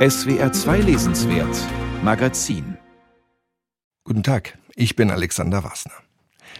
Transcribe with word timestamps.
SWR 0.00 0.50
2 0.50 0.78
Lesenswert 0.78 1.54
Magazin 2.02 2.78
Guten 4.02 4.22
Tag, 4.22 4.56
ich 4.74 4.96
bin 4.96 5.10
Alexander 5.10 5.62
Wasner. 5.62 5.92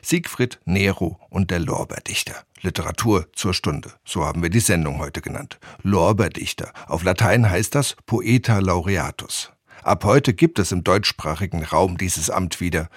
Siegfried 0.02 0.60
Nero 0.66 1.18
und 1.30 1.50
der 1.50 1.58
Lorbeerdichter. 1.58 2.34
Literatur 2.60 3.28
zur 3.32 3.54
Stunde. 3.54 3.94
So 4.04 4.26
haben 4.26 4.42
wir 4.42 4.50
die 4.50 4.60
Sendung 4.60 4.98
heute 4.98 5.22
genannt. 5.22 5.58
Lorbeerdichter. 5.82 6.74
Auf 6.86 7.02
Latein 7.02 7.48
heißt 7.48 7.74
das 7.74 7.96
Poeta 8.04 8.58
laureatus. 8.58 9.50
Ab 9.82 10.04
heute 10.04 10.34
gibt 10.34 10.58
es 10.58 10.70
im 10.70 10.84
deutschsprachigen 10.84 11.64
Raum 11.64 11.96
dieses 11.96 12.28
Amt 12.28 12.60
wieder. 12.60 12.90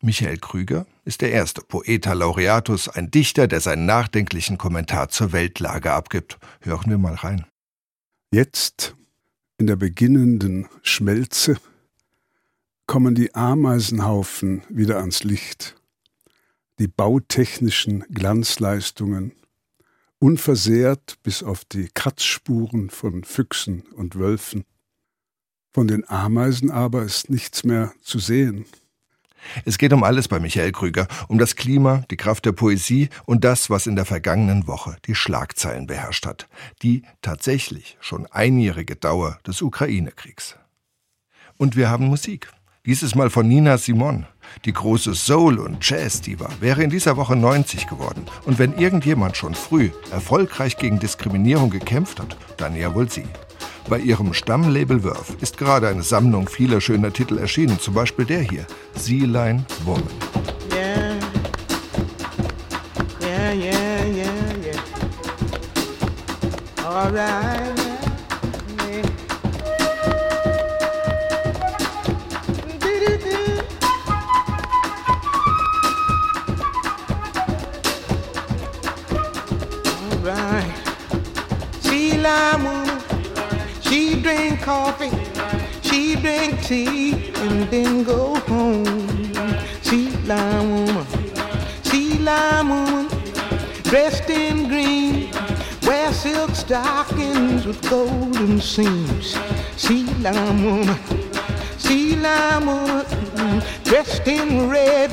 Michael 0.00 0.38
Krüger 0.38 0.86
ist 1.04 1.20
der 1.20 1.32
erste 1.32 1.62
Poeta 1.62 2.12
laureatus, 2.12 2.88
ein 2.88 3.10
Dichter, 3.10 3.48
der 3.48 3.60
seinen 3.60 3.86
nachdenklichen 3.86 4.56
Kommentar 4.56 5.08
zur 5.08 5.32
Weltlage 5.32 5.90
abgibt. 5.90 6.38
Hören 6.60 6.90
wir 6.90 6.98
mal 6.98 7.14
rein. 7.14 7.44
Jetzt 8.30 8.94
in 9.58 9.66
der 9.66 9.76
beginnenden 9.76 10.68
Schmelze 10.82 11.56
kommen 12.86 13.14
die 13.14 13.34
Ameisenhaufen 13.34 14.62
wieder 14.68 14.98
ans 14.98 15.24
Licht, 15.24 15.76
die 16.78 16.88
bautechnischen 16.88 18.04
Glanzleistungen, 18.10 19.32
unversehrt 20.18 21.18
bis 21.22 21.42
auf 21.42 21.64
die 21.64 21.88
Kratzspuren 21.92 22.90
von 22.90 23.24
Füchsen 23.24 23.82
und 23.92 24.18
Wölfen. 24.18 24.64
Von 25.72 25.88
den 25.88 26.08
Ameisen 26.08 26.70
aber 26.70 27.02
ist 27.02 27.30
nichts 27.30 27.64
mehr 27.64 27.92
zu 28.00 28.18
sehen. 28.18 28.66
Es 29.64 29.78
geht 29.78 29.92
um 29.92 30.04
alles 30.04 30.28
bei 30.28 30.40
Michael 30.40 30.72
Krüger, 30.72 31.06
um 31.28 31.38
das 31.38 31.56
Klima, 31.56 32.04
die 32.10 32.16
Kraft 32.16 32.44
der 32.44 32.52
Poesie 32.52 33.08
und 33.24 33.44
das, 33.44 33.70
was 33.70 33.86
in 33.86 33.96
der 33.96 34.04
vergangenen 34.04 34.66
Woche 34.66 34.96
die 35.06 35.14
Schlagzeilen 35.14 35.86
beherrscht 35.86 36.26
hat, 36.26 36.48
die 36.82 37.02
tatsächlich 37.22 37.96
schon 38.00 38.26
einjährige 38.26 38.96
Dauer 38.96 39.38
des 39.46 39.62
Ukraine-Kriegs. 39.62 40.56
Und 41.56 41.76
wir 41.76 41.88
haben 41.88 42.06
Musik. 42.06 42.50
Dieses 42.86 43.14
Mal 43.14 43.30
von 43.30 43.48
Nina 43.48 43.78
Simon. 43.78 44.26
Die 44.66 44.72
große 44.74 45.14
Soul- 45.14 45.58
und 45.58 45.88
Jazz-Diva 45.88 46.50
wäre 46.60 46.82
in 46.82 46.90
dieser 46.90 47.16
Woche 47.16 47.34
90 47.34 47.86
geworden. 47.86 48.26
Und 48.44 48.58
wenn 48.58 48.76
irgendjemand 48.76 49.38
schon 49.38 49.54
früh 49.54 49.90
erfolgreich 50.10 50.76
gegen 50.76 50.98
Diskriminierung 50.98 51.70
gekämpft 51.70 52.20
hat, 52.20 52.36
dann 52.58 52.76
ja 52.76 52.94
wohl 52.94 53.10
sie. 53.10 53.24
Bei 53.88 53.98
ihrem 53.98 54.32
Stammlabel 54.32 55.04
Wurf 55.04 55.36
ist 55.40 55.58
gerade 55.58 55.88
eine 55.88 56.02
Sammlung 56.02 56.48
vieler 56.48 56.80
schöner 56.80 57.12
Titel 57.12 57.38
erschienen, 57.38 57.78
zum 57.78 57.94
Beispiel 57.94 58.24
der 58.24 58.40
hier, 58.40 58.66
Sea 58.94 59.26
Line 59.26 59.66
Woman. 59.84 60.08
Yeah. 60.72 61.14
Yeah, 63.20 63.52
yeah, 63.52 64.04
yeah, 64.06 64.56
yeah. 64.64 64.80
All 66.84 67.10
right. 67.12 67.84
Drink 83.94 84.60
coffee, 84.60 85.10
she 85.82 86.16
drink 86.16 86.60
tea, 86.62 87.30
and 87.36 87.70
then 87.70 88.02
go 88.02 88.34
home. 88.50 89.32
Sea 89.82 90.08
lime 90.26 90.70
woman, 90.70 91.06
sea 91.84 92.18
lime 92.18 92.68
woman, 92.70 93.08
dressed 93.84 94.28
in 94.30 94.66
green, 94.68 95.30
wear 95.86 96.12
silk 96.12 96.56
stockings 96.56 97.66
with 97.66 97.80
golden 97.88 98.60
seams. 98.60 99.36
Sea 99.76 100.06
lime 100.26 100.64
woman, 100.64 100.98
sea 101.78 102.16
lime 102.16 102.66
woman, 102.66 103.62
dressed 103.84 104.26
in 104.26 104.68
red, 104.68 105.10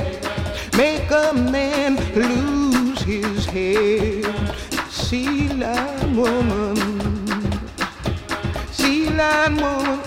make 0.76 1.12
a 1.12 1.34
man 1.34 1.98
lose 2.16 3.02
his 3.02 3.46
head. 3.46 4.26
Sea 4.90 5.50
lime 5.50 6.16
woman 6.16 7.01
line 9.16 9.56
woman, 9.58 10.00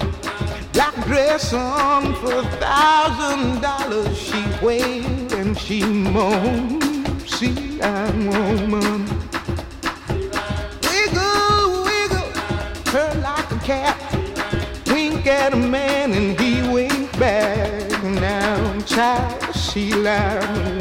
black 0.72 0.94
dress 1.06 1.52
on 1.52 2.14
for 2.16 2.32
a 2.38 2.44
thousand 2.58 3.60
dollars. 3.60 4.16
She 4.16 4.42
wailed 4.62 5.32
and 5.32 5.58
she 5.58 5.82
moaned, 5.84 6.82
sea 7.28 7.78
line 7.78 8.26
woman. 8.28 9.06
Wiggle, 10.82 11.84
wiggle, 11.84 12.30
her 12.92 13.20
like 13.22 13.50
a 13.50 13.58
cat. 13.62 13.96
Wink 14.86 15.26
at 15.26 15.52
a 15.52 15.56
man 15.56 16.12
and 16.12 16.38
he 16.40 16.62
wink 16.72 17.18
back. 17.18 18.02
Now, 18.02 18.80
child, 18.82 19.54
sea 19.54 19.94
line 19.94 20.73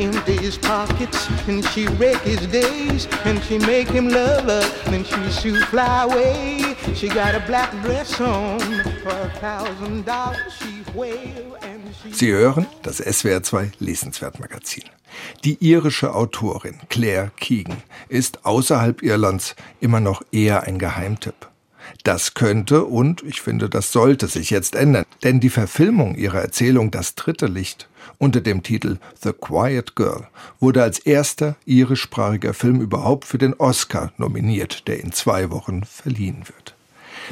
Empty 0.00 0.36
his 0.38 0.56
pockets 0.56 1.28
and 1.46 1.62
she 1.66 1.86
wreck 1.98 2.20
his 2.22 2.40
days 2.46 3.06
and 3.26 3.38
she 3.44 3.58
make 3.58 3.86
him 3.86 4.08
love 4.08 4.44
her. 4.44 4.62
Then 4.86 5.04
she 5.04 5.30
shoot 5.30 5.62
fly 5.64 6.04
away. 6.04 6.74
She 6.94 7.08
got 7.08 7.34
a 7.34 7.40
black 7.46 7.70
dress 7.82 8.18
on 8.18 8.60
for 9.02 9.10
a 9.10 9.28
thousand 9.40 10.06
dollars. 10.06 10.54
She 10.58 10.82
wail 10.94 11.54
and 11.60 11.82
she. 12.02 12.14
Sie 12.14 12.32
hören 12.32 12.66
das 12.82 13.02
SWR2 13.02 13.72
Lesenswertmagazin. 13.78 14.84
Die 15.44 15.58
irische 15.60 16.14
Autorin 16.14 16.80
Claire 16.88 17.30
Keegan 17.36 17.82
ist 18.08 18.46
außerhalb 18.46 19.02
Irlands 19.02 19.54
immer 19.80 20.00
noch 20.00 20.22
eher 20.32 20.62
ein 20.62 20.78
Geheimtipp. 20.78 21.50
Das 22.04 22.32
könnte 22.32 22.84
und 22.84 23.22
ich 23.22 23.42
finde, 23.42 23.68
das 23.68 23.92
sollte 23.92 24.28
sich 24.28 24.48
jetzt 24.48 24.74
ändern, 24.74 25.04
denn 25.24 25.40
die 25.40 25.50
Verfilmung 25.50 26.14
ihrer 26.14 26.40
Erzählung 26.40 26.90
Das 26.90 27.14
dritte 27.16 27.46
Licht 27.46 27.89
unter 28.18 28.40
dem 28.40 28.62
Titel 28.62 28.98
The 29.22 29.32
Quiet 29.32 29.96
Girl 29.96 30.28
wurde 30.58 30.82
als 30.82 30.98
erster 30.98 31.56
irischsprachiger 31.64 32.54
Film 32.54 32.80
überhaupt 32.80 33.24
für 33.24 33.38
den 33.38 33.54
Oscar 33.54 34.12
nominiert, 34.16 34.86
der 34.88 35.00
in 35.00 35.12
zwei 35.12 35.50
Wochen 35.50 35.84
verliehen 35.84 36.44
wird. 36.46 36.74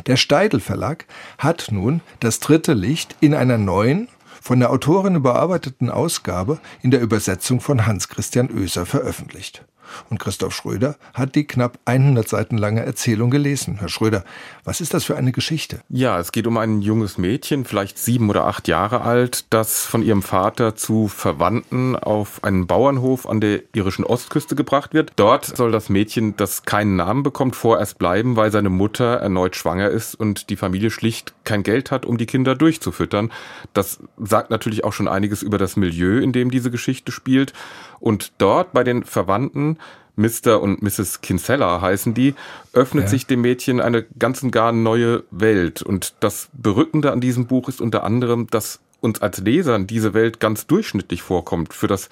Der 0.06 0.16
Steidel 0.16 0.60
Verlag 0.60 1.06
hat 1.38 1.68
nun 1.70 2.00
das 2.20 2.40
dritte 2.40 2.74
Licht 2.74 3.16
in 3.20 3.34
einer 3.34 3.58
neuen, 3.58 4.08
von 4.40 4.60
der 4.60 4.70
Autorin 4.70 5.16
überarbeiteten 5.16 5.90
Ausgabe 5.90 6.60
in 6.82 6.90
der 6.90 7.00
Übersetzung 7.00 7.60
von 7.60 7.86
Hans 7.86 8.08
Christian 8.08 8.50
Oeser 8.50 8.86
veröffentlicht. 8.86 9.64
Und 10.10 10.18
Christoph 10.18 10.54
Schröder 10.54 10.96
hat 11.14 11.34
die 11.34 11.46
knapp 11.46 11.78
100 11.84 12.28
Seiten 12.28 12.58
lange 12.58 12.84
Erzählung 12.84 13.30
gelesen. 13.30 13.76
Herr 13.78 13.88
Schröder, 13.88 14.24
was 14.64 14.80
ist 14.80 14.94
das 14.94 15.04
für 15.04 15.16
eine 15.16 15.32
Geschichte? 15.32 15.80
Ja, 15.88 16.18
es 16.18 16.32
geht 16.32 16.46
um 16.46 16.56
ein 16.56 16.82
junges 16.82 17.18
Mädchen, 17.18 17.64
vielleicht 17.64 17.98
sieben 17.98 18.30
oder 18.30 18.44
acht 18.44 18.68
Jahre 18.68 19.02
alt, 19.02 19.46
das 19.50 19.84
von 19.84 20.02
ihrem 20.02 20.22
Vater 20.22 20.76
zu 20.76 21.08
Verwandten 21.08 21.96
auf 21.96 22.42
einen 22.44 22.66
Bauernhof 22.66 23.28
an 23.28 23.40
der 23.40 23.62
irischen 23.72 24.04
Ostküste 24.04 24.54
gebracht 24.54 24.94
wird. 24.94 25.12
Dort 25.16 25.44
soll 25.44 25.72
das 25.72 25.88
Mädchen, 25.88 26.36
das 26.36 26.64
keinen 26.64 26.96
Namen 26.96 27.22
bekommt, 27.22 27.56
vorerst 27.56 27.98
bleiben, 27.98 28.36
weil 28.36 28.50
seine 28.50 28.70
Mutter 28.70 29.16
erneut 29.16 29.56
schwanger 29.56 29.88
ist 29.88 30.14
und 30.14 30.50
die 30.50 30.56
Familie 30.56 30.90
schlicht 30.90 31.34
kein 31.44 31.62
Geld 31.62 31.90
hat, 31.90 32.06
um 32.06 32.18
die 32.18 32.26
Kinder 32.26 32.54
durchzufüttern. 32.54 33.32
Das 33.72 33.98
sagt 34.18 34.50
natürlich 34.50 34.84
auch 34.84 34.92
schon 34.92 35.08
einiges 35.08 35.42
über 35.42 35.58
das 35.58 35.76
Milieu, 35.76 36.18
in 36.18 36.32
dem 36.32 36.50
diese 36.50 36.70
Geschichte 36.70 37.12
spielt. 37.12 37.52
Und 38.00 38.32
dort 38.38 38.72
bei 38.72 38.84
den 38.84 39.04
Verwandten 39.04 39.78
Mr. 40.16 40.60
und 40.60 40.82
Mrs. 40.82 41.20
Kinsella 41.20 41.80
heißen 41.80 42.12
die, 42.12 42.34
öffnet 42.72 43.04
Ja. 43.04 43.10
sich 43.10 43.26
dem 43.26 43.40
Mädchen 43.40 43.80
eine 43.80 44.02
ganz 44.18 44.42
und 44.42 44.50
gar 44.50 44.72
neue 44.72 45.22
Welt. 45.30 45.82
Und 45.82 46.14
das 46.20 46.48
Berückende 46.52 47.12
an 47.12 47.20
diesem 47.20 47.46
Buch 47.46 47.68
ist 47.68 47.80
unter 47.80 48.02
anderem, 48.02 48.48
dass 48.48 48.80
uns 49.00 49.22
als 49.22 49.38
Lesern 49.38 49.86
diese 49.86 50.14
Welt 50.14 50.40
ganz 50.40 50.66
durchschnittlich 50.66 51.22
vorkommt. 51.22 51.72
Für 51.72 51.86
das 51.86 52.08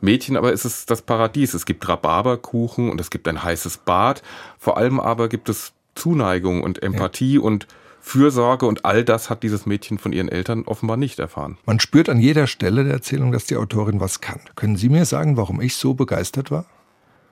Mädchen 0.00 0.38
aber 0.38 0.52
ist 0.52 0.64
es 0.64 0.86
das 0.86 1.02
Paradies. 1.02 1.52
Es 1.52 1.66
gibt 1.66 1.86
Rhabarberkuchen 1.86 2.88
und 2.90 2.98
es 2.98 3.10
gibt 3.10 3.28
ein 3.28 3.42
heißes 3.42 3.78
Bad. 3.78 4.22
Vor 4.58 4.78
allem 4.78 4.98
aber 4.98 5.28
gibt 5.28 5.50
es 5.50 5.72
Zuneigung 5.94 6.62
und 6.62 6.82
Empathie 6.82 7.34
ja. 7.34 7.40
und 7.40 7.66
Fürsorge 8.10 8.66
und 8.66 8.84
all 8.84 9.04
das 9.04 9.30
hat 9.30 9.44
dieses 9.44 9.66
Mädchen 9.66 9.98
von 9.98 10.12
ihren 10.12 10.28
Eltern 10.28 10.64
offenbar 10.66 10.96
nicht 10.96 11.20
erfahren. 11.20 11.58
Man 11.64 11.78
spürt 11.78 12.08
an 12.08 12.18
jeder 12.18 12.48
Stelle 12.48 12.82
der 12.82 12.94
Erzählung, 12.94 13.30
dass 13.30 13.44
die 13.44 13.56
Autorin 13.56 14.00
was 14.00 14.20
kann. 14.20 14.40
Können 14.56 14.74
Sie 14.74 14.88
mir 14.88 15.04
sagen, 15.04 15.36
warum 15.36 15.60
ich 15.60 15.76
so 15.76 15.94
begeistert 15.94 16.50
war? 16.50 16.66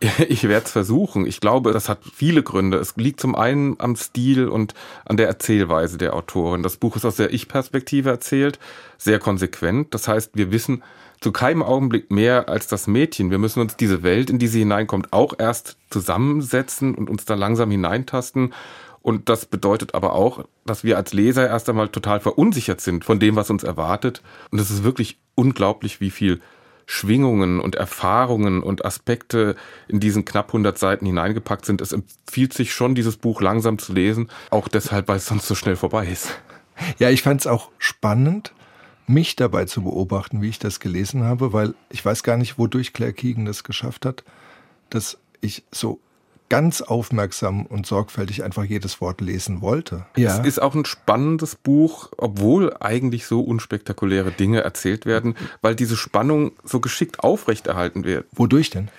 Ich 0.28 0.44
werde 0.44 0.66
es 0.66 0.70
versuchen. 0.70 1.26
Ich 1.26 1.40
glaube, 1.40 1.72
das 1.72 1.88
hat 1.88 1.98
viele 2.14 2.44
Gründe. 2.44 2.78
Es 2.78 2.94
liegt 2.94 3.18
zum 3.18 3.34
einen 3.34 3.74
am 3.80 3.96
Stil 3.96 4.48
und 4.48 4.74
an 5.04 5.16
der 5.16 5.26
Erzählweise 5.26 5.98
der 5.98 6.14
Autorin. 6.14 6.62
Das 6.62 6.76
Buch 6.76 6.94
ist 6.94 7.04
aus 7.04 7.16
der 7.16 7.34
Ich-Perspektive 7.34 8.10
erzählt, 8.10 8.60
sehr 8.98 9.18
konsequent. 9.18 9.92
Das 9.94 10.06
heißt, 10.06 10.30
wir 10.34 10.52
wissen 10.52 10.84
zu 11.20 11.32
keinem 11.32 11.64
Augenblick 11.64 12.12
mehr 12.12 12.48
als 12.48 12.68
das 12.68 12.86
Mädchen. 12.86 13.32
Wir 13.32 13.38
müssen 13.38 13.60
uns 13.60 13.76
diese 13.76 14.04
Welt, 14.04 14.30
in 14.30 14.38
die 14.38 14.46
sie 14.46 14.60
hineinkommt, 14.60 15.12
auch 15.12 15.34
erst 15.36 15.76
zusammensetzen 15.90 16.94
und 16.94 17.10
uns 17.10 17.24
da 17.24 17.34
langsam 17.34 17.72
hineintasten. 17.72 18.54
Und 19.08 19.30
das 19.30 19.46
bedeutet 19.46 19.94
aber 19.94 20.12
auch, 20.12 20.44
dass 20.66 20.84
wir 20.84 20.98
als 20.98 21.14
Leser 21.14 21.48
erst 21.48 21.66
einmal 21.70 21.88
total 21.88 22.20
verunsichert 22.20 22.82
sind 22.82 23.06
von 23.06 23.18
dem, 23.18 23.36
was 23.36 23.48
uns 23.48 23.62
erwartet. 23.62 24.20
Und 24.50 24.58
es 24.58 24.70
ist 24.70 24.84
wirklich 24.84 25.18
unglaublich, 25.34 26.02
wie 26.02 26.10
viel 26.10 26.42
Schwingungen 26.84 27.58
und 27.58 27.74
Erfahrungen 27.74 28.62
und 28.62 28.84
Aspekte 28.84 29.56
in 29.88 29.98
diesen 29.98 30.26
knapp 30.26 30.48
100 30.48 30.76
Seiten 30.76 31.06
hineingepackt 31.06 31.64
sind. 31.64 31.80
Es 31.80 31.92
empfiehlt 31.92 32.52
sich 32.52 32.74
schon, 32.74 32.94
dieses 32.94 33.16
Buch 33.16 33.40
langsam 33.40 33.78
zu 33.78 33.94
lesen, 33.94 34.28
auch 34.50 34.68
deshalb, 34.68 35.08
weil 35.08 35.16
es 35.16 35.24
sonst 35.24 35.48
so 35.48 35.54
schnell 35.54 35.76
vorbei 35.76 36.06
ist. 36.06 36.38
Ja, 36.98 37.08
ich 37.08 37.22
fand 37.22 37.40
es 37.40 37.46
auch 37.46 37.70
spannend, 37.78 38.52
mich 39.06 39.36
dabei 39.36 39.64
zu 39.64 39.84
beobachten, 39.84 40.42
wie 40.42 40.50
ich 40.50 40.58
das 40.58 40.80
gelesen 40.80 41.24
habe, 41.24 41.54
weil 41.54 41.74
ich 41.88 42.04
weiß 42.04 42.22
gar 42.24 42.36
nicht, 42.36 42.58
wodurch 42.58 42.92
Claire 42.92 43.14
Keegan 43.14 43.46
das 43.46 43.64
geschafft 43.64 44.04
hat, 44.04 44.22
dass 44.90 45.16
ich 45.40 45.64
so 45.72 45.98
ganz 46.48 46.80
aufmerksam 46.80 47.66
und 47.66 47.86
sorgfältig 47.86 48.42
einfach 48.42 48.64
jedes 48.64 49.00
Wort 49.00 49.20
lesen 49.20 49.60
wollte. 49.60 50.06
Ja. 50.16 50.38
Es 50.38 50.46
ist 50.46 50.60
auch 50.60 50.74
ein 50.74 50.84
spannendes 50.84 51.54
Buch, 51.54 52.10
obwohl 52.16 52.74
eigentlich 52.80 53.26
so 53.26 53.40
unspektakuläre 53.40 54.30
Dinge 54.30 54.60
erzählt 54.60 55.06
werden, 55.06 55.34
weil 55.60 55.74
diese 55.74 55.96
Spannung 55.96 56.52
so 56.64 56.80
geschickt 56.80 57.20
aufrechterhalten 57.20 58.04
wird. 58.04 58.26
Wodurch 58.32 58.70
denn? 58.70 58.90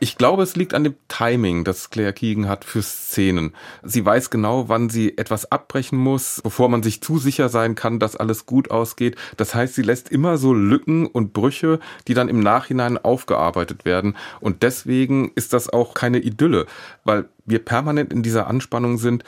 Ich 0.00 0.16
glaube, 0.16 0.44
es 0.44 0.54
liegt 0.54 0.74
an 0.74 0.84
dem 0.84 0.94
Timing, 1.08 1.64
das 1.64 1.90
Claire 1.90 2.12
Keegan 2.12 2.48
hat 2.48 2.64
für 2.64 2.82
Szenen. 2.82 3.52
Sie 3.82 4.04
weiß 4.04 4.30
genau, 4.30 4.68
wann 4.68 4.90
sie 4.90 5.18
etwas 5.18 5.50
abbrechen 5.50 5.98
muss, 5.98 6.40
bevor 6.42 6.68
man 6.68 6.84
sich 6.84 7.00
zu 7.00 7.18
sicher 7.18 7.48
sein 7.48 7.74
kann, 7.74 7.98
dass 7.98 8.14
alles 8.14 8.46
gut 8.46 8.70
ausgeht. 8.70 9.16
Das 9.36 9.56
heißt, 9.56 9.74
sie 9.74 9.82
lässt 9.82 10.08
immer 10.10 10.38
so 10.38 10.54
Lücken 10.54 11.06
und 11.06 11.32
Brüche, 11.32 11.80
die 12.06 12.14
dann 12.14 12.28
im 12.28 12.38
Nachhinein 12.38 12.96
aufgearbeitet 12.96 13.84
werden. 13.84 14.16
Und 14.38 14.62
deswegen 14.62 15.32
ist 15.34 15.52
das 15.52 15.68
auch 15.68 15.94
keine 15.94 16.18
Idylle, 16.18 16.66
weil 17.02 17.28
wir 17.44 17.58
permanent 17.58 18.12
in 18.12 18.22
dieser 18.22 18.46
Anspannung 18.46 18.98
sind 18.98 19.24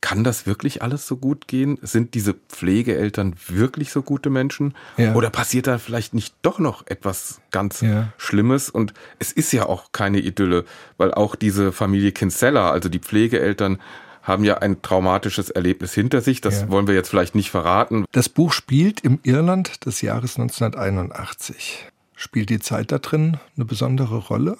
kann 0.00 0.24
das 0.24 0.46
wirklich 0.46 0.82
alles 0.82 1.06
so 1.06 1.16
gut 1.16 1.48
gehen? 1.48 1.78
Sind 1.82 2.14
diese 2.14 2.34
Pflegeeltern 2.34 3.34
wirklich 3.48 3.90
so 3.90 4.02
gute 4.02 4.30
Menschen? 4.30 4.74
Ja. 4.96 5.14
Oder 5.14 5.30
passiert 5.30 5.66
da 5.66 5.78
vielleicht 5.78 6.14
nicht 6.14 6.34
doch 6.42 6.58
noch 6.58 6.86
etwas 6.86 7.40
ganz 7.50 7.80
ja. 7.80 8.12
Schlimmes? 8.16 8.70
Und 8.70 8.94
es 9.18 9.32
ist 9.32 9.52
ja 9.52 9.66
auch 9.66 9.92
keine 9.92 10.20
Idylle, 10.20 10.64
weil 10.96 11.12
auch 11.12 11.34
diese 11.34 11.72
Familie 11.72 12.12
Kinsella, 12.12 12.70
also 12.70 12.88
die 12.88 13.00
Pflegeeltern, 13.00 13.78
haben 14.22 14.44
ja 14.44 14.58
ein 14.58 14.82
traumatisches 14.82 15.50
Erlebnis 15.50 15.94
hinter 15.94 16.20
sich. 16.20 16.40
Das 16.40 16.60
ja. 16.60 16.68
wollen 16.70 16.86
wir 16.86 16.94
jetzt 16.94 17.08
vielleicht 17.08 17.34
nicht 17.34 17.50
verraten. 17.50 18.04
Das 18.12 18.28
Buch 18.28 18.52
spielt 18.52 19.00
im 19.00 19.18
Irland 19.22 19.86
des 19.86 20.02
Jahres 20.02 20.38
1981. 20.38 21.86
Spielt 22.14 22.50
die 22.50 22.60
Zeit 22.60 22.92
da 22.92 22.98
drin 22.98 23.38
eine 23.56 23.64
besondere 23.64 24.18
Rolle? 24.18 24.58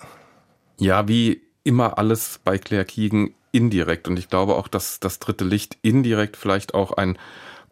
Ja, 0.78 1.06
wie 1.06 1.42
immer 1.64 1.98
alles 1.98 2.40
bei 2.42 2.56
Claire 2.56 2.84
Keegan 2.84 3.30
indirekt. 3.58 4.06
Und 4.06 4.20
ich 4.20 4.28
glaube 4.28 4.54
auch, 4.54 4.68
dass 4.68 5.00
das 5.00 5.18
dritte 5.18 5.44
Licht 5.44 5.76
indirekt 5.82 6.36
vielleicht 6.36 6.74
auch 6.74 6.92
ein 6.92 7.18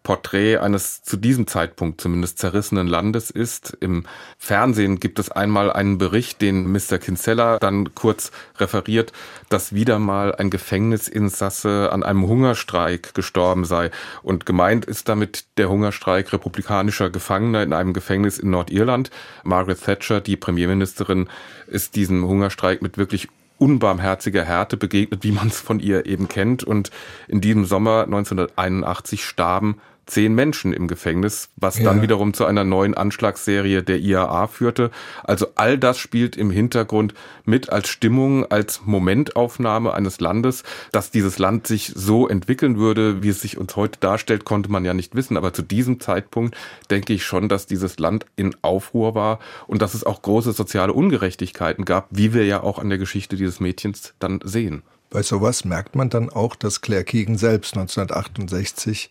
Porträt 0.02 0.58
eines 0.58 1.02
zu 1.02 1.16
diesem 1.16 1.48
Zeitpunkt 1.48 2.00
zumindest 2.00 2.38
zerrissenen 2.38 2.86
Landes 2.86 3.30
ist. 3.30 3.76
Im 3.80 4.04
Fernsehen 4.36 5.00
gibt 5.00 5.18
es 5.20 5.30
einmal 5.30 5.72
einen 5.72 5.98
Bericht, 5.98 6.42
den 6.42 6.70
Mr. 6.70 6.98
Kinsella 6.98 7.58
dann 7.58 7.92
kurz 7.94 8.30
referiert, 8.58 9.12
dass 9.48 9.74
wieder 9.74 9.98
mal 9.98 10.32
ein 10.32 10.50
Gefängnisinsasse 10.50 11.90
an 11.92 12.04
einem 12.04 12.26
Hungerstreik 12.26 13.14
gestorben 13.14 13.64
sei. 13.64 13.90
Und 14.22 14.46
gemeint 14.46 14.84
ist 14.84 15.08
damit 15.08 15.44
der 15.56 15.68
Hungerstreik 15.68 16.32
republikanischer 16.32 17.10
Gefangener 17.10 17.64
in 17.64 17.72
einem 17.72 17.92
Gefängnis 17.92 18.38
in 18.38 18.50
Nordirland. 18.50 19.10
Margaret 19.42 19.82
Thatcher, 19.82 20.20
die 20.20 20.36
Premierministerin, 20.36 21.28
ist 21.66 21.96
diesem 21.96 22.24
Hungerstreik 22.26 22.80
mit 22.80 22.96
wirklich 22.96 23.28
unbarmherziger 23.58 24.44
Härte 24.44 24.76
begegnet, 24.76 25.24
wie 25.24 25.32
man 25.32 25.48
es 25.48 25.60
von 25.60 25.80
ihr 25.80 26.06
eben 26.06 26.28
kennt. 26.28 26.64
Und 26.64 26.90
in 27.28 27.40
diesem 27.40 27.64
Sommer 27.64 28.04
1981 28.04 29.24
starben 29.24 29.80
zehn 30.06 30.34
Menschen 30.34 30.72
im 30.72 30.88
Gefängnis, 30.88 31.48
was 31.56 31.78
ja. 31.78 31.84
dann 31.84 32.00
wiederum 32.00 32.32
zu 32.32 32.44
einer 32.44 32.64
neuen 32.64 32.94
Anschlagsserie 32.94 33.82
der 33.82 33.98
IAA 33.98 34.46
führte. 34.46 34.90
Also 35.24 35.48
all 35.56 35.78
das 35.78 35.98
spielt 35.98 36.36
im 36.36 36.50
Hintergrund 36.50 37.12
mit 37.44 37.70
als 37.70 37.88
Stimmung, 37.88 38.46
als 38.46 38.82
Momentaufnahme 38.84 39.92
eines 39.92 40.20
Landes. 40.20 40.62
Dass 40.92 41.10
dieses 41.10 41.38
Land 41.38 41.66
sich 41.66 41.92
so 41.94 42.28
entwickeln 42.28 42.78
würde, 42.78 43.22
wie 43.22 43.28
es 43.28 43.40
sich 43.40 43.58
uns 43.58 43.74
heute 43.74 43.98
darstellt, 43.98 44.44
konnte 44.44 44.70
man 44.70 44.84
ja 44.84 44.94
nicht 44.94 45.14
wissen. 45.14 45.36
Aber 45.36 45.52
zu 45.52 45.62
diesem 45.62 46.00
Zeitpunkt 46.00 46.56
denke 46.90 47.12
ich 47.12 47.24
schon, 47.24 47.48
dass 47.48 47.66
dieses 47.66 47.98
Land 47.98 48.26
in 48.36 48.54
Aufruhr 48.62 49.14
war 49.14 49.40
und 49.66 49.82
dass 49.82 49.94
es 49.94 50.04
auch 50.04 50.22
große 50.22 50.52
soziale 50.52 50.92
Ungerechtigkeiten 50.92 51.84
gab, 51.84 52.06
wie 52.10 52.32
wir 52.32 52.46
ja 52.46 52.62
auch 52.62 52.78
an 52.78 52.88
der 52.88 52.98
Geschichte 52.98 53.36
dieses 53.36 53.58
Mädchens 53.58 54.14
dann 54.20 54.40
sehen. 54.44 54.82
Bei 55.16 55.22
sowas 55.22 55.64
merkt 55.64 55.96
man 55.96 56.10
dann 56.10 56.28
auch, 56.28 56.56
dass 56.56 56.82
Claire 56.82 57.02
Keegan 57.02 57.38
selbst 57.38 57.72
1968 57.74 59.08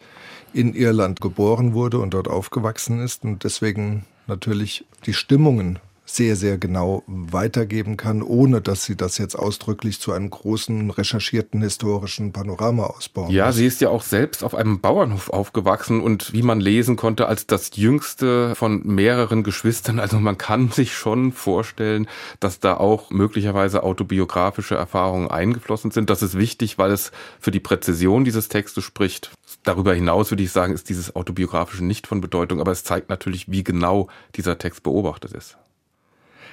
in 0.54 0.76
Irland 0.76 1.20
geboren 1.20 1.74
wurde 1.74 1.98
und 1.98 2.14
dort 2.14 2.28
aufgewachsen 2.28 3.04
ist 3.04 3.24
und 3.24 3.44
deswegen 3.44 4.06
natürlich 4.28 4.86
die 5.08 5.16
Stimmungen 5.16 5.80
sehr, 6.06 6.36
sehr 6.36 6.58
genau 6.58 7.04
weitergeben 7.08 7.98
kann, 7.98 8.22
ohne 8.22 8.62
dass 8.62 8.84
sie 8.84 8.96
das 8.96 9.18
jetzt 9.18 9.36
ausdrücklich 9.36 10.00
zu 10.00 10.12
einem 10.12 10.30
großen, 10.30 10.92
recherchierten 10.92 11.62
historischen 11.62 12.32
Panorama 12.32 12.84
ausbauen. 12.84 13.32
Ja, 13.32 13.48
muss. 13.48 13.56
sie 13.56 13.66
ist 13.66 13.82
ja 13.82 13.90
auch 13.90 14.04
selbst 14.04 14.44
auf 14.44 14.54
einem 14.54 14.80
Bauernhof 14.80 15.30
aufgewachsen 15.30 16.02
und 16.02 16.32
wie 16.32 16.44
man 16.44 16.60
lesen 16.60 16.96
konnte, 16.96 17.28
als 17.28 17.48
das 17.48 17.72
jüngste 17.76 18.54
von 18.56 18.86
mehreren 18.86 19.44
Geschwistern. 19.44 20.00
Also 20.00 20.20
man 20.20 20.38
kann 20.38 20.70
sich 20.70 20.94
schon 20.96 21.32
vorstellen, 21.32 22.08
dass 22.40 22.60
da 22.60 22.78
auch 22.78 23.10
möglicherweise 23.10 23.84
autobiografische 23.84 24.76
Erfahrungen 24.76 25.30
eingeflossen 25.30 25.92
sind. 25.92 26.10
Das 26.10 26.22
ist 26.22 26.38
wichtig, 26.38 26.78
weil 26.78 26.92
es 26.92 27.12
für 27.40 27.52
die 27.52 27.60
Präzision 27.60 28.24
dieses 28.24 28.48
Textes 28.48 28.84
spricht. 28.84 29.32
Darüber 29.64 29.94
hinaus 29.96 30.32
würde 30.32 30.44
ich 30.44 30.52
sagen, 30.52 30.74
ist 30.74 30.90
dieses 30.90 31.16
autobiografische 31.16 31.84
nicht 31.84 32.06
von 32.06 32.22
Bedeutung, 32.22 32.62
aber 32.62 32.72
es 32.72 32.84
zeigt 32.84 33.10
natürlich, 33.10 33.50
wie 33.50 33.64
genau 33.64 34.10
dieser 34.36 34.60
Text 34.60 34.84
beobachtet 34.84 35.34
ist. 35.34 35.58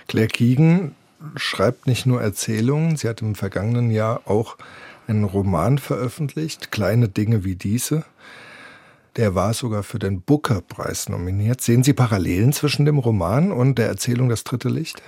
Claire 0.08 0.28
Keegan 0.28 0.94
schreibt 1.36 1.86
nicht 1.86 2.06
nur 2.06 2.20
Erzählungen, 2.20 2.96
sie 2.96 3.08
hat 3.08 3.22
im 3.22 3.34
vergangenen 3.34 3.90
Jahr 3.90 4.22
auch 4.26 4.56
einen 5.06 5.24
Roman 5.24 5.78
veröffentlicht, 5.78 6.70
Kleine 6.70 7.08
Dinge 7.08 7.44
wie 7.44 7.56
diese. 7.56 8.04
Der 9.16 9.34
war 9.34 9.52
sogar 9.52 9.82
für 9.82 9.98
den 9.98 10.22
Booker-Preis 10.22 11.08
nominiert. 11.08 11.60
Sehen 11.60 11.82
Sie 11.82 11.92
Parallelen 11.92 12.52
zwischen 12.52 12.86
dem 12.86 12.98
Roman 12.98 13.52
und 13.52 13.78
der 13.78 13.88
Erzählung 13.88 14.28
Das 14.28 14.42
dritte 14.42 14.70
Licht? 14.70 15.02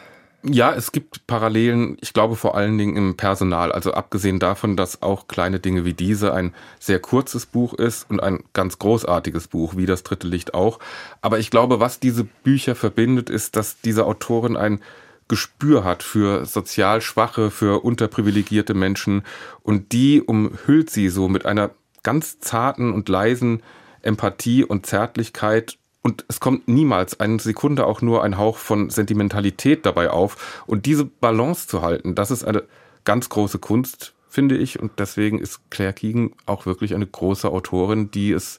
Ja, 0.46 0.74
es 0.74 0.92
gibt 0.92 1.26
Parallelen, 1.26 1.96
ich 2.02 2.12
glaube 2.12 2.36
vor 2.36 2.54
allen 2.54 2.76
Dingen 2.76 2.96
im 2.96 3.16
Personal. 3.16 3.72
Also 3.72 3.94
abgesehen 3.94 4.38
davon, 4.38 4.76
dass 4.76 5.00
auch 5.00 5.26
kleine 5.26 5.58
Dinge 5.58 5.86
wie 5.86 5.94
diese 5.94 6.34
ein 6.34 6.52
sehr 6.78 6.98
kurzes 6.98 7.46
Buch 7.46 7.72
ist 7.72 8.10
und 8.10 8.22
ein 8.22 8.44
ganz 8.52 8.78
großartiges 8.78 9.48
Buch, 9.48 9.74
wie 9.74 9.86
das 9.86 10.02
dritte 10.02 10.26
Licht 10.28 10.52
auch. 10.52 10.80
Aber 11.22 11.38
ich 11.38 11.48
glaube, 11.48 11.80
was 11.80 11.98
diese 11.98 12.24
Bücher 12.24 12.74
verbindet, 12.74 13.30
ist, 13.30 13.56
dass 13.56 13.80
diese 13.80 14.04
Autorin 14.04 14.58
ein 14.58 14.82
Gespür 15.28 15.82
hat 15.82 16.02
für 16.02 16.44
sozial 16.44 17.00
Schwache, 17.00 17.50
für 17.50 17.82
unterprivilegierte 17.82 18.74
Menschen 18.74 19.22
und 19.62 19.92
die 19.92 20.20
umhüllt 20.20 20.90
sie 20.90 21.08
so 21.08 21.28
mit 21.28 21.46
einer 21.46 21.70
ganz 22.02 22.38
zarten 22.40 22.92
und 22.92 23.08
leisen 23.08 23.62
Empathie 24.02 24.62
und 24.62 24.84
Zärtlichkeit 24.84 25.78
und 26.06 26.26
es 26.28 26.38
kommt 26.38 26.68
niemals 26.68 27.18
eine 27.18 27.40
Sekunde 27.40 27.87
auch 27.87 28.02
nur 28.02 28.23
ein 28.23 28.37
Hauch 28.37 28.58
von 28.58 28.90
Sentimentalität 28.90 29.87
dabei 29.87 30.11
auf. 30.11 30.62
Und 30.66 30.84
diese 30.84 31.06
Balance 31.06 31.66
zu 31.66 31.80
halten, 31.80 32.14
das 32.14 32.30
ist 32.30 32.44
eine 32.44 32.64
ganz 33.04 33.30
große 33.30 33.58
Kunst, 33.58 34.12
finde 34.28 34.58
ich. 34.58 34.78
Und 34.78 34.92
deswegen 34.99 35.38
ist 35.38 35.70
Claire 35.70 35.94
Keegan 35.94 36.32
auch 36.44 36.66
wirklich 36.66 36.94
eine 36.94 37.06
große 37.06 37.49
Autorin, 37.49 38.11
die 38.11 38.32
es 38.32 38.58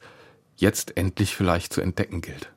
jetzt 0.56 0.98
endlich 0.98 1.36
vielleicht 1.36 1.72
zu 1.72 1.82
entdecken 1.82 2.22
gilt. 2.22 2.52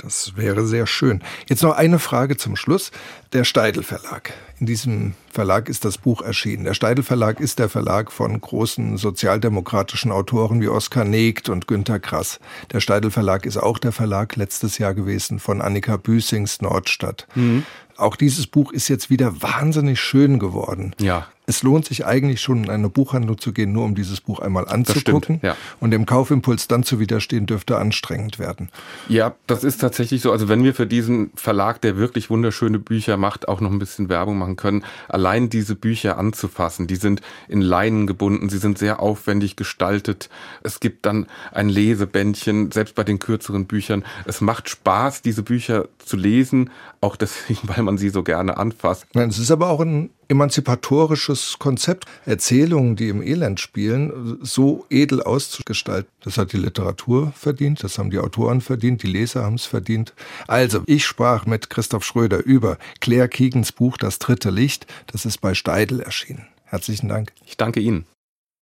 Das 0.00 0.36
wäre 0.36 0.64
sehr 0.64 0.86
schön. 0.86 1.22
Jetzt 1.48 1.64
noch 1.64 1.76
eine 1.76 1.98
Frage 1.98 2.36
zum 2.36 2.54
Schluss. 2.54 2.92
Der 3.32 3.42
Steidel 3.42 3.82
Verlag. 3.82 4.32
In 4.60 4.66
diesem 4.66 5.14
Verlag 5.32 5.68
ist 5.68 5.84
das 5.84 5.98
Buch 5.98 6.22
erschienen. 6.22 6.62
Der 6.62 6.74
Steidel 6.74 7.02
Verlag 7.02 7.40
ist 7.40 7.58
der 7.58 7.68
Verlag 7.68 8.12
von 8.12 8.40
großen 8.40 8.96
sozialdemokratischen 8.96 10.12
Autoren 10.12 10.60
wie 10.60 10.68
Oskar 10.68 11.04
Negt 11.04 11.48
und 11.48 11.66
Günter 11.66 11.98
Grass. 11.98 12.38
Der 12.72 12.78
Steidel 12.78 13.10
Verlag 13.10 13.44
ist 13.44 13.56
auch 13.56 13.78
der 13.78 13.90
Verlag 13.90 14.36
letztes 14.36 14.78
Jahr 14.78 14.94
gewesen 14.94 15.40
von 15.40 15.60
Annika 15.60 15.96
Büßings 15.96 16.60
Nordstadt. 16.60 17.26
Mhm. 17.34 17.66
Auch 17.96 18.14
dieses 18.14 18.46
Buch 18.46 18.70
ist 18.72 18.86
jetzt 18.86 19.10
wieder 19.10 19.42
wahnsinnig 19.42 19.98
schön 19.98 20.38
geworden. 20.38 20.94
Ja. 21.00 21.26
Es 21.48 21.62
lohnt 21.62 21.86
sich 21.86 22.04
eigentlich 22.04 22.42
schon 22.42 22.64
in 22.64 22.70
eine 22.70 22.90
Buchhandlung 22.90 23.38
zu 23.38 23.54
gehen, 23.54 23.72
nur 23.72 23.86
um 23.86 23.94
dieses 23.94 24.20
Buch 24.20 24.40
einmal 24.40 24.68
anzugucken. 24.68 25.38
Stimmt, 25.38 25.42
ja. 25.42 25.56
Und 25.80 25.92
dem 25.92 26.04
Kaufimpuls 26.04 26.68
dann 26.68 26.82
zu 26.82 27.00
widerstehen, 27.00 27.46
dürfte 27.46 27.78
anstrengend 27.78 28.38
werden. 28.38 28.68
Ja, 29.08 29.34
das 29.46 29.64
ist 29.64 29.80
tatsächlich 29.80 30.20
so. 30.20 30.30
Also 30.30 30.50
wenn 30.50 30.62
wir 30.62 30.74
für 30.74 30.86
diesen 30.86 31.30
Verlag, 31.36 31.80
der 31.80 31.96
wirklich 31.96 32.28
wunderschöne 32.28 32.78
Bücher 32.78 33.16
macht, 33.16 33.48
auch 33.48 33.62
noch 33.62 33.70
ein 33.70 33.78
bisschen 33.78 34.10
Werbung 34.10 34.36
machen 34.36 34.56
können, 34.56 34.84
allein 35.08 35.48
diese 35.48 35.74
Bücher 35.74 36.18
anzufassen, 36.18 36.86
die 36.86 36.96
sind 36.96 37.22
in 37.48 37.62
Leinen 37.62 38.06
gebunden, 38.06 38.50
sie 38.50 38.58
sind 38.58 38.76
sehr 38.76 39.00
aufwendig 39.00 39.56
gestaltet. 39.56 40.28
Es 40.62 40.80
gibt 40.80 41.06
dann 41.06 41.28
ein 41.50 41.70
Lesebändchen, 41.70 42.72
selbst 42.72 42.94
bei 42.94 43.04
den 43.04 43.20
kürzeren 43.20 43.64
Büchern. 43.64 44.04
Es 44.26 44.42
macht 44.42 44.68
Spaß, 44.68 45.22
diese 45.22 45.42
Bücher 45.42 45.88
zu 45.96 46.18
lesen, 46.18 46.68
auch 47.00 47.16
deswegen, 47.16 47.60
weil 47.74 47.82
man 47.84 47.96
sie 47.96 48.10
so 48.10 48.22
gerne 48.22 48.58
anfasst. 48.58 49.06
Nein, 49.14 49.30
es 49.30 49.38
ist 49.38 49.50
aber 49.50 49.70
auch 49.70 49.80
ein 49.80 50.10
emanzipatorisches 50.28 51.58
Konzept, 51.58 52.04
Erzählungen, 52.26 52.96
die 52.96 53.08
im 53.08 53.22
Elend 53.22 53.60
spielen, 53.60 54.38
so 54.42 54.84
edel 54.90 55.22
auszugestalten. 55.22 56.10
Das 56.22 56.38
hat 56.38 56.52
die 56.52 56.58
Literatur 56.58 57.32
verdient, 57.34 57.82
das 57.82 57.98
haben 57.98 58.10
die 58.10 58.18
Autoren 58.18 58.60
verdient, 58.60 59.02
die 59.02 59.08
Leser 59.08 59.44
haben 59.44 59.54
es 59.54 59.64
verdient. 59.64 60.14
Also, 60.46 60.82
ich 60.86 61.06
sprach 61.06 61.46
mit 61.46 61.70
Christoph 61.70 62.04
Schröder 62.04 62.44
über 62.44 62.78
Claire 63.00 63.28
Keegans 63.28 63.72
Buch 63.72 63.96
Das 63.96 64.18
dritte 64.18 64.50
Licht, 64.50 64.86
das 65.06 65.24
ist 65.24 65.40
bei 65.40 65.54
Steidel 65.54 66.00
erschienen. 66.00 66.46
Herzlichen 66.64 67.08
Dank. 67.08 67.32
Ich 67.46 67.56
danke 67.56 67.80
Ihnen. 67.80 68.04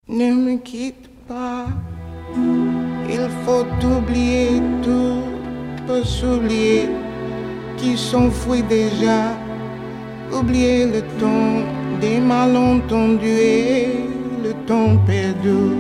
Ne 0.07 0.33
me 0.33 0.59
quitte 0.59 1.09
pas, 1.27 1.67
il 3.09 3.29
faut 3.45 3.67
oublier 3.85 4.63
tout, 4.85 5.25
peut 5.87 6.05
s'oublier, 6.05 6.89
qui 7.77 7.97
s'enfuit 7.97 8.63
déjà. 8.69 9.46
Oublier 10.33 10.87
le 10.87 11.03
temps 11.21 11.63
des 12.01 12.21
malentendus 12.21 13.27
et 13.27 14.09
le 14.45 14.53
temps 14.67 14.97
perdu, 15.07 15.75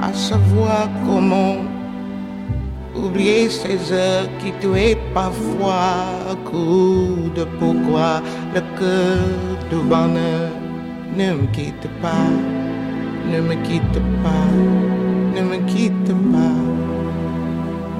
à 0.00 0.12
savoir 0.12 0.88
comment 1.06 1.56
oublier 2.94 3.48
ces 3.48 3.92
heures 3.92 4.28
qui 4.38 4.52
tuaient 4.60 4.98
parfois 5.14 6.34
coup 6.44 7.30
de 7.34 7.44
pourquoi 7.58 8.20
le 8.54 8.60
cœur 8.78 9.18
du 9.70 9.76
bonheur 9.88 10.50
ne 11.16 11.32
me 11.34 11.46
quitte 11.52 11.88
pas, 12.02 12.30
ne 13.30 13.40
me 13.40 13.54
quitte 13.66 14.00
pas, 14.22 14.50
ne 15.34 15.42
me 15.42 15.58
quitte 15.66 16.12
pas, 16.32 16.58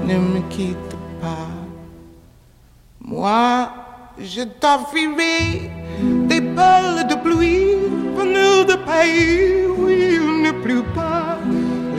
ne 0.07 0.15
me 0.15 0.41
quitte 0.49 0.97
pas. 1.21 1.49
Moi, 3.01 3.71
je 4.21 4.43
t'offrirai 4.43 5.71
des 6.29 6.41
balles 6.41 7.07
de 7.07 7.15
pluie 7.15 7.75
venues 8.17 8.65
de 8.67 8.77
pays 8.91 9.67
où 9.67 9.89
il 9.89 10.43
ne 10.43 10.51
pleut 10.63 10.85
pas. 10.95 11.39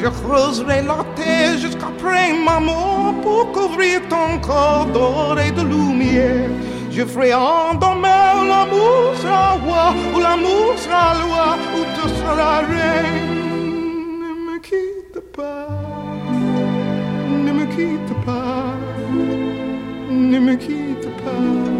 Je 0.01 0.07
creuserai 0.07 0.81
la 0.81 1.03
terre 1.15 1.57
jusqu'après 1.57 2.33
ma 2.33 2.59
mort 2.59 3.13
pour 3.21 3.51
couvrir 3.51 4.01
ton 4.09 4.39
corps 4.39 4.85
d'or 4.93 5.37
et 5.39 5.51
de 5.51 5.61
lumière. 5.61 6.49
Je 6.91 7.05
ferai 7.05 7.33
en 7.33 7.73
demain 7.73 8.45
l'amour 8.47 9.15
sera 9.21 9.51
roi, 9.65 9.93
ou 10.13 10.19
l'amour 10.19 10.77
sera 10.77 11.13
loi, 11.23 11.57
ou 11.75 11.81
tu 11.95 12.09
seras 12.19 12.59
reine. 12.59 13.39
Ne 14.21 14.53
me 14.53 14.59
quitte 14.59 15.19
pas, 15.35 15.67
ne 17.45 17.51
me 17.51 17.65
quitte 17.75 18.25
pas, 18.25 18.73
ne 20.09 20.39
me 20.39 20.55
quitte 20.55 21.09
pas 21.23 21.78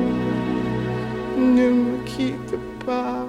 ne 1.40 1.70
me 1.70 1.98
quitte 2.06 2.58
pas. 2.86 3.26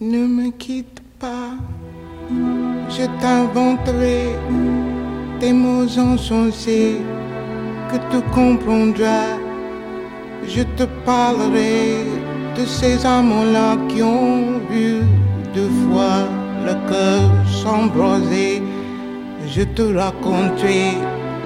Ne 0.00 0.26
me 0.26 0.50
quitte 0.50 1.00
pas, 1.18 1.54
je 2.88 3.04
t'inventerai 3.20 4.22
des 5.40 5.52
mots 5.52 5.86
insensés 5.96 6.96
que 7.90 7.96
tu 8.10 8.20
comprendras. 8.34 9.38
Je 10.54 10.62
te 10.76 10.84
parlerai 11.06 12.04
de 12.56 12.64
ces 12.66 13.06
amants-là 13.06 13.76
qui 13.88 14.02
ont 14.02 14.58
vu 14.68 15.02
deux 15.54 15.72
fois 15.84 16.26
le 16.66 16.74
cœur 16.88 17.30
s'embraser 17.60 18.51
je 19.54 19.64
te 19.64 19.82
raconterai 19.82 20.96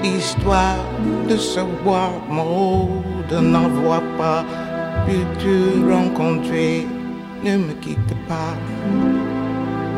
l'histoire 0.01 0.79
de 1.29 1.37
ce 1.37 1.61
bois 1.83 2.13
de 3.29 3.39
n'avoir 3.39 4.01
pas 4.17 4.45
pu 5.05 5.17
te 5.41 5.93
rencontrer. 5.93 6.87
Ne 7.43 7.57
me 7.57 7.73
quitte 7.81 8.15
pas, 8.29 8.55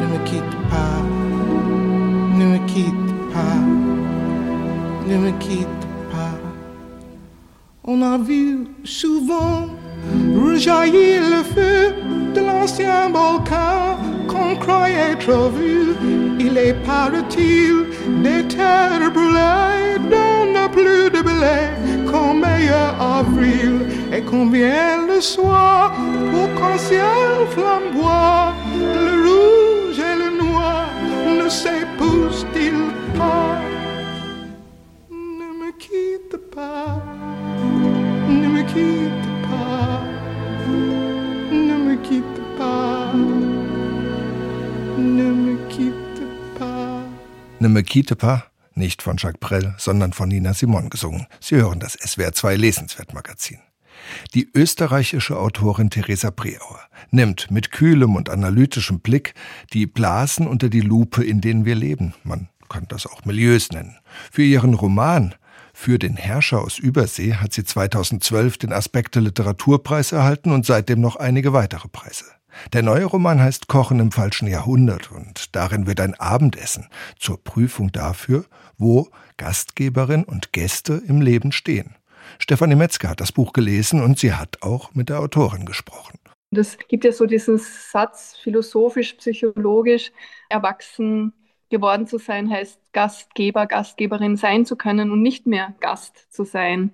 ne 0.00 0.06
me 0.12 0.18
quitte 0.24 0.56
pas, 0.70 1.02
ne 2.38 2.44
me 2.52 2.58
quitte 2.66 3.12
pas, 3.32 3.60
ne 5.06 5.16
me 5.24 5.30
quitte 5.38 5.84
pas. 6.10 6.36
On 7.84 8.00
a 8.00 8.16
vu 8.16 8.68
souvent 8.84 9.66
rejaillir 10.34 11.20
le 11.34 11.42
feu 11.54 11.94
de 12.34 12.40
l'ancien 12.40 13.10
volcan 13.10 13.98
qu'on 14.28 14.56
croyait 14.56 15.16
trop 15.16 15.50
vu. 15.50 15.94
Il 16.40 16.56
est 16.56 16.76
parti 16.86 17.87
des 18.22 18.42
terres 18.48 19.10
brûlées, 19.12 19.98
donne 20.10 20.58
plus 20.72 21.10
de 21.10 21.22
blé 21.22 21.58
qu'en 22.10 22.34
meilleur 22.34 22.94
avril. 23.00 23.86
Et 24.12 24.22
combien 24.22 25.06
le 25.06 25.20
soir, 25.20 25.92
pour 26.30 26.48
qu'un 26.58 26.78
ciel 26.78 27.46
flamboie, 27.50 28.54
Me 47.68 47.82
quitte 47.82 48.16
pas, 48.16 48.44
nicht 48.74 49.02
von 49.02 49.18
Jacques 49.18 49.40
Brel, 49.40 49.74
sondern 49.76 50.14
von 50.14 50.30
Nina 50.30 50.54
Simon 50.54 50.88
gesungen. 50.88 51.26
Sie 51.38 51.56
hören 51.56 51.80
das 51.80 51.98
SWR2 51.98 52.56
Lesenswertmagazin. 52.56 53.58
Die 54.34 54.48
österreichische 54.54 55.38
Autorin 55.38 55.90
Theresa 55.90 56.30
Preauer 56.30 56.80
nimmt 57.10 57.50
mit 57.50 57.70
kühlem 57.70 58.16
und 58.16 58.30
analytischem 58.30 59.00
Blick 59.00 59.34
die 59.74 59.86
Blasen 59.86 60.46
unter 60.46 60.70
die 60.70 60.80
Lupe, 60.80 61.22
in 61.22 61.42
denen 61.42 61.66
wir 61.66 61.74
leben. 61.74 62.14
Man 62.24 62.48
kann 62.70 62.86
das 62.88 63.06
auch 63.06 63.24
Milieus 63.26 63.70
nennen. 63.70 63.98
Für 64.30 64.44
ihren 64.44 64.72
Roman 64.72 65.34
für 65.74 65.98
den 65.98 66.16
Herrscher 66.16 66.62
aus 66.62 66.78
Übersee 66.78 67.34
hat 67.34 67.52
sie 67.52 67.64
2012 67.64 68.58
den 68.58 68.72
Aspekte 68.72 69.20
Literaturpreis 69.20 70.12
erhalten 70.12 70.52
und 70.52 70.64
seitdem 70.64 71.00
noch 71.00 71.16
einige 71.16 71.52
weitere 71.52 71.88
Preise. 71.88 72.24
Der 72.72 72.82
neue 72.82 73.04
Roman 73.04 73.40
heißt 73.40 73.68
Kochen 73.68 74.00
im 74.00 74.12
falschen 74.12 74.48
Jahrhundert 74.48 75.10
und 75.10 75.54
darin 75.54 75.86
wird 75.86 76.00
ein 76.00 76.14
Abendessen 76.14 76.88
zur 77.18 77.42
Prüfung 77.42 77.92
dafür, 77.92 78.44
wo 78.76 79.08
Gastgeberin 79.36 80.24
und 80.24 80.52
Gäste 80.52 81.00
im 81.06 81.20
Leben 81.20 81.52
stehen. 81.52 81.96
Stefanie 82.38 82.74
Metzger 82.74 83.10
hat 83.10 83.20
das 83.20 83.32
Buch 83.32 83.52
gelesen 83.52 84.02
und 84.02 84.18
sie 84.18 84.34
hat 84.34 84.62
auch 84.62 84.94
mit 84.94 85.08
der 85.08 85.20
Autorin 85.20 85.64
gesprochen. 85.64 86.18
Das 86.50 86.78
gibt 86.88 87.04
ja 87.04 87.12
so 87.12 87.26
diesen 87.26 87.58
Satz, 87.58 88.36
philosophisch, 88.42 89.14
psychologisch, 89.14 90.12
erwachsen 90.48 91.32
geworden 91.70 92.06
zu 92.06 92.18
sein, 92.18 92.50
heißt 92.50 92.80
Gastgeber, 92.92 93.66
Gastgeberin 93.66 94.36
sein 94.36 94.64
zu 94.64 94.76
können 94.76 95.10
und 95.10 95.20
nicht 95.20 95.46
mehr 95.46 95.74
Gast 95.80 96.32
zu 96.32 96.44
sein. 96.44 96.92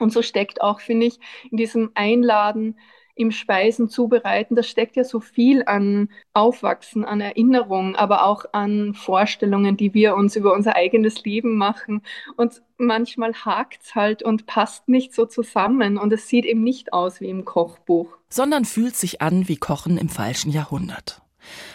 Und 0.00 0.12
so 0.12 0.22
steckt 0.22 0.60
auch, 0.60 0.80
finde 0.80 1.06
ich, 1.06 1.18
in 1.50 1.56
diesem 1.56 1.90
Einladen, 1.94 2.78
im 3.18 3.32
Speisen 3.32 3.88
zubereiten, 3.88 4.54
das 4.54 4.68
steckt 4.68 4.96
ja 4.96 5.04
so 5.04 5.20
viel 5.20 5.64
an 5.66 6.08
Aufwachsen, 6.32 7.04
an 7.04 7.20
Erinnerungen, 7.20 7.96
aber 7.96 8.24
auch 8.24 8.44
an 8.52 8.94
Vorstellungen, 8.94 9.76
die 9.76 9.94
wir 9.94 10.14
uns 10.14 10.36
über 10.36 10.54
unser 10.54 10.76
eigenes 10.76 11.24
Leben 11.24 11.56
machen. 11.56 12.02
Und 12.36 12.62
manchmal 12.78 13.34
hakt 13.34 13.82
es 13.82 13.94
halt 13.94 14.22
und 14.22 14.46
passt 14.46 14.88
nicht 14.88 15.14
so 15.14 15.26
zusammen 15.26 15.98
und 15.98 16.12
es 16.12 16.28
sieht 16.28 16.44
eben 16.44 16.62
nicht 16.62 16.92
aus 16.92 17.20
wie 17.20 17.28
im 17.28 17.44
Kochbuch. 17.44 18.16
Sondern 18.28 18.64
fühlt 18.64 18.96
sich 18.96 19.20
an 19.20 19.48
wie 19.48 19.56
Kochen 19.56 19.98
im 19.98 20.08
falschen 20.08 20.50
Jahrhundert. 20.50 21.22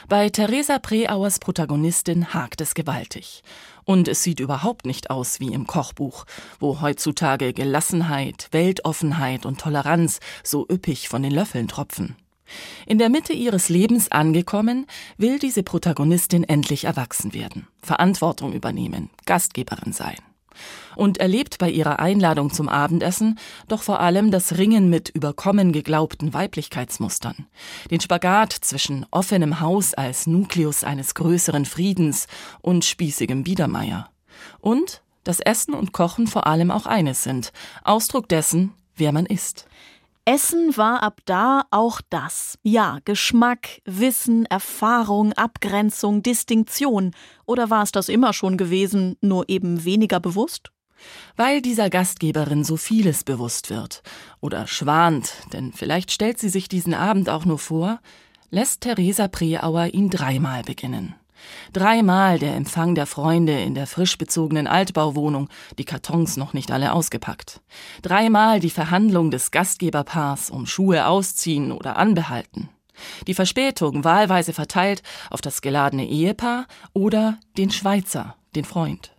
Bei 0.08 0.30
Theresa 0.30 0.80
Preauers 0.80 1.40
Protagonistin 1.40 2.34
hakt 2.34 2.62
es 2.62 2.74
gewaltig. 2.74 3.44
Und 3.86 4.08
es 4.08 4.24
sieht 4.24 4.40
überhaupt 4.40 4.86
nicht 4.86 5.10
aus 5.10 5.40
wie 5.40 5.54
im 5.54 5.68
Kochbuch, 5.68 6.26
wo 6.60 6.82
heutzutage 6.82 7.54
Gelassenheit, 7.54 8.48
Weltoffenheit 8.52 9.46
und 9.46 9.60
Toleranz 9.60 10.20
so 10.44 10.66
üppig 10.70 11.10
von 11.10 11.24
den 11.24 11.32
Löffeln 11.32 11.68
tropfen. 11.68 12.16
In 12.86 12.98
der 12.98 13.10
Mitte 13.10 13.34
ihres 13.34 13.70
Lebens 13.70 14.12
angekommen, 14.12 14.86
will 15.18 15.40
diese 15.40 15.64
Protagonistin 15.64 16.44
endlich 16.44 16.86
erwachsen 16.86 17.34
werden, 17.34 17.68
Verantwortung 17.82 18.54
übernehmen, 18.54 19.10
Gastgeberin 19.26 19.94
sein. 19.94 20.18
Und 20.96 21.18
erlebt 21.18 21.58
bei 21.58 21.70
ihrer 21.70 22.00
Einladung 22.00 22.52
zum 22.52 22.70
Abendessen 22.70 23.40
doch 23.68 23.84
vor 23.84 24.00
allem 24.00 24.32
das 24.32 24.58
Ringen 24.58 24.90
mit 24.90 25.10
überkommen 25.10 25.72
geglaubten 25.72 26.34
Weiblichkeitsmustern, 26.34 27.48
den 27.92 28.02
Spagat 28.02 28.54
zwischen 28.54 29.06
offenem 29.12 29.60
Haus 29.60 29.94
als 29.94 30.28
Nukleus 30.28 30.84
eines 30.84 31.16
größeren 31.16 31.66
Friedens 31.66 32.28
und 32.62 32.86
spießigem 32.86 33.44
Biedermeier. 33.44 34.10
Und 34.60 35.04
dass 35.24 35.40
Essen 35.40 35.74
und 35.74 35.94
Kochen 35.94 36.28
vor 36.28 36.48
allem 36.48 36.72
auch 36.72 36.86
eines 36.86 37.24
sind, 37.24 37.52
Ausdruck 37.84 38.28
dessen, 38.28 38.74
wer 38.96 39.12
man 39.12 39.26
ist. 39.26 39.68
Essen 40.26 40.78
war 40.78 41.04
ab 41.04 41.20
da 41.26 41.66
auch 41.70 42.00
das. 42.10 42.58
Ja, 42.64 43.00
Geschmack, 43.04 43.82
Wissen, 43.84 44.46
Erfahrung, 44.46 45.34
Abgrenzung, 45.34 46.24
Distinktion. 46.24 47.12
Oder 47.46 47.70
war 47.70 47.84
es 47.84 47.92
das 47.92 48.08
immer 48.08 48.32
schon 48.32 48.58
gewesen, 48.58 49.18
nur 49.20 49.50
eben 49.50 49.84
weniger 49.84 50.22
bewusst? 50.22 50.72
Weil 51.36 51.62
dieser 51.62 51.90
Gastgeberin 51.90 52.64
so 52.64 52.78
vieles 52.78 53.26
bewusst 53.26 53.70
wird 53.70 54.02
oder 54.40 54.68
schwant, 54.68 55.34
denn 55.52 55.74
vielleicht 55.74 56.12
stellt 56.12 56.40
sie 56.40 56.48
sich 56.48 56.70
diesen 56.70 56.94
Abend 56.94 57.30
auch 57.30 57.44
nur 57.44 57.60
vor, 57.60 58.00
lässt 58.50 58.82
Theresa 58.82 59.28
Preauer 59.28 59.88
ihn 59.88 60.10
dreimal 60.10 60.64
beginnen. 60.64 61.16
Dreimal 61.72 62.40
der 62.40 62.56
Empfang 62.56 62.96
der 62.96 63.06
Freunde 63.06 63.60
in 63.60 63.74
der 63.76 63.88
frisch 63.88 64.18
bezogenen 64.18 64.68
Altbauwohnung, 64.68 65.50
die 65.78 65.86
Kartons 65.86 66.38
noch 66.38 66.54
nicht 66.54 66.72
alle 66.72 66.94
ausgepackt. 66.94 67.62
Dreimal 68.02 68.60
die 68.60 68.70
Verhandlung 68.70 69.32
des 69.32 69.52
Gastgeberpaars 69.52 70.50
um 70.50 70.66
Schuhe 70.66 71.08
ausziehen 71.08 71.72
oder 71.72 71.98
anbehalten. 71.98 72.70
Die 73.28 73.34
Verspätung 73.34 74.04
wahlweise 74.04 74.54
verteilt 74.54 75.02
auf 75.30 75.42
das 75.42 75.62
geladene 75.62 76.08
Ehepaar 76.08 76.68
oder 76.94 77.40
den 77.58 77.72
Schweizer, 77.72 78.36
den 78.56 78.66
Freund. 78.66 79.14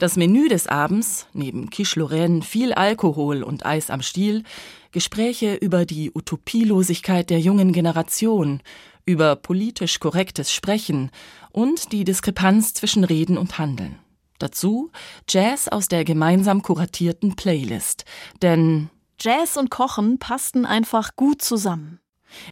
Das 0.00 0.16
Menü 0.16 0.48
des 0.48 0.66
Abends, 0.66 1.26
neben 1.34 1.68
Lorraine 1.94 2.40
viel 2.40 2.72
Alkohol 2.72 3.42
und 3.42 3.66
Eis 3.66 3.90
am 3.90 4.00
Stiel, 4.00 4.44
Gespräche 4.92 5.54
über 5.54 5.84
die 5.84 6.10
Utopielosigkeit 6.14 7.28
der 7.28 7.38
jungen 7.38 7.72
Generation, 7.72 8.62
über 9.10 9.36
politisch 9.36 9.98
korrektes 9.98 10.52
Sprechen 10.52 11.10
und 11.50 11.92
die 11.92 12.04
Diskrepanz 12.04 12.74
zwischen 12.74 13.04
Reden 13.04 13.36
und 13.36 13.58
Handeln. 13.58 13.98
Dazu 14.38 14.90
Jazz 15.28 15.68
aus 15.68 15.88
der 15.88 16.04
gemeinsam 16.04 16.62
kuratierten 16.62 17.36
Playlist, 17.36 18.04
denn 18.40 18.88
Jazz 19.20 19.56
und 19.56 19.70
Kochen 19.70 20.18
passten 20.18 20.64
einfach 20.64 21.16
gut 21.16 21.42
zusammen. 21.42 22.00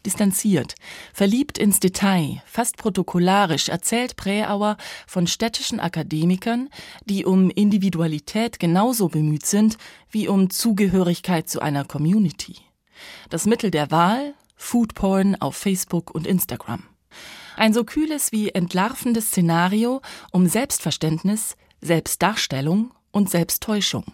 Distanziert, 0.04 0.74
verliebt 1.14 1.56
ins 1.56 1.78
Detail, 1.80 2.42
fast 2.44 2.76
protokollarisch 2.76 3.68
erzählt 3.68 4.16
Präauer 4.16 4.76
von 5.06 5.26
städtischen 5.26 5.78
Akademikern, 5.78 6.68
die 7.04 7.24
um 7.24 7.48
Individualität 7.50 8.58
genauso 8.58 9.08
bemüht 9.08 9.46
sind 9.46 9.78
wie 10.10 10.26
um 10.26 10.50
Zugehörigkeit 10.50 11.48
zu 11.48 11.60
einer 11.60 11.84
Community. 11.84 12.56
Das 13.30 13.46
Mittel 13.46 13.70
der 13.70 13.90
Wahl 13.90 14.34
Foodporn 14.58 15.36
auf 15.36 15.56
Facebook 15.56 16.10
und 16.10 16.26
Instagram. 16.26 16.82
Ein 17.56 17.72
so 17.72 17.84
kühles 17.84 18.32
wie 18.32 18.50
entlarvendes 18.50 19.28
Szenario 19.28 20.02
um 20.30 20.46
Selbstverständnis, 20.46 21.56
Selbstdarstellung 21.80 22.92
und 23.10 23.30
Selbsttäuschung, 23.30 24.04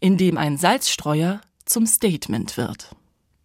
in 0.00 0.16
dem 0.16 0.36
ein 0.36 0.56
Salzstreuer 0.56 1.40
zum 1.64 1.86
Statement 1.86 2.56
wird. 2.56 2.90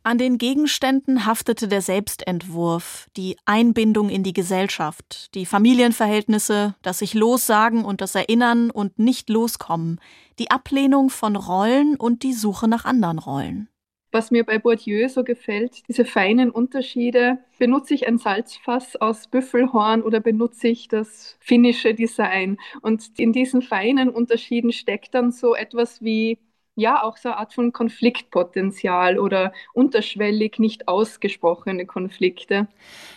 An 0.04 0.20
den 0.20 0.38
Gegenständen 0.38 1.26
haftete 1.26 1.68
der 1.68 1.82
Selbstentwurf, 1.82 3.08
die 3.18 3.38
Einbindung 3.46 4.10
in 4.10 4.22
die 4.22 4.34
Gesellschaft, 4.34 5.34
die 5.34 5.48
Familienverhältnisse, 5.48 6.76
das 6.84 7.00
sich 7.00 7.16
lossagen 7.16 7.84
und 7.84 8.02
das 8.02 8.14
Erinnern 8.14 8.70
und 8.70 9.00
nicht 9.00 9.32
loskommen, 9.32 10.00
die 10.38 10.52
Ablehnung 10.52 11.10
von 11.10 11.36
Rollen 11.36 11.96
und 11.96 12.22
die 12.22 12.34
Suche 12.34 12.68
nach 12.68 12.86
anderen 12.86 13.18
Rollen. 13.18 13.68
Was 14.16 14.32
mir 14.32 14.46
bei 14.46 14.60
Bourdieu 14.60 15.10
so 15.10 15.26
gefällt, 15.26 15.86
diese 15.90 16.06
feinen 16.06 16.50
Unterschiede. 16.50 17.40
Benutze 17.60 17.96
ich 17.96 18.08
ein 18.08 18.18
Salzfass 18.18 18.96
aus 18.96 19.28
Büffelhorn 19.28 20.04
oder 20.04 20.22
benutze 20.22 20.70
ich 20.70 20.88
das 20.88 21.36
finnische 21.42 21.94
Design? 21.94 22.58
Und 22.82 23.10
in 23.18 23.34
diesen 23.34 23.62
feinen 23.62 24.08
Unterschieden 24.08 24.72
steckt 24.72 25.16
dann 25.16 25.34
so 25.34 25.54
etwas 25.54 26.02
wie 26.02 26.40
ja 26.76 27.04
auch 27.04 27.18
so 27.18 27.28
eine 27.28 27.40
Art 27.40 27.54
von 27.54 27.74
Konfliktpotenzial 27.74 29.20
oder 29.20 29.52
unterschwellig 29.74 30.60
nicht 30.60 30.88
ausgesprochene 30.88 31.86
Konflikte. 31.86 32.70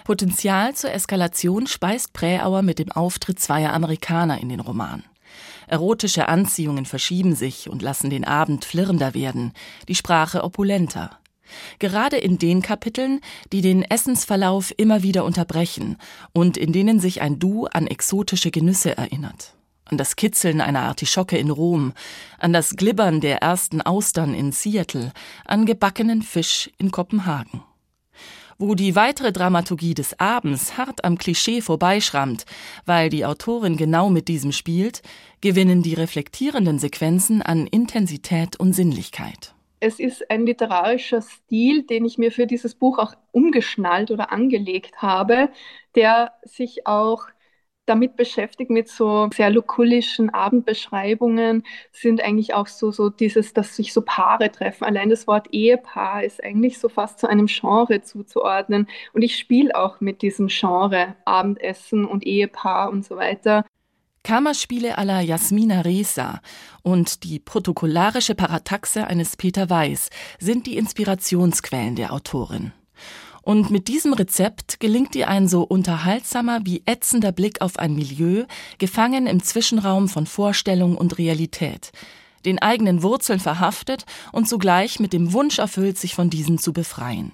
Potenzial 0.05 0.75
zur 0.75 0.91
Eskalation 0.91 1.69
speist 1.69 2.13
Präauer 2.13 2.63
mit 2.63 2.81
dem 2.81 2.91
Auftritt 2.91 3.39
zweier 3.39 3.73
Amerikaner 3.73 4.43
in 4.43 4.49
den 4.49 4.59
Roman. 4.59 5.05
Erotische 5.69 6.29
Anziehungen 6.29 6.87
verschieben 6.87 7.35
sich 7.35 7.69
und 7.69 7.83
lassen 7.83 8.09
den 8.09 8.25
Abend 8.25 8.65
flirrender 8.65 9.13
werden, 9.13 9.53
die 9.87 9.95
Sprache 9.95 10.43
opulenter. 10.43 11.19
Gerade 11.79 12.17
in 12.17 12.39
den 12.39 12.63
Kapiteln, 12.63 13.21
die 13.53 13.61
den 13.61 13.83
Essensverlauf 13.83 14.73
immer 14.77 15.03
wieder 15.03 15.25
unterbrechen 15.25 15.97
und 16.33 16.57
in 16.57 16.73
denen 16.73 17.01
sich 17.01 17.21
ein 17.21 17.39
Du 17.39 17.67
an 17.67 17.87
exotische 17.87 18.51
Genüsse 18.51 18.97
erinnert. 18.97 19.55
An 19.85 19.99
das 19.99 20.17
Kitzeln 20.17 20.61
einer 20.61 20.83
Artischocke 20.83 21.39
in 21.39 21.51
Rom, 21.51 21.93
an 22.39 22.53
das 22.53 22.77
Glibbern 22.77 23.21
der 23.21 23.43
ersten 23.43 23.81
Austern 23.81 24.35
in 24.35 24.53
Seattle, 24.53 25.13
an 25.45 25.65
gebackenen 25.65 26.23
Fisch 26.23 26.71
in 26.79 26.91
Kopenhagen 26.91 27.63
wo 28.59 28.75
die 28.75 28.97
weitere 28.97 29.33
Dramaturgie 29.33 29.95
des 29.95 30.19
Abends 30.19 30.77
hart 30.77 31.05
am 31.05 31.17
Klischee 31.17 31.61
vorbeischrammt, 31.61 32.45
weil 32.87 33.09
die 33.09 33.25
Autorin 33.25 33.77
genau 33.77 34.11
mit 34.11 34.29
diesem 34.29 34.53
spielt, 34.53 35.03
gewinnen 35.41 35.83
die 35.83 35.95
reflektierenden 35.95 36.79
Sequenzen 36.79 37.41
an 37.41 37.67
Intensität 37.69 38.59
und 38.59 38.73
Sinnlichkeit. 38.73 39.55
Es 39.81 40.01
ist 40.01 40.29
ein 40.29 40.45
literarischer 40.45 41.23
Stil, 41.23 41.85
den 41.85 42.05
ich 42.05 42.19
mir 42.19 42.33
für 42.33 42.47
dieses 42.49 42.75
Buch 42.75 42.99
auch 42.99 43.15
umgeschnallt 43.31 44.11
oder 44.11 44.33
angelegt 44.33 44.97
habe, 44.97 45.51
der 45.95 46.33
sich 46.43 46.87
auch 46.87 47.27
damit 47.89 48.17
beschäftigt, 48.17 48.71
mit 48.71 48.89
so 48.89 49.29
sehr 49.35 49.51
lukullischen 49.51 50.31
Abendbeschreibungen, 50.31 51.65
sind 51.93 52.23
eigentlich 52.23 52.55
auch 52.55 52.67
so, 52.67 52.91
so 52.91 53.09
dieses, 53.09 53.53
dass 53.53 53.77
sich 53.77 53.93
so 53.93 54.03
Paare 54.03 54.51
treffen. 54.53 54.85
Allein 54.85 55.11
das 55.11 55.27
Wort 55.27 55.49
Ehepaar 55.53 56.25
ist 56.25 56.43
eigentlich 56.43 56.79
so 56.79 56.89
fast 56.89 57.19
zu 57.19 57.29
einem 57.29 57.47
Genre 57.47 58.03
zuzuordnen. 58.03 58.89
Und 59.13 59.23
ich 59.23 59.37
spiele 59.37 59.75
auch 59.75 60.01
mit 60.01 60.23
diesem 60.23 60.49
Genre 60.49 61.15
Abendessen 61.25 62.05
und 62.05 62.27
Ehepaar 62.27 62.91
und 62.91 63.05
so 63.05 63.17
weiter. 63.17 63.65
Kammerspiele 64.25 64.99
aller 64.99 65.21
Jasmina 65.21 65.81
Reza 65.81 66.41
und 66.83 67.25
die 67.25 67.39
protokollarische 67.39 68.35
Parataxe 68.35 69.07
eines 69.07 69.37
Peter 69.37 69.71
Weiß 69.71 70.11
sind 70.39 70.67
die 70.67 70.77
Inspirationsquellen 70.77 71.97
der 71.97 72.13
Autorin. 72.13 72.73
Und 73.49 73.71
mit 73.71 73.89
diesem 73.89 74.13
Rezept 74.13 74.79
gelingt 74.79 75.17
ihr 75.17 75.29
ein 75.29 75.49
so 75.49 75.63
unterhaltsamer 75.63 76.61
wie 76.65 76.83
ätzender 76.85 77.33
Blick 77.33 77.63
auf 77.63 77.79
ein 77.79 77.95
Milieu, 77.95 78.45
gefangen 78.77 79.27
im 79.27 79.43
Zwischenraum 79.43 80.11
von 80.11 80.27
Vorstellung 80.27 80.99
und 80.99 81.17
Realität, 81.17 81.93
den 82.45 82.59
eigenen 82.59 83.03
Wurzeln 83.03 83.41
verhaftet 83.41 84.05
und 84.33 84.51
zugleich 84.51 85.01
mit 85.01 85.15
dem 85.15 85.33
Wunsch 85.33 85.61
erfüllt, 85.61 85.97
sich 85.97 86.15
von 86.15 86.29
diesen 86.29 86.59
zu 86.59 86.75
befreien. 86.75 87.33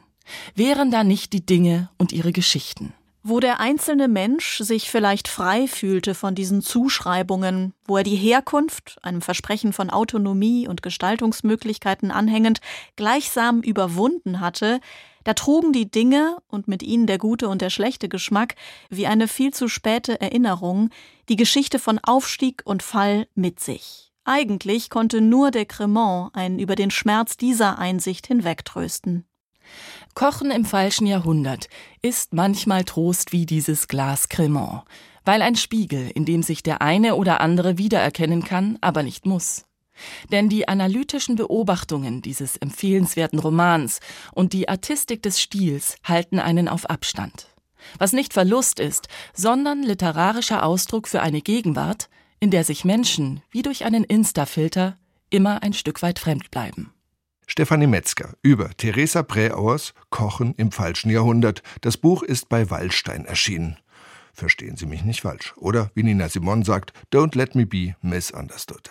Wären 0.55 0.92
da 0.92 1.03
nicht 1.03 1.33
die 1.33 1.44
Dinge 1.44 1.90
und 1.98 2.12
ihre 2.12 2.31
Geschichten? 2.31 2.94
Wo 3.24 3.40
der 3.40 3.59
einzelne 3.59 4.07
Mensch 4.07 4.59
sich 4.59 4.90
vielleicht 4.92 5.27
frei 5.27 5.66
fühlte 5.66 6.14
von 6.14 6.37
diesen 6.37 6.62
Zuschreibungen, 6.62 7.72
wo 7.87 7.96
er 7.96 8.05
die 8.05 8.14
Herkunft, 8.14 8.98
einem 9.03 9.20
Versprechen 9.20 9.72
von 9.72 9.90
Autonomie 9.90 10.68
und 10.68 10.83
Gestaltungsmöglichkeiten 10.83 12.12
anhängend, 12.12 12.61
gleichsam 12.94 13.62
überwunden 13.62 14.38
hatte, 14.38 14.79
da 15.24 15.34
trugen 15.34 15.72
die 15.72 15.90
Dinge 15.90 16.38
und 16.46 16.68
mit 16.68 16.82
ihnen 16.82 17.06
der 17.06 17.18
gute 17.18 17.48
und 17.48 17.62
der 17.62 17.70
schlechte 17.70 18.08
Geschmack 18.08 18.54
wie 18.90 19.06
eine 19.06 19.28
viel 19.28 19.52
zu 19.52 19.68
späte 19.68 20.20
Erinnerung 20.20 20.90
die 21.28 21.37
Geschichte 21.37 21.78
von 21.78 21.98
Aufstieg 21.98 22.62
und 22.64 22.82
Fall 22.82 23.26
mit 23.34 23.60
sich. 23.60 24.12
Eigentlich 24.24 24.88
konnte 24.88 25.20
nur 25.20 25.50
der 25.50 25.66
Cremant 25.66 26.34
einen 26.34 26.58
über 26.58 26.76
den 26.76 26.90
Schmerz 26.90 27.37
dieser 27.37 27.78
Einsicht 27.78 28.26
hinwegtrösten. 28.26 29.26
Kochen 30.14 30.50
im 30.50 30.64
falschen 30.64 31.06
Jahrhundert 31.06 31.68
ist 32.00 32.32
manchmal 32.32 32.84
Trost 32.84 33.32
wie 33.32 33.46
dieses 33.46 33.88
Glas 33.88 34.28
Cremant, 34.28 34.82
weil 35.24 35.42
ein 35.42 35.56
Spiegel, 35.56 36.10
in 36.14 36.24
dem 36.24 36.42
sich 36.42 36.62
der 36.62 36.82
eine 36.82 37.16
oder 37.16 37.40
andere 37.40 37.78
wiedererkennen 37.78 38.44
kann, 38.44 38.78
aber 38.80 39.02
nicht 39.02 39.26
muss. 39.26 39.64
Denn 40.33 40.48
die 40.48 40.68
analytischen 40.68 41.37
Beobachtungen 41.37 42.22
dieses 42.22 42.57
empfehlenswerten 42.57 43.38
Romans 43.38 44.00
und 44.33 44.52
die 44.52 44.68
Artistik 44.68 45.22
des 45.22 45.40
Stils 45.40 45.96
halten 46.04 46.38
einen 46.38 46.68
auf 46.68 46.88
Abstand. 46.90 47.48
Was 47.98 48.12
nicht 48.12 48.33
Verlust 48.33 48.80
ist, 48.80 49.09
sondern 49.35 49.83
literarischer 49.83 50.64
Ausdruck 50.64 51.09
für 51.09 51.20
eine 51.20 51.42
Gegenwart, 51.42 52.09
in 52.40 52.50
der 52.50 52.64
sich 52.64 52.85
Menschen, 52.85 53.42
wie 53.50 53.62
durch 53.62 53.85
einen 53.85 54.04
Insta-Filter, 54.04 54.96
immer 55.30 55.62
ein 55.62 55.72
Stück 55.72 56.02
weit 56.02 56.18
fremd 56.18 56.50
bleiben. 56.50 56.92
Stefanie 57.46 57.87
Metzger 57.87 58.35
über 58.42 58.70
Theresa 58.76 59.22
Präauers 59.22 59.92
Kochen 60.11 60.54
im 60.57 60.72
falschen 60.72 61.11
Jahrhundert. 61.11 61.62
Das 61.83 61.96
Buch 61.96 62.22
ist 62.22 62.48
bei 62.48 62.70
Wallstein 62.70 63.26
erschienen. 63.26 63.76
Verstehen 64.33 64.76
Sie 64.76 64.87
mich 64.87 65.04
nicht 65.04 65.20
falsch, 65.20 65.54
oder 65.57 65.90
wie 65.94 66.02
Nina 66.02 66.28
Simon 66.28 66.64
sagt, 66.64 66.92
Don't 67.12 67.37
let 67.37 67.54
me 67.54 67.66
be 67.66 67.94
misunderstood. 68.02 68.90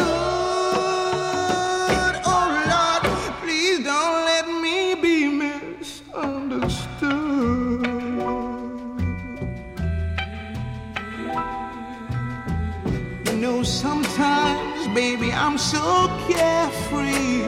So 15.61 16.07
carefree 16.27 17.43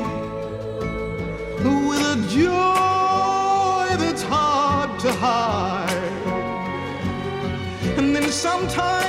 with 1.88 2.04
a 2.16 2.18
joy 2.30 3.98
that's 3.98 4.22
hard 4.22 5.00
to 5.00 5.12
hide. 5.14 5.90
And 7.98 8.16
then 8.16 8.32
sometimes 8.32 9.03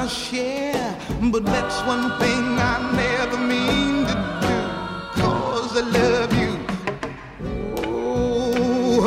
my 0.00 0.06
share. 0.06 0.96
But 1.30 1.44
that's 1.44 1.78
one 1.94 2.06
thing 2.20 2.44
I 2.72 2.74
never 3.04 3.38
mean 3.54 3.94
to 4.10 4.16
do, 4.46 4.58
cause 5.20 5.72
I 5.82 5.84
love 6.00 6.32
you. 6.42 6.52
Oh, 7.84 8.98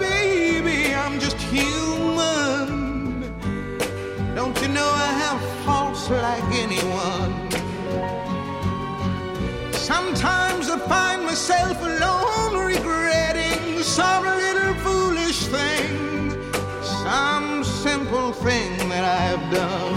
baby, 0.00 0.80
I'm 1.02 1.14
just 1.20 1.38
human. 1.54 2.68
Don't 4.34 4.56
you 4.62 4.68
know 4.76 4.90
I 5.08 5.10
have 5.24 5.40
faults 5.64 6.04
like 6.10 6.48
anyone? 6.64 7.32
Sometimes 9.72 10.64
I 10.70 10.78
find 10.94 11.20
myself 11.22 11.76
alone 11.92 12.52
regretting 12.74 13.62
some 13.98 14.24
little 14.44 14.74
foolish 14.84 15.40
thing, 15.54 15.88
some 17.04 17.62
simple 17.62 18.32
thing 18.32 18.70
that 18.88 19.04
I've 19.04 19.44
done. 19.54 19.89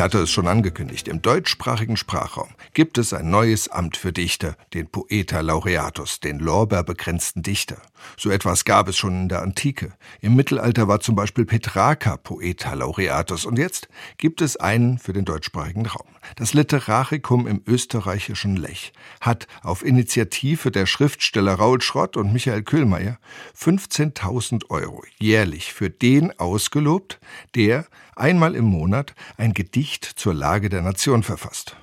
Ich 0.00 0.02
hatte 0.02 0.20
es 0.20 0.30
schon 0.30 0.46
angekündigt, 0.46 1.08
im 1.08 1.20
deutschsprachigen 1.20 1.98
Sprachraum 1.98 2.48
gibt 2.72 2.96
es 2.96 3.12
ein 3.12 3.28
neues 3.28 3.68
Amt 3.68 3.98
für 3.98 4.14
Dichter, 4.14 4.56
den 4.72 4.86
Poeta 4.86 5.40
Laureatus, 5.40 6.20
den 6.20 6.38
lorbeerbegrenzten 6.38 7.42
Dichter. 7.42 7.76
So 8.16 8.30
etwas 8.30 8.64
gab 8.64 8.88
es 8.88 8.96
schon 8.96 9.24
in 9.24 9.28
der 9.28 9.42
Antike. 9.42 9.92
Im 10.22 10.36
Mittelalter 10.36 10.88
war 10.88 11.00
zum 11.00 11.16
Beispiel 11.16 11.44
Petrarca 11.44 12.16
Poeta 12.16 12.72
Laureatus 12.72 13.44
und 13.44 13.58
jetzt 13.58 13.90
gibt 14.16 14.40
es 14.40 14.56
einen 14.56 14.98
für 14.98 15.12
den 15.12 15.26
deutschsprachigen 15.26 15.84
Raum. 15.84 16.08
Das 16.36 16.54
Literarikum 16.54 17.46
im 17.46 17.62
österreichischen 17.66 18.56
Lech 18.56 18.94
hat 19.20 19.48
auf 19.62 19.84
Initiative 19.84 20.70
der 20.70 20.86
Schriftsteller 20.86 21.52
Raul 21.52 21.82
Schrott 21.82 22.16
und 22.16 22.32
Michael 22.32 22.62
Köhlmeier 22.62 23.18
15.000 23.54 24.70
Euro 24.70 25.04
jährlich 25.18 25.74
für 25.74 25.90
den 25.90 26.38
ausgelobt, 26.38 27.20
der 27.54 27.84
einmal 28.20 28.54
im 28.54 28.66
Monat 28.66 29.14
ein 29.36 29.54
Gedicht 29.54 30.04
zur 30.04 30.34
Lage 30.34 30.68
der 30.68 30.82
Nation 30.82 31.22
verfasst. 31.22 31.76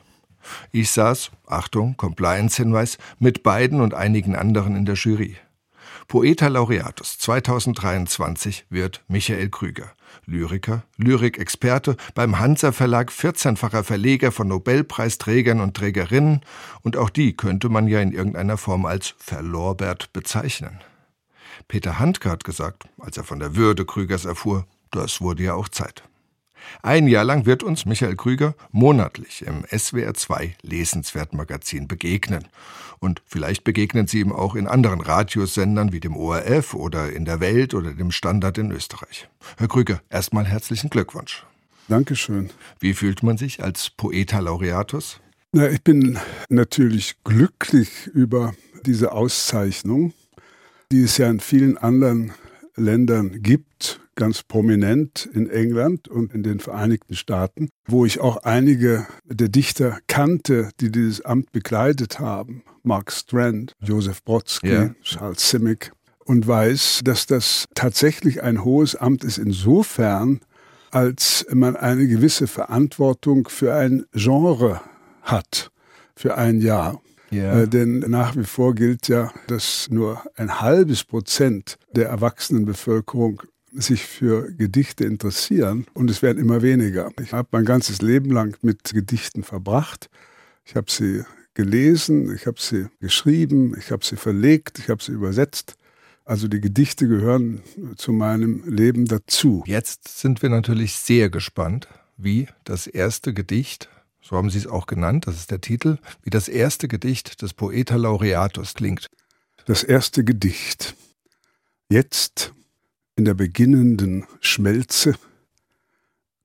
Ich 0.72 0.92
saß, 0.92 1.32
Achtung, 1.46 1.98
Compliance-Hinweis, 1.98 2.98
mit 3.20 3.44
beiden 3.44 3.82
und 3.82 3.94
einigen 3.94 4.36
anderen 4.36 4.76
in 4.76 4.86
der 4.86 4.96
Jury. 4.96 5.36
Poeta 6.08 6.48
Laureatus 6.48 7.18
2023 7.18 8.66
wird 8.70 9.04
Michael 9.10 9.50
Krüger. 9.50 9.92
Lyriker, 10.26 10.84
Lyrikexperte, 10.98 11.98
beim 12.16 12.40
Hansa 12.40 12.72
Verlag 12.72 13.12
14-facher 13.12 13.84
Verleger 13.84 14.32
von 14.32 14.48
Nobelpreisträgern 14.48 15.60
und 15.60 15.76
Trägerinnen 15.76 16.42
und 16.82 16.96
auch 16.96 17.10
die 17.10 17.36
könnte 17.36 17.68
man 17.68 17.88
ja 17.88 18.00
in 18.00 18.14
irgendeiner 18.14 18.58
Form 18.58 18.86
als 18.86 19.16
verlorbert 19.18 20.14
bezeichnen. 20.14 20.80
Peter 21.68 22.00
Handke 22.00 22.30
hat 22.30 22.46
gesagt, 22.46 22.88
als 23.00 23.18
er 23.18 23.24
von 23.24 23.40
der 23.40 23.56
Würde 23.56 23.86
Krügers 23.86 24.26
erfuhr, 24.26 24.66
das 24.92 25.20
wurde 25.20 25.44
ja 25.44 25.56
auch 25.56 25.68
Zeit. 25.68 26.04
Ein 26.82 27.08
Jahr 27.08 27.24
lang 27.24 27.46
wird 27.46 27.64
uns 27.64 27.86
Michael 27.86 28.16
Krüger 28.16 28.56
monatlich 28.72 29.44
im 29.46 29.64
SWR2 29.64 30.52
Lesenswertmagazin 30.62 31.88
begegnen. 31.88 32.48
Und 33.00 33.22
vielleicht 33.26 33.64
begegnen 33.64 34.08
Sie 34.08 34.20
ihm 34.20 34.32
auch 34.32 34.56
in 34.56 34.68
anderen 34.68 35.02
Radiosendern 35.02 35.92
wie 35.92 36.00
dem 36.00 36.16
ORF 36.16 36.74
oder 36.74 37.12
in 37.12 37.26
der 37.26 37.40
Welt 37.40 37.74
oder 37.74 37.94
dem 37.94 38.12
Standard 38.12 38.58
in 38.58 38.72
Österreich. 38.72 39.28
Herr 39.58 39.68
Krüger, 39.68 40.02
erstmal 40.10 40.46
herzlichen 40.46 40.90
Glückwunsch. 40.90 41.46
Dankeschön. 41.88 42.50
Wie 42.80 42.94
fühlt 42.94 43.24
man 43.24 43.38
sich 43.38 43.64
als 43.64 43.90
Poeta 43.90 44.40
Laureatus? 44.40 45.20
Na, 45.54 45.70
ich 45.70 45.82
bin 45.82 46.20
natürlich 46.50 47.16
glücklich 47.24 48.08
über 48.08 48.54
diese 48.86 49.12
Auszeichnung, 49.14 50.14
die 50.92 51.04
es 51.04 51.18
ja 51.18 51.30
in 51.30 51.40
vielen 51.40 51.78
anderen 51.78 52.34
Ländern 52.76 53.42
gibt, 53.42 54.02
ganz 54.18 54.44
prominent 54.44 55.30
in 55.32 55.50
England 55.50 56.10
und 56.10 56.34
in 56.34 56.44
den 56.44 56.60
Vereinigten 56.60 57.16
Staaten, 57.16 57.70
wo 57.88 58.04
ich 58.06 58.20
auch 58.20 58.38
einige 58.44 59.08
der 59.24 59.48
Dichter 59.48 60.00
kannte, 60.08 60.72
die 60.82 60.92
dieses 60.92 61.22
Amt 61.24 61.54
bekleidet 61.54 62.20
haben. 62.20 62.64
Mark 62.84 63.12
Strand, 63.12 63.74
Joseph 63.80 64.24
Brodsky, 64.24 64.68
Ja. 64.74 64.96
Charles 65.04 65.50
Simic. 65.50 65.92
Und 66.26 66.46
weiß, 66.46 67.02
dass 67.06 67.26
das 67.26 67.66
tatsächlich 67.74 68.44
ein 68.44 68.66
hohes 68.66 68.98
Amt 68.98 69.24
ist 69.24 69.38
insofern, 69.38 70.42
als 70.92 71.46
man 71.54 71.78
eine 71.78 72.06
gewisse 72.08 72.48
Verantwortung 72.48 73.48
für 73.48 73.74
ein 73.74 74.06
Genre 74.14 74.82
hat, 75.22 75.72
für 76.16 76.38
ein 76.38 76.60
Jahr. 76.60 77.02
Ja. 77.30 77.62
Äh, 77.62 77.68
denn 77.68 78.00
nach 78.00 78.36
wie 78.36 78.44
vor 78.44 78.74
gilt 78.74 79.08
ja, 79.08 79.32
dass 79.48 79.88
nur 79.90 80.22
ein 80.36 80.60
halbes 80.60 81.04
Prozent 81.04 81.78
der 81.94 82.10
Erwachsenenbevölkerung 82.10 83.44
sich 83.82 84.06
für 84.06 84.52
Gedichte 84.52 85.06
interessieren 85.06 85.86
und 85.94 86.10
es 86.10 86.22
werden 86.22 86.40
immer 86.40 86.62
weniger. 86.62 87.12
Ich 87.22 87.34
habe 87.34 87.48
mein 87.52 87.66
ganzes 87.66 88.02
Leben 88.02 88.32
lang 88.32 88.58
mit 88.62 88.94
Gedichten 88.94 89.44
verbracht. 89.44 90.10
Ich 90.66 90.76
habe 90.76 90.92
sie 90.92 91.24
gelesen, 91.54 92.34
ich 92.36 92.46
habe 92.46 92.60
sie 92.60 92.88
geschrieben, 93.00 93.76
ich 93.78 93.92
habe 93.92 94.06
sie 94.06 94.16
verlegt, 94.16 94.80
ich 94.80 94.90
habe 94.90 95.04
sie 95.04 95.12
übersetzt. 95.12 95.76
Also 96.26 96.48
die 96.48 96.60
Gedichte 96.60 97.08
gehören 97.08 97.64
zu 97.96 98.12
meinem 98.12 98.64
Leben 98.68 99.06
dazu. 99.06 99.64
Jetzt 99.66 100.20
sind 100.20 100.42
wir 100.42 100.50
natürlich 100.50 100.96
sehr 100.96 101.30
gespannt, 101.30 101.88
wie 102.18 102.48
das 102.66 102.86
erste 102.86 103.34
Gedicht, 103.34 103.90
so 104.22 104.36
haben 104.36 104.50
Sie 104.50 104.58
es 104.58 104.68
auch 104.68 104.88
genannt, 104.88 105.26
das 105.26 105.38
ist 105.38 105.52
der 105.52 105.62
Titel, 105.62 106.00
wie 106.24 106.30
das 106.30 106.50
erste 106.50 106.90
Gedicht 106.90 107.42
des 107.42 107.54
Poeta 107.54 107.96
Laureatus 107.96 108.74
klingt. 108.74 109.08
Das 109.66 109.84
erste 109.84 110.24
Gedicht. 110.24 110.96
Jetzt, 111.90 112.54
in 113.18 113.26
der 113.26 113.34
beginnenden 113.34 114.26
Schmelze 114.42 115.16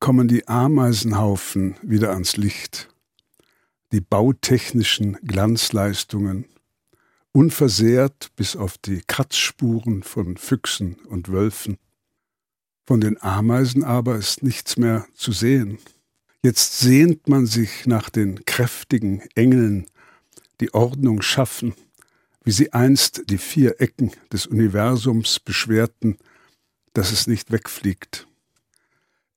kommen 0.00 0.26
die 0.26 0.48
Ameisenhaufen 0.48 1.76
wieder 1.82 2.12
ans 2.12 2.38
Licht, 2.38 2.88
die 3.92 4.00
bautechnischen 4.00 5.18
Glanzleistungen, 5.22 6.46
unversehrt 7.30 8.30
bis 8.36 8.56
auf 8.56 8.78
die 8.78 9.02
Kratzspuren 9.06 10.02
von 10.02 10.38
Füchsen 10.38 10.94
und 11.08 11.30
Wölfen. 11.30 11.76
Von 12.86 13.02
den 13.02 13.22
Ameisen 13.22 13.84
aber 13.84 14.16
ist 14.16 14.42
nichts 14.42 14.78
mehr 14.78 15.06
zu 15.14 15.30
sehen. 15.30 15.78
Jetzt 16.42 16.78
sehnt 16.80 17.28
man 17.28 17.44
sich 17.44 17.86
nach 17.86 18.08
den 18.08 18.46
kräftigen 18.46 19.20
Engeln, 19.34 19.86
die 20.60 20.72
Ordnung 20.72 21.20
schaffen, 21.20 21.74
wie 22.44 22.50
sie 22.50 22.72
einst 22.72 23.24
die 23.28 23.38
vier 23.38 23.80
Ecken 23.80 24.10
des 24.32 24.46
Universums 24.46 25.38
beschwerten, 25.38 26.16
dass 26.92 27.12
es 27.12 27.26
nicht 27.26 27.52
wegfliegt. 27.52 28.26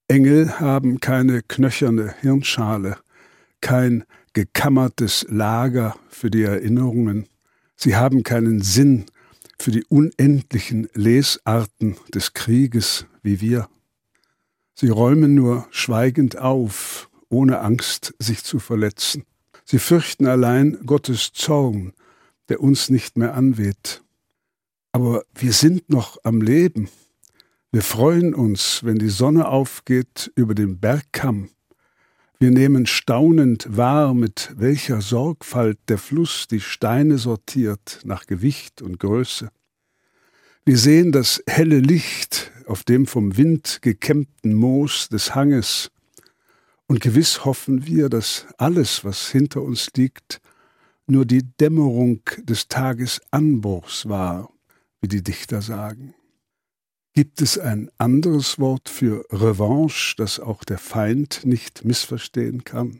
Engel 0.08 0.60
haben 0.60 1.00
keine 1.00 1.42
knöcherne 1.42 2.14
Hirnschale, 2.22 2.98
kein 3.62 4.04
gekammertes 4.34 5.26
Lager 5.30 5.96
für 6.10 6.30
die 6.30 6.44
Erinnerungen, 6.44 7.28
sie 7.76 7.96
haben 7.96 8.24
keinen 8.24 8.62
Sinn 8.62 9.06
für 9.58 9.72
die 9.72 9.86
unendlichen 9.86 10.90
Lesarten 10.94 11.96
des 12.14 12.34
Krieges 12.34 13.06
wie 13.24 13.42
wir. 13.42 13.70
Sie 14.74 14.90
räumen 14.90 15.34
nur 15.34 15.68
schweigend 15.72 16.38
auf, 16.38 17.10
ohne 17.30 17.62
Angst, 17.62 18.14
sich 18.20 18.44
zu 18.44 18.60
verletzen. 18.60 19.24
Sie 19.64 19.80
fürchten 19.80 20.28
allein 20.28 20.78
Gottes 20.86 21.32
Zorn, 21.34 21.94
der 22.50 22.62
uns 22.62 22.90
nicht 22.90 23.18
mehr 23.18 23.34
anweht. 23.34 24.04
Aber 24.92 25.24
wir 25.34 25.54
sind 25.54 25.90
noch 25.90 26.18
am 26.24 26.42
Leben. 26.42 26.90
Wir 27.76 27.82
freuen 27.82 28.34
uns, 28.34 28.86
wenn 28.86 29.00
die 29.00 29.10
Sonne 29.10 29.50
aufgeht 29.50 30.32
über 30.36 30.56
dem 30.56 30.80
Bergkamm. 30.80 31.50
Wir 32.40 32.50
nehmen 32.52 32.86
staunend 32.86 33.68
wahr, 33.70 34.14
mit 34.14 34.54
welcher 34.56 35.02
Sorgfalt 35.02 35.78
der 35.90 35.98
Fluss 35.98 36.48
die 36.48 36.62
Steine 36.62 37.18
sortiert 37.18 38.00
nach 38.06 38.28
Gewicht 38.28 38.82
und 38.82 38.98
Größe. 38.98 39.50
Wir 40.64 40.78
sehen 40.78 41.12
das 41.12 41.44
helle 41.48 41.80
Licht 41.80 42.50
auf 42.66 42.86
dem 42.86 43.08
vom 43.08 43.36
Wind 43.36 43.80
gekämmten 43.82 44.54
Moos 44.54 45.10
des 45.10 45.36
Hanges, 45.36 45.92
und 46.88 47.02
gewiss 47.02 47.44
hoffen 47.44 47.86
wir, 47.86 48.08
dass 48.08 48.46
alles, 48.58 49.04
was 49.04 49.28
hinter 49.28 49.62
uns 49.62 49.90
liegt, 49.98 50.40
nur 51.08 51.26
die 51.26 51.44
Dämmerung 51.60 52.22
des 52.42 52.70
Tagesanbruchs 52.70 54.08
war, 54.08 54.50
wie 55.02 55.10
die 55.10 55.24
Dichter 55.24 55.62
sagen. 55.62 56.16
Gibt 57.18 57.42
es 57.42 57.58
ein 57.58 57.90
anderes 57.98 58.60
Wort 58.60 58.90
für 58.90 59.26
Revanche, 59.32 60.16
das 60.18 60.38
auch 60.38 60.66
der 60.66 60.78
Feind 60.78 61.46
nicht 61.46 61.86
missverstehen 61.86 62.66
kann? 62.66 63.00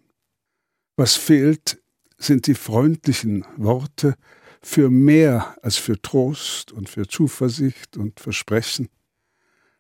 Was 0.96 1.18
fehlt, 1.18 1.82
sind 2.18 2.48
die 2.48 2.56
freundlichen 2.56 3.46
Worte 3.58 4.16
für 4.62 4.90
mehr 4.90 5.58
als 5.62 5.76
für 5.76 6.02
Trost 6.02 6.72
und 6.72 6.88
für 6.88 7.10
Zuversicht 7.10 7.98
und 7.98 8.22
Versprechen, 8.22 8.88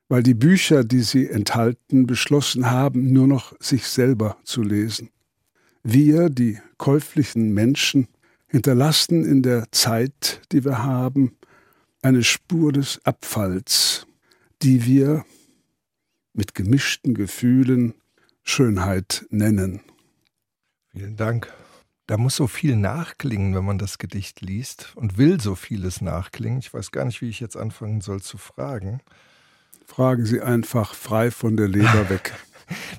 weil 0.09 0.21
die 0.21 0.33
Bücher, 0.33 0.83
die 0.83 0.99
sie 0.99 1.29
enthalten, 1.29 2.05
beschlossen 2.05 2.69
haben, 2.69 3.13
nur 3.13 3.27
noch 3.27 3.53
sich 3.61 3.87
selber 3.87 4.35
zu 4.43 4.63
lesen. 4.63 5.11
Wir, 5.81 6.29
die 6.29 6.59
käuflichen 6.77 7.53
Menschen, 7.53 8.09
hinterlassen 8.47 9.23
in 9.23 9.43
der 9.43 9.71
Zeit, 9.71 10.41
die 10.51 10.65
wir 10.65 10.83
haben, 10.83 11.37
eine 12.01 12.23
Spur 12.25 12.73
des 12.73 12.99
Abfalls, 13.05 14.04
die 14.65 14.83
wir 14.87 15.23
mit 16.33 16.55
gemischten 16.55 17.13
Gefühlen 17.13 17.93
Schönheit 18.41 19.27
nennen. 19.29 19.81
Vielen 20.89 21.15
Dank. 21.15 21.53
Da 22.07 22.17
muss 22.17 22.35
so 22.35 22.47
viel 22.47 22.75
nachklingen, 22.75 23.53
wenn 23.53 23.63
man 23.63 23.77
das 23.77 23.99
Gedicht 23.99 24.41
liest 24.41 24.91
und 24.95 25.19
will 25.19 25.39
so 25.39 25.53
vieles 25.53 26.01
nachklingen. 26.01 26.57
Ich 26.57 26.73
weiß 26.73 26.89
gar 26.89 27.05
nicht, 27.05 27.21
wie 27.21 27.29
ich 27.29 27.39
jetzt 27.39 27.55
anfangen 27.55 28.01
soll 28.01 28.23
zu 28.23 28.39
fragen. 28.39 29.01
Fragen 29.85 30.25
Sie 30.25 30.41
einfach 30.41 30.95
frei 30.95 31.29
von 31.29 31.57
der 31.57 31.67
Leber 31.67 32.09
weg. 32.09 32.33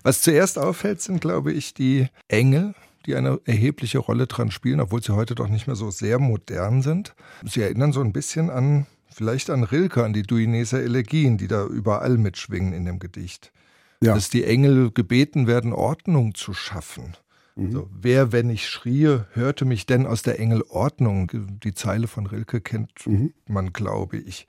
Was 0.04 0.22
zuerst 0.22 0.60
auffällt, 0.60 1.02
sind, 1.02 1.20
glaube 1.20 1.52
ich, 1.52 1.74
die 1.74 2.06
Engel, 2.28 2.76
die 3.06 3.16
eine 3.16 3.40
erhebliche 3.44 3.98
Rolle 3.98 4.28
dran 4.28 4.52
spielen, 4.52 4.78
obwohl 4.78 5.02
sie 5.02 5.16
heute 5.16 5.34
doch 5.34 5.48
nicht 5.48 5.66
mehr 5.66 5.74
so 5.74 5.90
sehr 5.90 6.20
modern 6.20 6.82
sind. 6.82 7.16
Sie 7.44 7.60
erinnern 7.60 7.92
so 7.92 8.02
ein 8.02 8.12
bisschen 8.12 8.50
an 8.50 8.86
vielleicht 9.16 9.48
an 9.48 9.64
Rilke, 9.64 10.04
an 10.04 10.12
die 10.12 10.22
Duineser 10.22 10.82
Elegien, 10.82 11.38
die 11.38 11.48
da 11.48 11.64
überall 11.66 12.18
mitschwingen 12.18 12.74
in 12.74 12.84
dem 12.84 12.98
Gedicht. 12.98 13.50
Ja. 14.02 14.14
Dass 14.14 14.28
die 14.28 14.44
Engel 14.44 14.90
gebeten 14.90 15.46
werden, 15.46 15.72
Ordnung 15.72 16.34
zu 16.34 16.52
schaffen. 16.52 17.16
Mhm. 17.54 17.72
So, 17.72 17.88
wer, 17.98 18.32
wenn 18.32 18.50
ich 18.50 18.68
schrie, 18.68 19.20
hörte 19.32 19.64
mich 19.64 19.86
denn 19.86 20.06
aus 20.06 20.20
der 20.22 20.38
Engel 20.38 20.62
Ordnung? 20.68 21.30
Die 21.64 21.72
Zeile 21.72 22.08
von 22.08 22.26
Rilke 22.26 22.60
kennt 22.60 23.06
mhm. 23.06 23.32
man, 23.48 23.72
glaube 23.72 24.18
ich. 24.18 24.46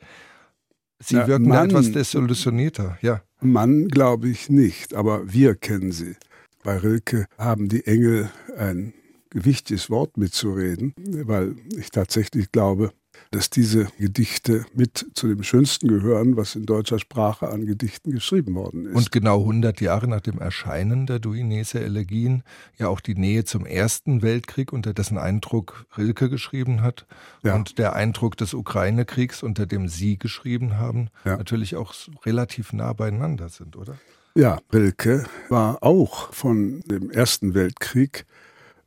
Sie 0.99 1.15
ja, 1.15 1.27
wirken 1.27 1.47
Mann, 1.47 1.69
etwas 1.69 1.93
desillusionierter, 1.93 2.97
ja. 3.01 3.21
Mann 3.39 3.87
glaube 3.87 4.27
ich 4.27 4.49
nicht, 4.49 4.95
aber 4.95 5.31
wir 5.31 5.55
kennen 5.55 5.93
sie. 5.93 6.15
Bei 6.63 6.77
Rilke 6.77 7.27
haben 7.37 7.69
die 7.69 7.85
Engel 7.85 8.29
ein 8.57 8.93
gewichtiges 9.29 9.89
Wort 9.89 10.17
mitzureden, 10.17 10.93
weil 10.97 11.55
ich 11.77 11.91
tatsächlich 11.91 12.51
glaube, 12.51 12.91
dass 13.37 13.51
diese 13.51 13.85
Gedichte 13.99 14.65
mit 14.73 15.05
zu 15.13 15.27
dem 15.27 15.43
Schönsten 15.43 15.87
gehören, 15.87 16.37
was 16.37 16.55
in 16.55 16.65
deutscher 16.65 16.97
Sprache 16.97 17.49
an 17.49 17.67
Gedichten 17.67 18.09
geschrieben 18.09 18.55
worden 18.55 18.87
ist. 18.87 18.95
Und 18.95 19.11
genau 19.11 19.41
100 19.41 19.79
Jahre 19.79 20.07
nach 20.07 20.21
dem 20.21 20.39
Erscheinen 20.39 21.05
der 21.05 21.19
Duineser 21.19 21.81
Elegien 21.81 22.41
ja 22.79 22.87
auch 22.87 22.99
die 22.99 23.13
Nähe 23.13 23.45
zum 23.45 23.67
Ersten 23.67 24.23
Weltkrieg, 24.23 24.73
unter 24.73 24.91
dessen 24.91 25.19
Eindruck 25.19 25.85
Rilke 25.95 26.31
geschrieben 26.31 26.81
hat 26.81 27.05
ja. 27.43 27.53
und 27.53 27.77
der 27.77 27.93
Eindruck 27.93 28.37
des 28.37 28.55
Ukraine-Kriegs, 28.55 29.43
unter 29.43 29.67
dem 29.67 29.87
Sie 29.87 30.17
geschrieben 30.17 30.79
haben, 30.79 31.09
ja. 31.23 31.37
natürlich 31.37 31.75
auch 31.75 31.93
relativ 32.25 32.73
nah 32.73 32.91
beieinander 32.93 33.49
sind, 33.49 33.75
oder? 33.75 33.97
Ja, 34.33 34.57
Rilke 34.73 35.25
war 35.49 35.83
auch 35.83 36.33
von 36.33 36.79
dem 36.87 37.11
Ersten 37.11 37.53
Weltkrieg 37.53 38.25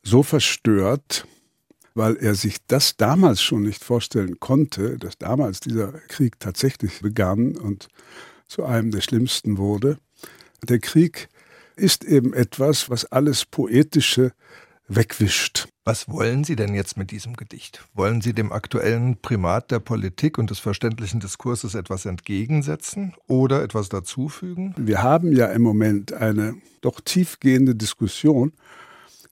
so 0.03 0.25
verstört, 0.25 1.25
weil 1.95 2.17
er 2.17 2.35
sich 2.35 2.57
das 2.67 2.97
damals 2.97 3.43
schon 3.43 3.63
nicht 3.63 3.83
vorstellen 3.83 4.41
konnte, 4.41 4.99
dass 4.99 5.19
damals 5.19 5.61
dieser 5.61 5.93
Krieg 6.09 6.39
tatsächlich 6.41 7.01
begann 7.01 7.57
und 7.57 7.89
zu 8.47 8.65
einem 8.65 8.91
der 8.91 9.01
schlimmsten 9.01 9.59
wurde. 9.59 9.99
Der 10.69 10.79
Krieg 10.79 11.29
ist 11.77 12.05
eben 12.05 12.35
etwas, 12.35 12.91
was 12.91 13.07
alles 13.07 13.45
Poetische 13.47 14.33
wegwischt. 14.87 15.69
Was 15.85 16.09
wollen 16.09 16.45
Sie 16.45 16.57
denn 16.57 16.75
jetzt 16.75 16.97
mit 16.97 17.11
diesem 17.11 17.35
Gedicht? 17.37 17.85
Wollen 17.95 18.21
Sie 18.21 18.33
dem 18.35 18.53
aktuellen 18.53 19.17
Primat 19.21 19.71
der 19.71 19.79
Politik 19.79 20.37
und 20.37 20.51
des 20.51 20.59
verständlichen 20.59 21.21
Diskurses 21.21 21.75
etwas 21.75 22.07
entgegensetzen 22.07 23.15
oder 23.27 23.63
etwas 23.63 23.89
dazufügen? 23.89 24.75
Wir 24.77 25.03
haben 25.03 25.33
ja 25.35 25.47
im 25.47 25.63
Moment 25.63 26.13
eine 26.13 26.57
doch 26.81 27.01
tiefgehende 27.01 27.75
Diskussion 27.75 28.53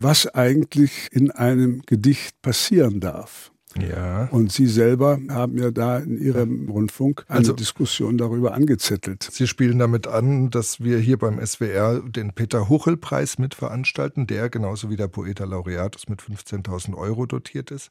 was 0.00 0.26
eigentlich 0.26 1.08
in 1.12 1.30
einem 1.30 1.82
Gedicht 1.86 2.40
passieren 2.42 3.00
darf. 3.00 3.50
Ja. 3.76 4.24
Und 4.30 4.50
Sie 4.50 4.66
selber 4.66 5.18
haben 5.28 5.58
ja 5.58 5.70
da 5.70 5.98
in 5.98 6.18
Ihrem 6.20 6.68
Rundfunk 6.70 7.24
eine 7.28 7.38
also, 7.38 7.52
Diskussion 7.52 8.16
darüber 8.16 8.54
angezettelt. 8.54 9.28
Sie 9.30 9.46
spielen 9.46 9.78
damit 9.78 10.06
an, 10.06 10.50
dass 10.50 10.80
wir 10.80 10.98
hier 10.98 11.18
beim 11.18 11.44
SWR 11.44 12.00
den 12.00 12.32
Peter 12.32 12.68
Huchel-Preis 12.68 13.38
mitveranstalten, 13.38 14.26
der 14.26 14.48
genauso 14.48 14.90
wie 14.90 14.96
der 14.96 15.08
Poeta 15.08 15.44
Laureatus 15.44 16.08
mit 16.08 16.22
15.000 16.22 16.96
Euro 16.96 17.26
dotiert 17.26 17.70
ist. 17.70 17.90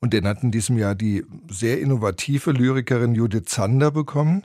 Und 0.00 0.12
den 0.12 0.26
hat 0.26 0.42
in 0.42 0.50
diesem 0.50 0.76
Jahr 0.76 0.94
die 0.94 1.24
sehr 1.48 1.80
innovative 1.80 2.50
Lyrikerin 2.50 3.14
Judith 3.14 3.44
Zander 3.46 3.92
bekommen. 3.92 4.44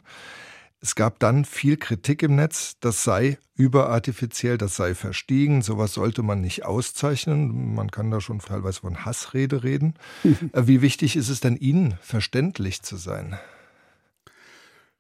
Es 0.80 0.96
gab 0.96 1.20
dann 1.20 1.44
viel 1.44 1.78
Kritik 1.78 2.22
im 2.22 2.36
Netz, 2.36 2.76
das 2.80 3.04
sei 3.04 3.40
überartifiziell, 3.56 4.60
das 4.60 4.76
sei 4.76 4.94
verstiegen, 4.94 5.64
sowas 5.64 5.94
sollte 5.94 6.22
man 6.22 6.42
nicht 6.42 6.66
auszeichnen. 6.66 7.74
Man 7.74 7.90
kann 7.90 8.12
da 8.12 8.22
schon 8.22 8.40
teilweise 8.40 8.82
von 8.82 9.06
Hassrede 9.06 9.64
reden. 9.64 9.96
Äh, 10.54 10.68
wie 10.68 10.82
wichtig 10.82 11.16
ist 11.16 11.30
es 11.30 11.40
denn 11.40 11.56
Ihnen, 11.56 11.96
verständlich 12.02 12.84
zu 12.84 12.96
sein? 12.96 13.38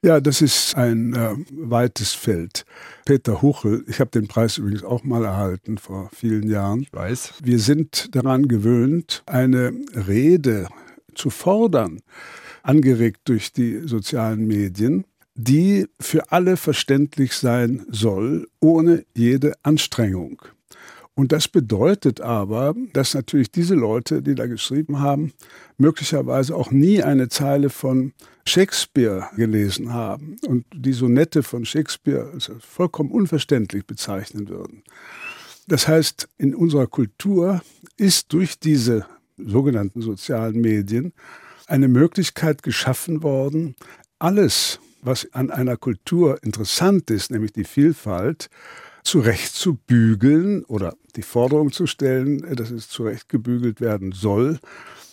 Ja, 0.04 0.20
das 0.20 0.42
ist 0.42 0.76
ein 0.76 1.14
äh, 1.14 1.36
weites 1.52 2.14
Feld. 2.14 2.66
Peter 3.06 3.42
Huchel, 3.42 3.84
ich 3.88 4.00
habe 4.00 4.10
den 4.12 4.28
Preis 4.28 4.58
übrigens 4.58 4.84
auch 4.84 5.04
mal 5.04 5.24
erhalten 5.24 5.78
vor 5.78 6.10
vielen 6.14 6.50
Jahren. 6.50 6.82
Ich 6.82 6.94
weiß. 6.94 7.36
Wir 7.44 7.60
sind 7.60 8.16
daran 8.16 8.48
gewöhnt, 8.48 9.24
eine 9.26 9.74
Rede 9.94 10.68
zu 11.16 11.30
fordern, 11.30 12.00
angeregt 12.64 13.22
durch 13.26 13.54
die 13.54 13.88
sozialen 13.88 14.48
Medien 14.48 15.06
die 15.38 15.86
für 16.00 16.32
alle 16.32 16.58
verständlich 16.58 17.34
sein 17.34 17.86
soll, 17.90 18.48
ohne 18.60 19.06
jede 19.16 19.54
Anstrengung. 19.64 20.42
Und 21.14 21.32
das 21.32 21.48
bedeutet 21.48 22.22
aber, 22.22 22.76
dass 22.94 23.14
natürlich 23.14 23.52
diese 23.52 23.74
Leute, 23.74 24.22
die 24.22 24.36
da 24.36 24.46
geschrieben 24.46 25.00
haben, 25.00 25.32
möglicherweise 25.78 26.56
auch 26.56 26.70
nie 26.72 27.02
eine 27.02 27.30
Zeile 27.30 27.70
von 27.70 28.14
Shakespeare 28.46 29.28
gelesen 29.36 29.94
haben 29.94 30.38
und 30.48 30.66
die 30.74 30.94
Sonette 30.94 31.44
von 31.44 31.66
Shakespeare 31.66 32.30
als 32.34 32.52
vollkommen 32.60 33.12
unverständlich 33.12 33.86
bezeichnen 33.86 34.48
würden. 34.48 34.84
Das 35.68 35.88
heißt, 35.88 36.30
in 36.38 36.56
unserer 36.56 36.88
Kultur 36.88 37.62
ist 37.98 38.32
durch 38.34 38.60
diese 38.60 39.06
sogenannten 39.38 40.02
sozialen 40.02 40.62
Medien 40.62 41.14
eine 41.68 41.88
Möglichkeit 41.88 42.64
geschaffen 42.64 43.22
worden, 43.24 43.76
alles, 44.20 44.80
was 45.02 45.28
an 45.34 45.52
einer 45.52 45.78
Kultur 45.78 46.42
interessant 46.44 47.10
ist, 47.12 47.32
nämlich 47.32 47.54
die 47.54 47.64
Vielfalt, 47.64 48.50
zurechtzubügeln 49.04 50.66
oder 50.66 50.94
die 51.16 51.22
Forderung 51.22 51.72
zu 51.72 51.88
stellen, 51.88 52.40
dass 52.56 52.72
es 52.72 52.90
zurechtgebügelt 52.90 53.80
werden 53.80 54.12
soll, 54.12 54.60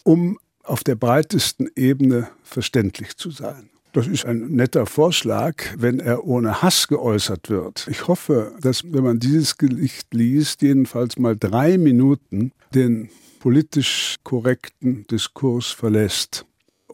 um 0.03 0.39
auf 0.65 0.83
der 0.83 0.97
breitesten 0.97 1.71
Ebene 1.77 2.29
verständlich 2.43 3.17
zu 3.17 3.31
sein. 3.31 3.71
Das 3.93 4.09
ist 4.09 4.27
ein 4.27 4.49
netter 4.49 4.87
Vorschlag, 4.87 5.63
wenn 5.79 6.01
er 6.01 6.25
ohne 6.25 6.63
Hass 6.63 6.89
geäußert 6.89 7.49
wird. 7.49 7.87
Ich 7.89 8.09
hoffe, 8.09 8.53
dass, 8.61 8.83
wenn 8.93 9.05
man 9.05 9.21
dieses 9.21 9.57
Gedicht 9.57 10.13
liest, 10.13 10.63
jedenfalls 10.63 11.17
mal 11.17 11.37
drei 11.37 11.79
Minuten 11.79 12.51
den 12.75 13.09
politisch 13.39 14.17
korrekten 14.25 15.07
Diskurs 15.07 15.69
verlässt 15.71 16.45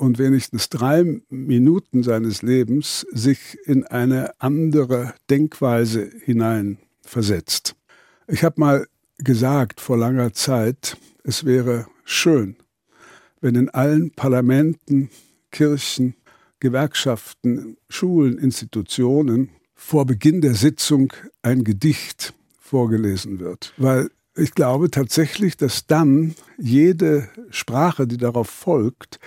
und 0.00 0.18
wenigstens 0.18 0.70
drei 0.70 1.20
Minuten 1.28 2.02
seines 2.02 2.40
Lebens 2.40 3.06
sich 3.12 3.58
in 3.66 3.84
eine 3.84 4.32
andere 4.40 5.14
Denkweise 5.28 6.10
hinein 6.24 6.78
versetzt. 7.02 7.76
Ich 8.26 8.42
habe 8.42 8.58
mal 8.58 8.86
gesagt 9.18 9.78
vor 9.80 9.98
langer 9.98 10.32
Zeit, 10.32 10.96
es 11.22 11.44
wäre 11.44 11.86
schön, 12.04 12.56
wenn 13.42 13.54
in 13.54 13.68
allen 13.68 14.10
Parlamenten, 14.12 15.10
Kirchen, 15.50 16.14
Gewerkschaften, 16.60 17.76
Schulen, 17.90 18.38
Institutionen 18.38 19.50
vor 19.74 20.06
Beginn 20.06 20.40
der 20.40 20.54
Sitzung 20.54 21.12
ein 21.42 21.62
Gedicht 21.62 22.32
vorgelesen 22.58 23.38
wird. 23.38 23.74
Weil 23.76 24.10
ich 24.34 24.54
glaube 24.54 24.90
tatsächlich, 24.90 25.58
dass 25.58 25.86
dann 25.86 26.34
jede 26.56 27.28
Sprache, 27.50 28.06
die 28.06 28.16
darauf 28.16 28.48
folgt, 28.48 29.18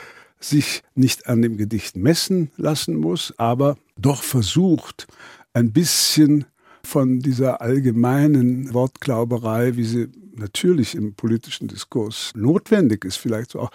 sich 0.44 0.84
nicht 0.96 1.28
an 1.28 1.42
dem 1.42 1.58
Gedicht 1.58 1.96
messen 1.96 2.52
lassen 2.58 2.96
muss, 2.96 3.34
aber 3.38 3.78
doch 3.98 4.24
versucht, 4.24 5.08
ein 5.54 5.72
bisschen 5.72 6.46
von 6.86 7.20
dieser 7.20 7.62
allgemeinen 7.62 8.74
Wortglauberei, 8.74 9.78
wie 9.78 9.86
sie 9.86 10.10
natürlich 10.36 10.96
im 10.96 11.16
politischen 11.16 11.68
Diskurs 11.68 12.32
notwendig 12.36 13.06
ist, 13.06 13.18
vielleicht 13.18 13.52
so 13.52 13.62
auch, 13.62 13.72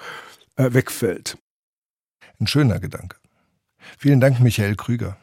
äh, 0.56 0.72
wegfällt. 0.72 1.38
Ein 2.38 2.46
schöner 2.46 2.78
Gedanke. 2.80 3.16
Vielen 3.96 4.20
Dank, 4.20 4.40
Michael 4.40 4.76
Krüger. 4.76 5.16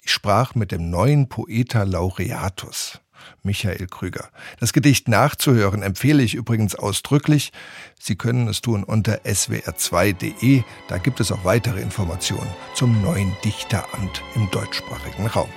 Ich 0.00 0.12
sprach 0.12 0.54
mit 0.54 0.72
dem 0.72 0.90
neuen 0.90 1.28
Poeta 1.28 1.82
Laureatus, 1.82 3.00
Michael 3.42 3.86
Krüger. 3.86 4.28
Das 4.60 4.72
Gedicht 4.72 5.08
nachzuhören 5.08 5.82
empfehle 5.82 6.22
ich 6.22 6.34
übrigens 6.34 6.74
ausdrücklich. 6.74 7.52
Sie 7.98 8.16
können 8.16 8.48
es 8.48 8.60
tun 8.60 8.84
unter 8.84 9.20
swr2.de. 9.24 10.62
Da 10.88 10.98
gibt 10.98 11.20
es 11.20 11.32
auch 11.32 11.44
weitere 11.44 11.80
Informationen 11.80 12.50
zum 12.74 13.02
neuen 13.02 13.36
Dichteramt 13.44 14.22
im 14.34 14.50
deutschsprachigen 14.50 15.26
Raum. 15.26 15.48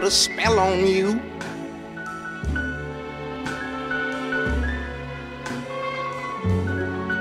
put 0.00 0.04
a 0.04 0.10
spell 0.10 0.58
on 0.58 0.86
you. 0.86 1.39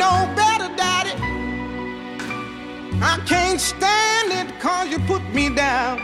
Know 0.00 0.20
better, 0.34 0.70
Daddy. 0.76 1.14
I 3.02 3.14
can't 3.26 3.60
stand 3.60 4.32
it 4.32 4.58
cause 4.58 4.88
you 4.88 4.98
put 5.00 5.22
me 5.34 5.54
down. 5.54 5.98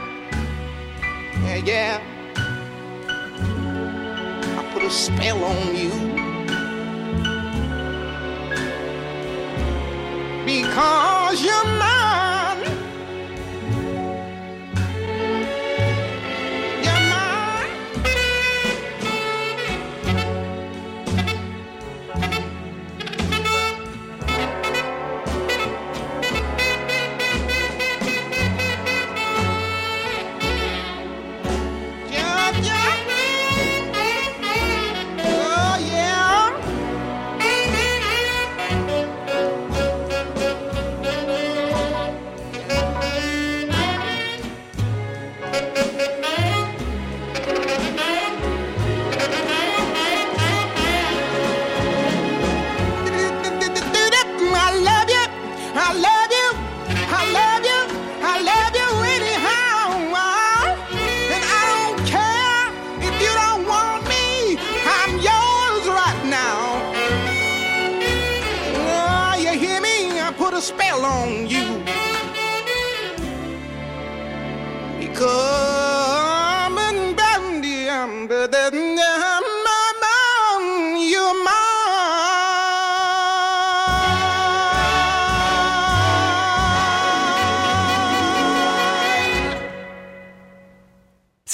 Yeah, 1.44 1.56
yeah. 1.70 2.00
I 4.58 4.70
put 4.74 4.82
a 4.82 4.90
spell 4.90 5.42
on 5.42 5.74
you. 5.74 5.92
Because 10.44 11.42
you're 11.42 11.64
mine. 11.78 11.95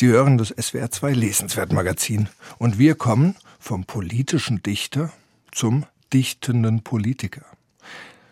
Sie 0.02 0.08
hören 0.08 0.36
das 0.36 0.52
SWR2 0.56 1.12
Lesenswert 1.12 1.72
Magazin 1.72 2.28
und 2.58 2.76
wir 2.76 2.96
kommen 2.96 3.36
vom 3.60 3.84
politischen 3.84 4.60
Dichter 4.60 5.12
zum 5.52 5.86
dichtenden 6.12 6.82
Politiker, 6.82 7.44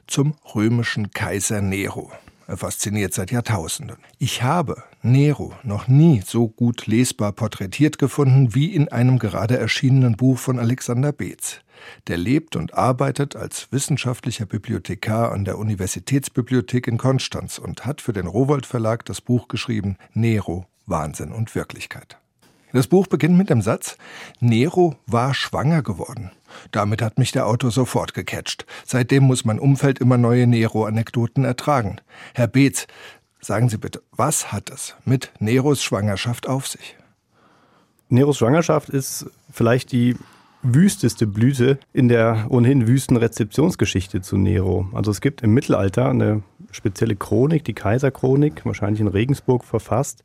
zum 0.09 0.35
römischen 0.53 1.13
Kaiser 1.13 1.61
Nero. 1.61 2.11
Er 2.51 2.57
fasziniert 2.57 3.15
seit 3.15 3.31
Jahrtausenden. 3.31 3.99
Ich 4.19 4.43
habe 4.43 4.83
Nero 5.03 5.53
noch 5.63 5.87
nie 5.87 6.21
so 6.27 6.49
gut 6.49 6.89
lesbar 6.89 7.31
porträtiert 7.31 7.97
gefunden 7.97 8.57
wie 8.57 8.75
in 8.75 8.89
einem 8.89 9.21
gerade 9.21 9.57
erschienenen 9.57 10.17
Buch 10.17 10.37
von 10.37 10.59
Alexander 10.59 11.13
Beetz. 11.13 11.61
Der 12.09 12.17
lebt 12.17 12.57
und 12.57 12.75
arbeitet 12.75 13.37
als 13.37 13.69
wissenschaftlicher 13.71 14.47
Bibliothekar 14.47 15.31
an 15.31 15.45
der 15.45 15.59
Universitätsbibliothek 15.59 16.89
in 16.89 16.99
Konstanz 16.99 17.57
und 17.59 17.87
hat 17.87 18.01
für 18.01 18.13
den 18.13 18.27
Rowold 18.27 18.67
Verlag 18.67 19.05
das 19.05 19.21
Buch 19.21 19.47
geschrieben 19.47 19.97
Nero 20.13 20.67
Wahnsinn 20.87 21.31
und 21.31 21.55
Wirklichkeit. 21.55 22.20
Das 22.73 22.87
Buch 22.87 23.07
beginnt 23.07 23.37
mit 23.37 23.51
dem 23.51 23.63
Satz, 23.63 23.97
Nero 24.39 24.97
war 25.07 25.35
schwanger 25.35 25.83
geworden. 25.83 26.31
Damit 26.71 27.03
hat 27.03 27.19
mich 27.19 27.33
der 27.33 27.47
Autor 27.47 27.71
sofort 27.71 28.15
gecatcht. 28.15 28.67
Seitdem 28.85 29.25
muss 29.25 29.45
mein 29.45 29.59
Umfeld 29.59 29.99
immer 29.99 30.19
neue 30.19 30.47
Nero-Anekdoten 30.47 31.45
ertragen. 31.45 32.01
Herr 32.35 32.47
Beetz, 32.47 32.87
sagen 33.41 33.69
Sie 33.69 33.79
bitte, 33.79 34.03
was 34.13 34.53
hat 34.53 34.71
es 34.71 34.95
mit 35.05 35.33
Neros 35.41 35.83
Schwangerschaft 35.83 36.49
auf 36.49 36.67
sich? 36.67 36.97
Neros 38.09 38.39
Schwangerschaft 38.39 38.89
ist 38.89 39.27
vielleicht 39.53 39.93
die 39.93 40.17
wüsteste 40.63 41.27
Blüte 41.27 41.79
in 41.93 42.09
der 42.09 42.47
ohnehin 42.51 42.87
wüsten 42.87 43.17
Rezeptionsgeschichte 43.17 44.21
zu 44.21 44.37
Nero. 44.37 44.89
Also 44.93 45.11
es 45.11 45.21
gibt 45.21 45.43
im 45.43 45.55
Mittelalter 45.55 46.09
eine 46.09 46.43
spezielle 46.71 47.17
Chronik, 47.17 47.65
die 47.65 47.73
Kaiserchronik, 47.73 48.65
wahrscheinlich 48.67 49.01
in 49.01 49.09
Regensburg 49.09 49.65
verfasst, 49.65 50.23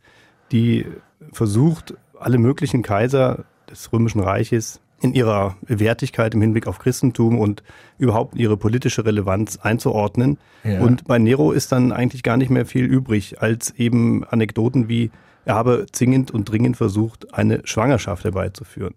die 0.51 0.85
versucht, 1.31 1.95
alle 2.25 2.39
möglichen 2.39 2.81
Kaiser 2.81 3.45
des 3.69 3.93
Römischen 3.93 4.19
Reiches 4.19 4.81
in 4.99 5.13
ihrer 5.13 5.57
Wertigkeit 5.61 6.33
im 6.33 6.41
Hinblick 6.41 6.65
auf 6.65 6.79
Christentum 6.79 7.37
und 7.37 7.61
überhaupt 7.99 8.35
ihre 8.35 8.57
politische 8.57 9.05
Relevanz 9.05 9.57
einzuordnen. 9.57 10.39
Ja. 10.63 10.79
Und 10.79 11.05
bei 11.05 11.19
Nero 11.19 11.51
ist 11.51 11.71
dann 11.71 11.91
eigentlich 11.91 12.23
gar 12.23 12.37
nicht 12.37 12.49
mehr 12.49 12.65
viel 12.65 12.85
übrig, 12.85 13.41
als 13.41 13.71
eben 13.71 14.23
Anekdoten 14.23 14.89
wie, 14.89 15.11
er 15.45 15.53
habe 15.53 15.85
zwingend 15.91 16.31
und 16.31 16.49
dringend 16.49 16.77
versucht, 16.77 17.35
eine 17.35 17.61
Schwangerschaft 17.65 18.23
herbeizuführen. 18.23 18.95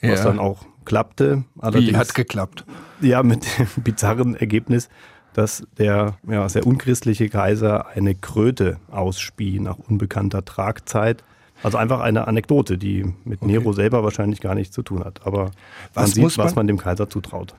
Ja. 0.00 0.12
Was 0.12 0.22
dann 0.22 0.38
auch 0.38 0.64
klappte. 0.86 1.44
Wie 1.56 1.94
hat 1.94 2.14
geklappt? 2.14 2.64
Ja, 3.02 3.22
mit 3.22 3.46
dem 3.58 3.66
bizarren 3.84 4.36
Ergebnis, 4.36 4.88
dass 5.34 5.66
der 5.76 6.16
ja, 6.26 6.48
sehr 6.48 6.66
unchristliche 6.66 7.28
Kaiser 7.28 7.88
eine 7.88 8.14
Kröte 8.14 8.78
ausspie 8.90 9.60
nach 9.60 9.78
unbekannter 9.78 10.46
Tragzeit 10.46 11.24
also 11.62 11.78
einfach 11.78 12.00
eine 12.00 12.26
Anekdote, 12.28 12.78
die 12.78 13.04
mit 13.24 13.42
okay. 13.42 13.52
Nero 13.52 13.72
selber 13.72 14.04
wahrscheinlich 14.04 14.40
gar 14.40 14.54
nichts 14.54 14.74
zu 14.74 14.82
tun 14.82 15.04
hat. 15.04 15.26
Aber 15.26 15.50
was 15.94 16.16
man 16.16 16.28
sieht, 16.30 16.38
man, 16.38 16.46
was 16.46 16.54
man 16.54 16.66
dem 16.66 16.78
Kaiser 16.78 17.08
zutraut. 17.08 17.54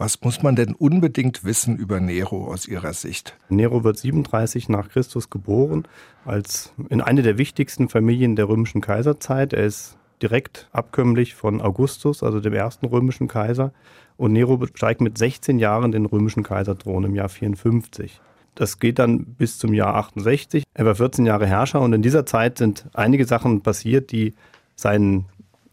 Was 0.00 0.20
muss 0.22 0.44
man 0.44 0.54
denn 0.54 0.74
unbedingt 0.74 1.42
wissen 1.42 1.76
über 1.76 1.98
Nero 1.98 2.46
aus 2.46 2.68
Ihrer 2.68 2.92
Sicht? 2.92 3.36
Nero 3.48 3.82
wird 3.82 3.98
37 3.98 4.68
nach 4.68 4.90
Christus 4.90 5.28
geboren, 5.28 5.88
als 6.24 6.72
in 6.88 7.00
eine 7.00 7.22
der 7.22 7.36
wichtigsten 7.36 7.88
Familien 7.88 8.36
der 8.36 8.48
römischen 8.48 8.80
Kaiserzeit. 8.80 9.52
Er 9.52 9.64
ist 9.64 9.98
direkt 10.22 10.68
abkömmlich 10.70 11.34
von 11.34 11.60
Augustus, 11.60 12.22
also 12.22 12.38
dem 12.38 12.52
ersten 12.52 12.86
römischen 12.86 13.26
Kaiser. 13.26 13.72
Und 14.16 14.32
Nero 14.32 14.56
besteigt 14.56 15.00
mit 15.00 15.18
16 15.18 15.58
Jahren 15.58 15.90
den 15.90 16.06
römischen 16.06 16.44
Kaiserthron 16.44 17.02
im 17.04 17.16
Jahr 17.16 17.28
54. 17.28 18.20
Das 18.58 18.80
geht 18.80 18.98
dann 18.98 19.24
bis 19.24 19.56
zum 19.56 19.72
Jahr 19.72 19.94
68. 19.94 20.64
Er 20.74 20.84
war 20.84 20.96
14 20.96 21.24
Jahre 21.24 21.46
Herrscher 21.46 21.80
und 21.80 21.92
in 21.92 22.02
dieser 22.02 22.26
Zeit 22.26 22.58
sind 22.58 22.86
einige 22.92 23.24
Sachen 23.24 23.60
passiert, 23.60 24.10
die 24.10 24.34
sein 24.74 25.26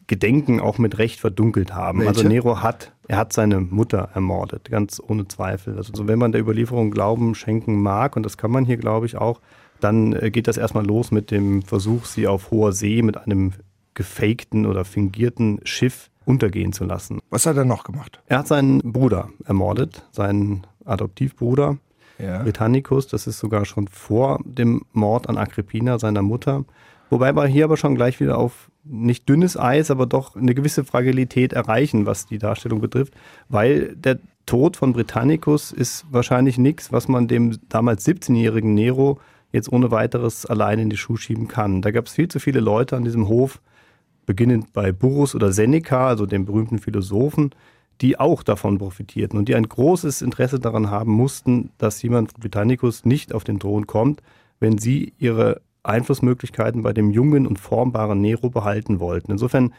Gedenken 0.06 0.60
auch 0.60 0.78
mit 0.78 1.00
Recht 1.00 1.20
verdunkelt 1.20 1.74
haben. 1.74 2.02
Also 2.02 2.10
Welche? 2.10 2.20
Also 2.20 2.30
Nero 2.30 2.62
hat, 2.62 2.92
er 3.08 3.18
hat 3.18 3.34
seine 3.34 3.60
Mutter 3.60 4.10
ermordet, 4.14 4.70
ganz 4.70 5.02
ohne 5.04 5.28
Zweifel. 5.28 5.78
Also 5.78 6.08
wenn 6.08 6.20
man 6.20 6.32
der 6.32 6.42
Überlieferung 6.42 6.92
Glauben 6.92 7.34
schenken 7.34 7.82
mag, 7.82 8.16
und 8.16 8.22
das 8.22 8.38
kann 8.38 8.52
man 8.52 8.66
hier, 8.66 8.78
glaube 8.78 9.08
ich, 9.08 9.18
auch, 9.18 9.42
dann 9.80 10.14
äh, 10.14 10.30
geht 10.30 10.48
das 10.48 10.58
erstmal 10.58 10.86
los 10.86 11.10
mit 11.10 11.32
dem 11.32 11.64
Versuch, 11.64 12.06
sie 12.06 12.28
auf 12.28 12.52
hoher 12.52 12.72
See 12.72 13.02
mit 13.02 13.18
einem 13.18 13.54
gefakten 13.96 14.68
oder 14.68 14.86
fingierten 14.86 15.60
Schiff 15.64 16.12
untergehen 16.24 16.72
zu 16.72 16.86
lassen. 16.86 17.18
Was 17.32 17.48
hat 17.48 17.58
er 17.58 17.66
noch 17.66 17.84
gemacht? 17.84 18.22
Er 18.28 18.38
hat 18.38 18.48
seinen 18.48 18.78
Bruder 18.80 19.30
ermordet, 19.44 20.06
seinen 20.12 20.68
Adoptivbruder 20.86 21.80
ja. 22.18 22.43
Britannicus. 22.43 23.07
Das 23.07 23.28
ist 23.28 23.39
sogar 23.39 23.66
schon 23.66 23.88
vor 23.88 24.39
dem 24.43 24.86
Mord 24.93 25.30
an 25.30 25.38
Agrippina, 25.38 25.99
seiner 25.99 26.22
Mutter. 26.22 26.66
Wobei 27.09 27.36
wir 27.36 27.45
hier 27.45 27.66
aber 27.66 27.78
schon 27.78 27.95
gleich 27.95 28.20
wieder 28.20 28.38
auf 28.38 28.70
nicht 28.84 29.28
dünnes 29.28 29.57
Eis, 29.57 29.89
aber 29.91 30.05
doch 30.05 30.36
eine 30.36 30.53
gewisse 30.53 30.84
Fragilität 30.84 31.53
erreichen, 31.53 32.05
was 32.05 32.26
die 32.28 32.38
Darstellung 32.38 32.82
betrifft, 32.82 33.13
weil 33.49 33.95
der 33.95 34.20
Tod 34.45 34.78
von 34.78 34.93
Britannicus 34.93 35.72
ist 35.72 36.05
wahrscheinlich 36.11 36.57
nichts, 36.57 36.91
was 36.91 37.07
man 37.07 37.28
dem 37.28 37.57
damals 37.68 38.05
17-jährigen 38.05 38.74
Nero 38.76 39.20
jetzt 39.51 39.72
ohne 39.72 39.89
weiteres 39.89 40.45
allein 40.45 40.80
in 40.80 40.89
die 40.89 40.97
Schuhe 40.97 41.18
schieben 41.18 41.47
kann. 41.47 41.82
Da 41.82 41.91
gab 41.91 42.05
es 42.05 42.13
viel 42.13 42.28
zu 42.28 42.39
viele 42.39 42.59
Leute 42.59 42.95
an 42.95 43.03
diesem 43.03 43.28
Hof, 43.28 43.59
beginnend 44.26 44.74
bei 44.74 44.91
Burrus 44.91 45.34
oder 45.34 45.51
Seneca, 45.51 46.07
also 46.07 46.26
dem 46.26 46.45
berühmten 46.45 46.80
Philosophen, 46.80 47.51
die 48.02 48.20
auch 48.20 48.43
davon 48.43 48.78
profitierten 48.78 49.39
und 49.39 49.48
die 49.48 49.56
ein 49.56 49.68
großes 49.68 50.22
Interesse 50.22 50.60
daran 50.60 50.89
haben 50.89 51.12
mussten, 51.12 51.70
dass 51.78 52.02
jemand 52.02 52.34
Britannicus 52.39 53.06
nicht 53.06 53.34
auf 53.34 53.43
den 53.43 53.60
Thron 53.60 53.88
kommt, 53.88 54.22
wenn 54.60 54.78
sie 54.78 55.14
ihre 55.18 55.62
Einflussmöglichkeiten 55.84 56.84
bei 56.84 56.93
dem 56.93 57.12
jungen 57.12 57.48
und 57.48 57.60
formbaren 57.60 58.20
Nero 58.20 58.50
behalten 58.50 59.00
wollten. 59.00 59.32
Insofern, 59.32 59.74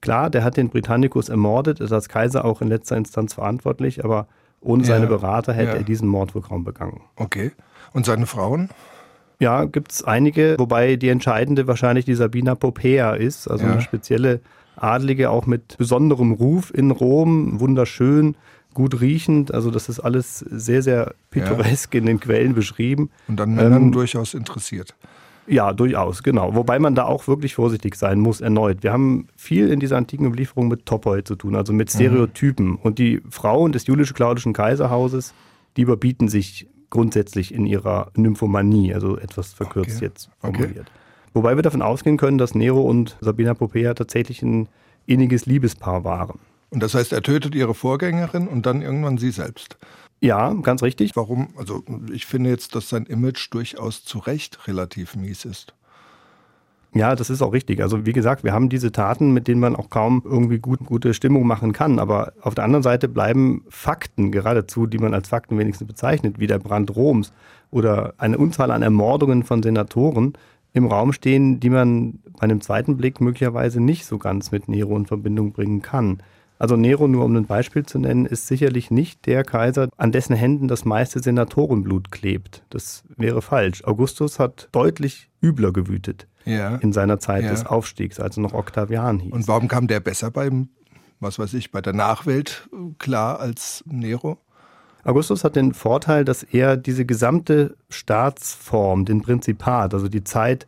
klar, 0.00 0.30
der 0.30 0.44
hat 0.44 0.56
den 0.56 0.68
Britannicus 0.68 1.28
ermordet, 1.28 1.80
ist 1.80 1.92
als 1.92 2.08
Kaiser 2.08 2.44
auch 2.44 2.60
in 2.62 2.68
letzter 2.68 2.96
Instanz 2.96 3.34
verantwortlich, 3.34 4.04
aber 4.04 4.28
ohne 4.60 4.82
ja, 4.82 4.88
seine 4.88 5.06
Berater 5.06 5.52
hätte 5.52 5.72
ja. 5.72 5.76
er 5.78 5.84
diesen 5.84 6.08
Mord 6.08 6.34
wohl 6.34 6.42
kaum 6.42 6.64
begangen. 6.64 7.00
Okay. 7.16 7.52
Und 7.92 8.06
seine 8.06 8.26
Frauen? 8.26 8.68
Ja, 9.38 9.64
gibt 9.64 9.92
es 9.92 10.04
einige, 10.04 10.56
wobei 10.58 10.96
die 10.96 11.08
entscheidende 11.08 11.66
wahrscheinlich 11.66 12.04
die 12.04 12.14
Sabina 12.14 12.54
Popea 12.54 13.14
ist, 13.14 13.48
also 13.48 13.66
ja. 13.66 13.72
eine 13.72 13.80
spezielle 13.82 14.40
Adlige 14.76 15.30
auch 15.30 15.46
mit 15.46 15.76
besonderem 15.78 16.32
Ruf 16.32 16.72
in 16.72 16.90
Rom, 16.90 17.60
wunderschön, 17.60 18.36
gut 18.74 19.00
riechend. 19.00 19.52
Also 19.52 19.70
das 19.70 19.88
ist 19.88 20.00
alles 20.00 20.38
sehr, 20.38 20.82
sehr 20.82 21.14
pittoresk 21.30 21.94
ja. 21.94 22.00
in 22.00 22.06
den 22.06 22.20
Quellen 22.20 22.54
beschrieben. 22.54 23.10
Und 23.26 23.40
dann 23.40 23.54
Männern 23.54 23.84
ähm, 23.84 23.92
durchaus 23.92 24.34
interessiert. 24.34 24.94
Ja, 25.48 25.72
durchaus, 25.72 26.22
genau. 26.22 26.54
Wobei 26.54 26.78
man 26.78 26.94
da 26.94 27.04
auch 27.04 27.28
wirklich 27.28 27.54
vorsichtig 27.54 27.94
sein 27.94 28.20
muss, 28.20 28.40
erneut. 28.40 28.82
Wir 28.82 28.92
haben 28.92 29.28
viel 29.36 29.68
in 29.68 29.80
dieser 29.80 29.96
antiken 29.96 30.26
Überlieferung 30.26 30.68
mit 30.68 30.86
Topoi 30.86 31.22
zu 31.22 31.36
tun, 31.36 31.54
also 31.54 31.72
mit 31.72 31.88
mhm. 31.88 31.98
Stereotypen. 31.98 32.66
Mhm. 32.66 32.78
Und 32.82 32.98
die 32.98 33.22
Frauen 33.30 33.72
des 33.72 33.86
julisch-claudischen 33.86 34.52
Kaiserhauses, 34.52 35.34
die 35.76 35.82
überbieten 35.82 36.28
sich 36.28 36.68
grundsätzlich 36.90 37.54
in 37.54 37.66
ihrer 37.66 38.10
Nymphomanie, 38.16 38.94
also 38.94 39.16
etwas 39.18 39.52
verkürzt 39.52 39.96
okay. 39.96 40.04
jetzt 40.04 40.30
formuliert. 40.40 40.70
Okay. 40.80 41.05
Wobei 41.36 41.54
wir 41.54 41.62
davon 41.62 41.82
ausgehen 41.82 42.16
können, 42.16 42.38
dass 42.38 42.54
Nero 42.54 42.80
und 42.80 43.18
Sabina 43.20 43.52
Popea 43.52 43.92
tatsächlich 43.92 44.40
ein 44.40 44.70
inniges 45.04 45.44
Liebespaar 45.44 46.02
waren. 46.02 46.38
Und 46.70 46.82
das 46.82 46.94
heißt, 46.94 47.12
er 47.12 47.20
tötet 47.20 47.54
ihre 47.54 47.74
Vorgängerin 47.74 48.48
und 48.48 48.64
dann 48.64 48.80
irgendwann 48.80 49.18
sie 49.18 49.30
selbst. 49.30 49.76
Ja, 50.22 50.54
ganz 50.54 50.82
richtig. 50.82 51.14
Warum? 51.14 51.48
Also 51.58 51.82
ich 52.10 52.24
finde 52.24 52.48
jetzt, 52.48 52.74
dass 52.74 52.88
sein 52.88 53.04
Image 53.04 53.52
durchaus 53.52 54.02
zu 54.02 54.18
Recht 54.18 54.66
relativ 54.66 55.14
mies 55.14 55.44
ist. 55.44 55.74
Ja, 56.94 57.14
das 57.14 57.28
ist 57.28 57.42
auch 57.42 57.52
richtig. 57.52 57.82
Also 57.82 58.06
wie 58.06 58.14
gesagt, 58.14 58.42
wir 58.42 58.54
haben 58.54 58.70
diese 58.70 58.90
Taten, 58.90 59.34
mit 59.34 59.46
denen 59.46 59.60
man 59.60 59.76
auch 59.76 59.90
kaum 59.90 60.22
irgendwie 60.24 60.58
gut, 60.58 60.86
gute 60.86 61.12
Stimmung 61.12 61.46
machen 61.46 61.74
kann. 61.74 61.98
Aber 61.98 62.32
auf 62.40 62.54
der 62.54 62.64
anderen 62.64 62.82
Seite 62.82 63.08
bleiben 63.08 63.62
Fakten 63.68 64.32
geradezu, 64.32 64.86
die 64.86 64.96
man 64.96 65.12
als 65.12 65.28
Fakten 65.28 65.58
wenigstens 65.58 65.86
bezeichnet, 65.86 66.38
wie 66.38 66.46
der 66.46 66.60
Brand 66.60 66.96
Roms 66.96 67.34
oder 67.70 68.14
eine 68.16 68.38
Unzahl 68.38 68.70
an 68.70 68.80
Ermordungen 68.80 69.42
von 69.42 69.62
Senatoren, 69.62 70.32
im 70.76 70.86
Raum 70.86 71.14
stehen, 71.14 71.58
die 71.58 71.70
man 71.70 72.18
bei 72.38 72.42
einem 72.42 72.60
zweiten 72.60 72.98
Blick 72.98 73.20
möglicherweise 73.20 73.80
nicht 73.80 74.04
so 74.04 74.18
ganz 74.18 74.50
mit 74.52 74.68
Nero 74.68 74.94
in 74.96 75.06
Verbindung 75.06 75.52
bringen 75.52 75.80
kann. 75.80 76.22
Also 76.58 76.76
Nero, 76.76 77.08
nur 77.08 77.24
um 77.24 77.34
ein 77.34 77.46
Beispiel 77.46 77.84
zu 77.84 77.98
nennen, 77.98 78.26
ist 78.26 78.46
sicherlich 78.46 78.90
nicht 78.90 79.26
der 79.26 79.42
Kaiser, 79.42 79.88
an 79.96 80.12
dessen 80.12 80.36
Händen 80.36 80.68
das 80.68 80.84
meiste 80.84 81.22
Senatorenblut 81.22 82.10
klebt. 82.10 82.62
Das 82.70 83.04
wäre 83.16 83.40
falsch. 83.40 83.84
Augustus 83.84 84.38
hat 84.38 84.68
deutlich 84.72 85.30
übler 85.42 85.72
gewütet 85.72 86.26
ja. 86.44 86.76
in 86.76 86.92
seiner 86.92 87.18
Zeit 87.20 87.44
ja. 87.44 87.50
des 87.50 87.64
Aufstiegs, 87.64 88.20
als 88.20 88.36
er 88.36 88.42
noch 88.42 88.52
Octavian 88.52 89.18
hieß. 89.18 89.32
Und 89.32 89.48
warum 89.48 89.68
kam 89.68 89.86
der 89.86 90.00
besser 90.00 90.30
beim, 90.30 90.68
was 91.20 91.38
weiß 91.38 91.54
ich, 91.54 91.72
bei 91.72 91.80
der 91.80 91.94
Nachwelt 91.94 92.68
klar 92.98 93.40
als 93.40 93.82
Nero? 93.86 94.38
Augustus 95.06 95.44
hat 95.44 95.56
den 95.56 95.72
Vorteil, 95.72 96.24
dass 96.24 96.42
er 96.42 96.76
diese 96.76 97.04
gesamte 97.04 97.76
Staatsform, 97.88 99.04
den 99.04 99.22
Prinzipat, 99.22 99.94
also 99.94 100.08
die 100.08 100.24
Zeit, 100.24 100.66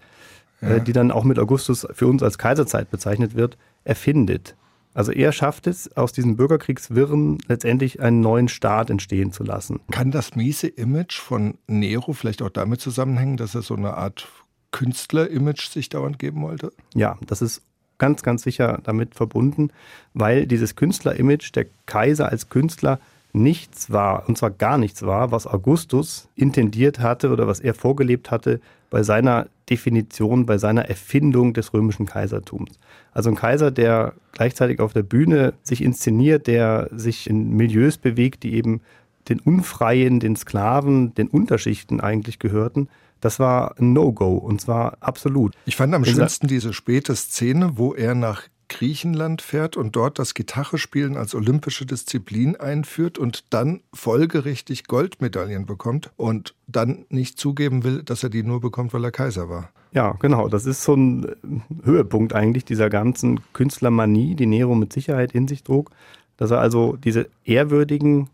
äh, 0.63 0.67
ja. 0.67 0.77
äh, 0.77 0.81
die 0.81 0.93
dann 0.93 1.11
auch 1.11 1.25
mit 1.25 1.39
Augustus 1.39 1.87
für 1.93 2.07
uns 2.07 2.23
als 2.23 2.39
Kaiserzeit 2.39 2.91
bezeichnet 2.91 3.35
wird, 3.35 3.59
erfindet. 3.85 4.55
Also 4.95 5.13
er 5.13 5.33
schafft 5.33 5.67
es, 5.67 5.97
aus 5.97 6.13
diesen 6.13 6.37
Bürgerkriegswirren 6.37 7.39
letztendlich 7.47 8.01
einen 8.01 8.21
neuen 8.21 8.49
Staat 8.49 8.91
entstehen 8.91 9.33
zu 9.33 9.45
lassen. 9.45 9.81
Kann 9.91 10.11
das 10.11 10.35
miese 10.35 10.67
Image 10.67 11.19
von 11.19 11.59
Nero 11.67 12.13
vielleicht 12.13 12.43
auch 12.43 12.51
damit 12.51 12.81
zusammenhängen, 12.81 13.37
dass 13.37 13.55
er 13.55 13.63
so 13.63 13.75
eine 13.75 13.95
Art 13.95 14.29
Künstler-Image 14.73 15.69
sich 15.69 15.89
dauernd 15.89 16.19
geben 16.19 16.43
wollte? 16.43 16.73
Ja, 16.95 17.17
das 17.27 17.43
ist 17.43 17.63
ganz, 17.99 18.23
ganz 18.23 18.43
sicher 18.43 18.81
damit 18.83 19.15
verbunden, 19.15 19.71
weil 20.15 20.47
dieses 20.47 20.77
Künstler-Image, 20.77 21.55
der 21.55 21.67
Kaiser 21.87 22.29
als 22.29 22.49
Künstler, 22.49 23.01
nichts 23.33 23.91
war, 23.91 24.29
und 24.29 24.39
zwar 24.39 24.51
gar 24.51 24.79
nichts 24.79 25.03
war, 25.03 25.31
was 25.33 25.47
Augustus 25.47 26.29
intendiert 26.35 27.01
hatte 27.01 27.31
oder 27.31 27.47
was 27.47 27.61
er 27.61 27.75
vorgelebt 27.75 28.31
hatte 28.31 28.61
bei 28.91 29.03
seiner 29.03 29.49
Definition, 29.69 30.47
bei 30.47 30.59
seiner 30.59 30.89
Erfindung 30.89 31.53
des 31.53 31.75
römischen 31.75 32.07
Kaisertums. 32.07 32.79
Also 33.13 33.31
ein 33.31 33.37
Kaiser, 33.37 33.71
der 33.71 34.15
gleichzeitig 34.33 34.81
auf 34.81 34.93
der 34.93 35.03
Bühne 35.03 35.55
sich 35.63 35.83
inszeniert, 35.83 36.47
der 36.47 36.89
sich 36.93 37.29
in 37.29 37.51
Milieus 37.51 37.99
bewegt, 37.99 38.43
die 38.45 38.55
eben 38.55 38.81
den 39.29 39.41
Unfreien, 39.41 40.21
den 40.21 40.37
Sklaven, 40.37 41.15
den 41.15 41.29
Unterschichten 41.29 42.01
eigentlich 42.01 42.39
gehörten. 42.39 42.89
Das 43.21 43.39
war 43.39 43.75
ein 43.79 43.93
No-Go 43.93 44.37
und 44.37 44.61
zwar 44.61 44.97
absolut. 45.01 45.55
Ich 45.67 45.77
fand 45.77 45.95
am 45.95 46.05
schönsten 46.05 46.47
diese 46.47 46.73
späte 46.73 47.15
Szene, 47.15 47.73
wo 47.75 47.93
er 47.95 48.15
nach 48.15 48.45
Griechenland 48.69 49.43
fährt 49.43 49.77
und 49.77 49.97
dort 49.97 50.19
das 50.19 50.35
Gitarrespielen 50.35 51.17
als 51.17 51.35
olympische 51.35 51.87
Disziplin 51.87 52.57
einführt 52.57 53.19
und 53.19 53.45
dann 53.51 53.81
folgerichtig 53.93 54.85
Goldmedaillen 54.87 55.67
bekommt 55.67 56.11
und 56.17 56.55
dann 56.67 57.07
nicht 57.09 57.39
zugeben 57.39 57.85
will, 57.85 58.03
dass 58.03 58.23
er 58.23 58.31
die 58.31 58.43
nur 58.43 58.61
bekommt, 58.61 58.93
weil 58.93 59.05
er 59.05 59.11
Kaiser 59.11 59.49
war. 59.49 59.71
Ja, 59.93 60.13
genau. 60.21 60.49
Das 60.49 60.67
ist 60.67 60.83
so 60.83 60.95
ein 60.95 61.35
Höhepunkt 61.83 62.35
eigentlich 62.35 62.65
dieser 62.65 62.91
ganzen 62.91 63.41
Künstlermanie, 63.53 64.35
die 64.35 64.47
Nero 64.47 64.75
mit 64.75 64.93
Sicherheit 64.93 65.33
in 65.33 65.49
sich 65.49 65.63
trug, 65.63 65.91
dass 66.37 66.51
er 66.51 66.61
also 66.61 66.97
diese 66.97 67.29
ehrwürdigen, 67.45 68.29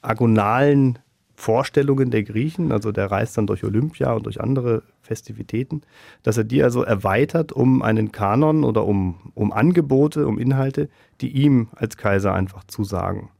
agonalen 0.00 0.98
Vorstellungen 1.34 2.10
der 2.10 2.22
Griechen, 2.22 2.72
also 2.72 2.92
der 2.92 3.10
reist 3.10 3.36
dann 3.36 3.46
durch 3.46 3.64
Olympia 3.64 4.12
und 4.12 4.26
durch 4.26 4.40
andere 4.40 4.82
Festivitäten, 5.02 5.82
dass 6.22 6.36
er 6.36 6.44
die 6.44 6.62
also 6.62 6.82
erweitert 6.82 7.52
um 7.52 7.82
einen 7.82 8.12
Kanon 8.12 8.64
oder 8.64 8.86
um, 8.86 9.32
um 9.34 9.52
Angebote, 9.52 10.26
um 10.26 10.38
Inhalte, 10.38 10.88
die 11.20 11.30
ihm 11.30 11.68
als 11.74 11.96
Kaiser 11.96 12.32
einfach 12.32 12.64
zusagen. 12.64 13.30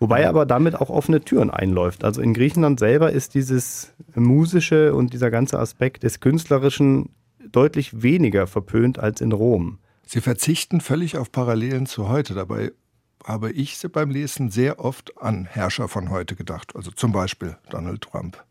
Wobei 0.00 0.20
er 0.20 0.28
aber 0.28 0.46
damit 0.46 0.76
auch 0.76 0.90
offene 0.90 1.20
Türen 1.20 1.50
einläuft. 1.50 2.04
Also 2.04 2.22
in 2.22 2.34
Griechenland 2.34 2.78
selber 2.78 3.10
ist 3.10 3.34
dieses 3.34 3.94
musische 4.14 4.94
und 4.94 5.12
dieser 5.12 5.30
ganze 5.30 5.58
Aspekt 5.58 6.04
des 6.04 6.20
Künstlerischen 6.20 7.10
deutlich 7.50 8.02
weniger 8.02 8.46
verpönt 8.46 8.98
als 8.98 9.20
in 9.20 9.32
Rom. 9.32 9.78
Sie 10.06 10.20
verzichten 10.20 10.80
völlig 10.80 11.18
auf 11.18 11.32
Parallelen 11.32 11.86
zu 11.86 12.08
heute. 12.08 12.34
Dabei 12.34 12.72
habe 13.24 13.50
ich 13.50 13.80
beim 13.92 14.10
Lesen 14.10 14.50
sehr 14.50 14.78
oft 14.78 15.20
an 15.20 15.44
Herrscher 15.46 15.88
von 15.88 16.10
heute 16.10 16.36
gedacht, 16.36 16.74
also 16.76 16.90
zum 16.90 17.12
Beispiel 17.12 17.56
Donald 17.70 18.02
Trump. 18.02 18.42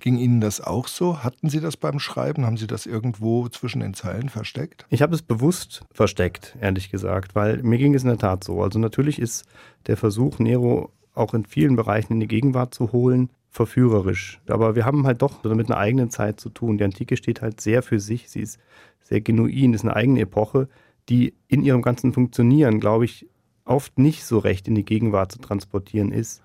Ging 0.00 0.18
Ihnen 0.18 0.40
das 0.40 0.60
auch 0.60 0.88
so? 0.88 1.24
Hatten 1.24 1.48
Sie 1.48 1.60
das 1.60 1.76
beim 1.76 1.98
Schreiben? 1.98 2.44
Haben 2.44 2.56
Sie 2.56 2.66
das 2.66 2.86
irgendwo 2.86 3.48
zwischen 3.48 3.80
den 3.80 3.94
Zeilen 3.94 4.28
versteckt? 4.28 4.86
Ich 4.90 5.02
habe 5.02 5.14
es 5.14 5.22
bewusst 5.22 5.84
versteckt, 5.90 6.56
ehrlich 6.60 6.90
gesagt, 6.90 7.34
weil 7.34 7.62
mir 7.62 7.78
ging 7.78 7.94
es 7.94 8.02
in 8.02 8.10
der 8.10 8.18
Tat 8.18 8.44
so. 8.44 8.62
Also 8.62 8.78
natürlich 8.78 9.18
ist 9.18 9.46
der 9.86 9.96
Versuch, 9.96 10.38
Nero 10.38 10.92
auch 11.14 11.32
in 11.32 11.46
vielen 11.46 11.76
Bereichen 11.76 12.14
in 12.14 12.20
die 12.20 12.28
Gegenwart 12.28 12.74
zu 12.74 12.92
holen, 12.92 13.30
verführerisch. 13.50 14.38
Aber 14.48 14.74
wir 14.74 14.84
haben 14.84 15.06
halt 15.06 15.22
doch 15.22 15.42
mit 15.44 15.70
einer 15.70 15.78
eigenen 15.78 16.10
Zeit 16.10 16.40
zu 16.40 16.50
tun. 16.50 16.76
Die 16.76 16.84
Antike 16.84 17.16
steht 17.16 17.40
halt 17.40 17.60
sehr 17.60 17.82
für 17.82 17.98
sich. 17.98 18.28
Sie 18.28 18.40
ist 18.40 18.60
sehr 19.02 19.22
genuin, 19.22 19.72
ist 19.72 19.82
eine 19.82 19.96
eigene 19.96 20.20
Epoche, 20.20 20.68
die 21.08 21.34
in 21.48 21.62
ihrem 21.62 21.80
ganzen 21.80 22.12
Funktionieren, 22.12 22.80
glaube 22.80 23.06
ich, 23.06 23.26
oft 23.66 23.98
nicht 23.98 24.24
so 24.24 24.38
recht 24.38 24.68
in 24.68 24.74
die 24.74 24.84
Gegenwart 24.84 25.32
zu 25.32 25.38
transportieren 25.38 26.12
ist. 26.12 26.42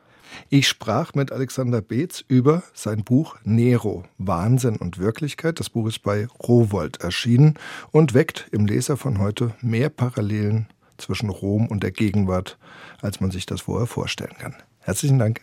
Ich 0.50 0.68
sprach 0.68 1.14
mit 1.14 1.32
Alexander 1.32 1.82
Beetz 1.82 2.24
über 2.28 2.64
sein 2.74 3.04
Buch 3.04 3.38
Nero, 3.44 4.04
Wahnsinn 4.18 4.78
und 4.78 4.98
Wirklichkeit. 4.98 5.60
Das 5.60 5.70
Buch 5.70 5.88
ist 5.88 6.00
bei 6.00 6.28
Rowold 6.48 7.02
erschienen 7.02 7.56
und 7.92 8.14
weckt 8.14 8.48
im 8.52 8.66
Leser 8.66 8.98
von 8.98 9.20
heute 9.20 9.54
mehr 9.62 9.90
Parallelen 9.90 10.68
zwischen 10.98 11.30
Rom 11.30 11.68
und 11.68 11.84
der 11.84 11.92
Gegenwart, 11.92 12.58
als 13.02 13.20
man 13.20 13.32
sich 13.32 13.46
das 13.46 13.62
vorher 13.62 13.88
vorstellen 13.88 14.36
kann. 14.38 14.56
Herzlichen 14.80 15.20
Dank. 15.20 15.42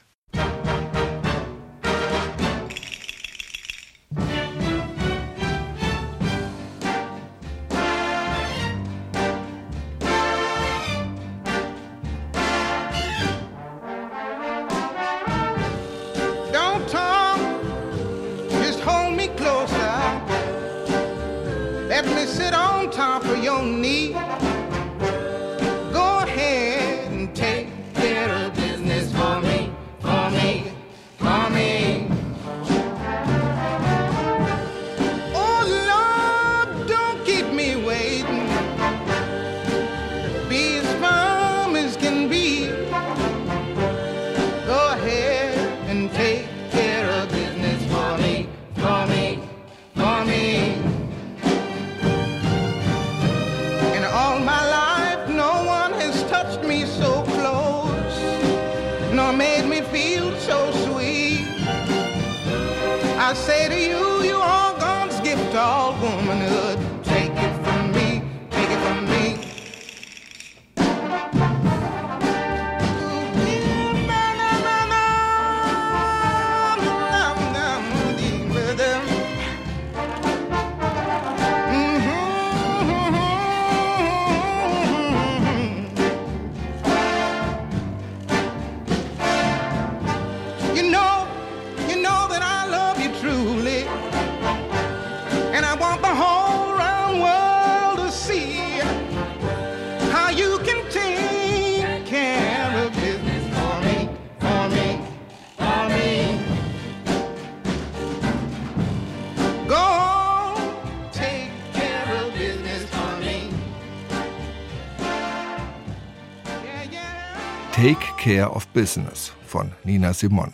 Care 118.28 118.50
of 118.50 118.68
Business 118.74 119.32
von 119.46 119.72
Nina 119.84 120.12
Simon. 120.12 120.52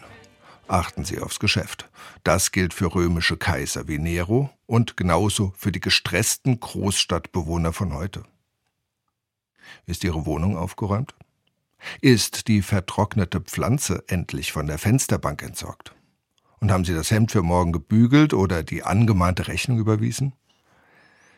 Achten 0.69 1.05
Sie 1.05 1.19
aufs 1.19 1.41
Geschäft. 1.41 1.91
Das 2.23 2.53
gilt 2.53 2.73
für 2.73 2.95
römische 2.95 3.37
Kaiser 3.37 3.89
wie 3.89 3.99
Nero 3.99 4.49
und 4.67 4.97
genauso 4.97 5.53
für 5.57 5.73
die 5.73 5.81
gestressten 5.81 6.61
Großstadtbewohner 6.61 7.73
von 7.73 7.93
heute. 7.93 8.23
Ist 9.87 10.05
Ihre 10.05 10.25
Wohnung 10.25 10.57
aufgeräumt? 10.57 11.17
Ist 12.01 12.47
die 12.47 12.63
vertrocknete 12.63 13.41
Pflanze 13.41 14.05
endlich 14.07 14.53
von 14.53 14.69
der 14.69 14.79
Fensterbank 14.79 15.43
entsorgt? 15.43 15.97
Und 16.61 16.71
haben 16.71 16.85
Sie 16.85 16.95
das 16.95 17.11
Hemd 17.11 17.33
für 17.33 17.43
morgen 17.43 17.73
gebügelt 17.73 18.35
oder 18.35 18.63
die 18.63 18.85
angemahnte 18.85 19.49
Rechnung 19.49 19.79
überwiesen? 19.79 20.33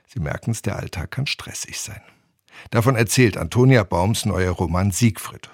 Sie 0.07 0.20
merken 0.20 0.51
es, 0.51 0.61
der 0.61 0.76
Alltag 0.76 1.12
kann 1.12 1.26
stressig 1.26 1.80
sein. 1.80 2.03
Davon 2.68 2.95
erzählt 2.95 3.39
Antonia 3.39 3.84
Baums 3.84 4.26
neuer 4.26 4.53
Roman 4.53 4.91
Siegfried. 4.91 5.49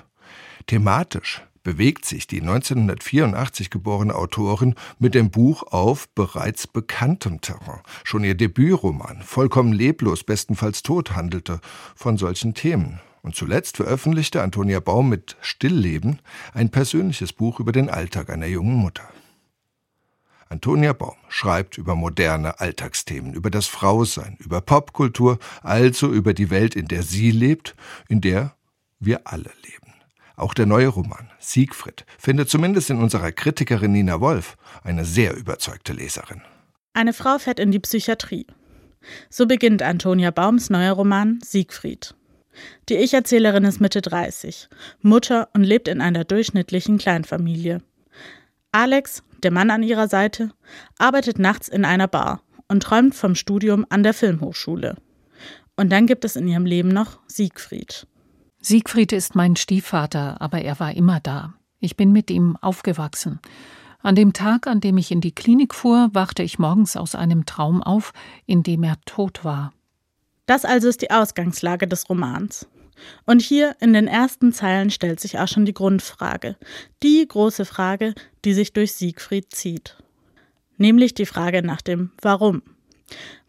Thematisch 0.66 1.42
bewegt 1.62 2.04
sich 2.04 2.26
die 2.26 2.40
1984 2.40 3.70
geborene 3.70 4.14
Autorin 4.14 4.74
mit 4.98 5.14
dem 5.14 5.30
Buch 5.30 5.62
auf 5.72 6.08
bereits 6.08 6.66
bekanntem 6.66 7.40
Terrain. 7.40 7.80
Schon 8.04 8.24
ihr 8.24 8.34
Debütroman, 8.34 9.22
vollkommen 9.22 9.72
leblos, 9.72 10.24
bestenfalls 10.24 10.82
tot, 10.82 11.14
handelte 11.14 11.60
von 11.94 12.16
solchen 12.16 12.54
Themen. 12.54 13.00
Und 13.22 13.36
zuletzt 13.36 13.76
veröffentlichte 13.76 14.42
Antonia 14.42 14.80
Baum 14.80 15.08
mit 15.08 15.36
Stillleben 15.40 16.18
ein 16.52 16.70
persönliches 16.70 17.32
Buch 17.32 17.60
über 17.60 17.70
den 17.70 17.88
Alltag 17.88 18.30
einer 18.30 18.46
jungen 18.46 18.74
Mutter. 18.74 19.08
Antonia 20.48 20.92
Baum 20.92 21.16
schreibt 21.28 21.78
über 21.78 21.94
moderne 21.94 22.60
Alltagsthemen, 22.60 23.32
über 23.32 23.48
das 23.48 23.66
Frausein, 23.66 24.36
über 24.40 24.60
Popkultur, 24.60 25.38
also 25.62 26.12
über 26.12 26.34
die 26.34 26.50
Welt, 26.50 26.74
in 26.74 26.88
der 26.88 27.04
sie 27.04 27.30
lebt, 27.30 27.74
in 28.08 28.20
der 28.20 28.54
wir 28.98 29.26
alle 29.26 29.50
leben. 29.62 29.91
Auch 30.36 30.54
der 30.54 30.66
neue 30.66 30.88
Roman 30.88 31.30
Siegfried 31.38 32.04
findet 32.18 32.48
zumindest 32.48 32.90
in 32.90 32.98
unserer 32.98 33.32
Kritikerin 33.32 33.92
Nina 33.92 34.20
Wolf 34.20 34.56
eine 34.82 35.04
sehr 35.04 35.36
überzeugte 35.36 35.92
Leserin. 35.92 36.42
Eine 36.94 37.12
Frau 37.12 37.38
fährt 37.38 37.58
in 37.58 37.70
die 37.70 37.80
Psychiatrie. 37.80 38.46
So 39.30 39.46
beginnt 39.46 39.82
Antonia 39.82 40.30
Baums 40.30 40.70
neuer 40.70 40.92
Roman 40.92 41.40
Siegfried. 41.42 42.14
Die 42.88 42.96
Ich-Erzählerin 42.96 43.64
ist 43.64 43.80
Mitte 43.80 44.02
30, 44.02 44.68
Mutter 45.00 45.48
und 45.54 45.64
lebt 45.64 45.88
in 45.88 46.00
einer 46.00 46.24
durchschnittlichen 46.24 46.98
Kleinfamilie. 46.98 47.82
Alex, 48.72 49.22
der 49.42 49.50
Mann 49.50 49.70
an 49.70 49.82
ihrer 49.82 50.08
Seite, 50.08 50.50
arbeitet 50.98 51.38
nachts 51.38 51.68
in 51.68 51.84
einer 51.84 52.08
Bar 52.08 52.42
und 52.68 52.82
träumt 52.82 53.14
vom 53.14 53.34
Studium 53.34 53.86
an 53.88 54.02
der 54.02 54.14
Filmhochschule. 54.14 54.96
Und 55.76 55.90
dann 55.90 56.06
gibt 56.06 56.24
es 56.24 56.36
in 56.36 56.46
ihrem 56.46 56.66
Leben 56.66 56.88
noch 56.88 57.18
Siegfried. 57.26 58.06
Siegfried 58.64 59.12
ist 59.12 59.34
mein 59.34 59.56
Stiefvater, 59.56 60.40
aber 60.40 60.62
er 60.62 60.78
war 60.78 60.94
immer 60.94 61.18
da. 61.18 61.54
Ich 61.80 61.96
bin 61.96 62.12
mit 62.12 62.30
ihm 62.30 62.56
aufgewachsen. 62.60 63.40
An 64.02 64.14
dem 64.14 64.32
Tag, 64.32 64.68
an 64.68 64.80
dem 64.80 64.98
ich 64.98 65.10
in 65.10 65.20
die 65.20 65.34
Klinik 65.34 65.74
fuhr, 65.74 66.10
wachte 66.12 66.44
ich 66.44 66.60
morgens 66.60 66.96
aus 66.96 67.16
einem 67.16 67.44
Traum 67.44 67.82
auf, 67.82 68.12
in 68.46 68.62
dem 68.62 68.84
er 68.84 69.00
tot 69.04 69.44
war. 69.44 69.72
Das 70.46 70.64
also 70.64 70.88
ist 70.88 71.02
die 71.02 71.10
Ausgangslage 71.10 71.88
des 71.88 72.08
Romans. 72.08 72.68
Und 73.26 73.42
hier 73.42 73.74
in 73.80 73.94
den 73.94 74.06
ersten 74.06 74.52
Zeilen 74.52 74.90
stellt 74.90 75.18
sich 75.18 75.40
auch 75.40 75.48
schon 75.48 75.64
die 75.64 75.74
Grundfrage, 75.74 76.56
die 77.02 77.26
große 77.26 77.64
Frage, 77.64 78.14
die 78.44 78.54
sich 78.54 78.72
durch 78.72 78.92
Siegfried 78.92 79.52
zieht. 79.52 79.96
Nämlich 80.76 81.14
die 81.14 81.26
Frage 81.26 81.64
nach 81.64 81.82
dem 81.82 82.12
Warum. 82.20 82.62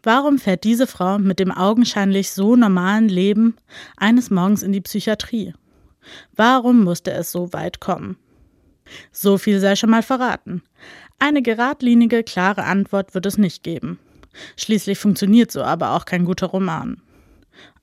Warum 0.04 0.38
fährt 0.38 0.64
diese 0.64 0.86
Frau 0.86 1.18
mit 1.18 1.38
dem 1.38 1.50
augenscheinlich 1.50 2.30
so 2.30 2.56
normalen 2.56 3.08
Leben 3.08 3.56
eines 3.96 4.30
Morgens 4.30 4.62
in 4.62 4.70
die 4.70 4.82
Psychiatrie? 4.82 5.54
Warum 6.36 6.84
musste 6.84 7.10
es 7.12 7.32
so 7.32 7.54
weit 7.54 7.80
kommen? 7.80 8.18
So 9.12 9.38
viel 9.38 9.60
sei 9.60 9.76
schon 9.76 9.88
mal 9.88 10.02
verraten. 10.02 10.62
Eine 11.18 11.40
geradlinige, 11.40 12.22
klare 12.22 12.64
Antwort 12.64 13.14
wird 13.14 13.24
es 13.24 13.38
nicht 13.38 13.62
geben. 13.62 13.98
Schließlich 14.56 14.98
funktioniert 14.98 15.50
so 15.50 15.62
aber 15.62 15.92
auch 15.92 16.04
kein 16.04 16.26
guter 16.26 16.48
Roman. 16.48 17.00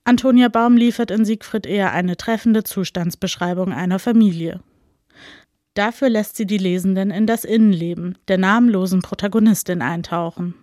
Antonia 0.04 0.48
Baum 0.48 0.76
liefert 0.76 1.10
in 1.10 1.24
Siegfried 1.24 1.66
eher 1.66 1.92
eine 1.92 2.16
treffende 2.16 2.62
Zustandsbeschreibung 2.62 3.72
einer 3.72 3.98
Familie. 3.98 4.60
Dafür 5.74 6.08
lässt 6.08 6.36
sie 6.36 6.46
die 6.46 6.58
Lesenden 6.58 7.10
in 7.10 7.26
das 7.26 7.44
Innenleben 7.44 8.16
der 8.28 8.38
namenlosen 8.38 9.02
Protagonistin 9.02 9.82
eintauchen. 9.82 10.54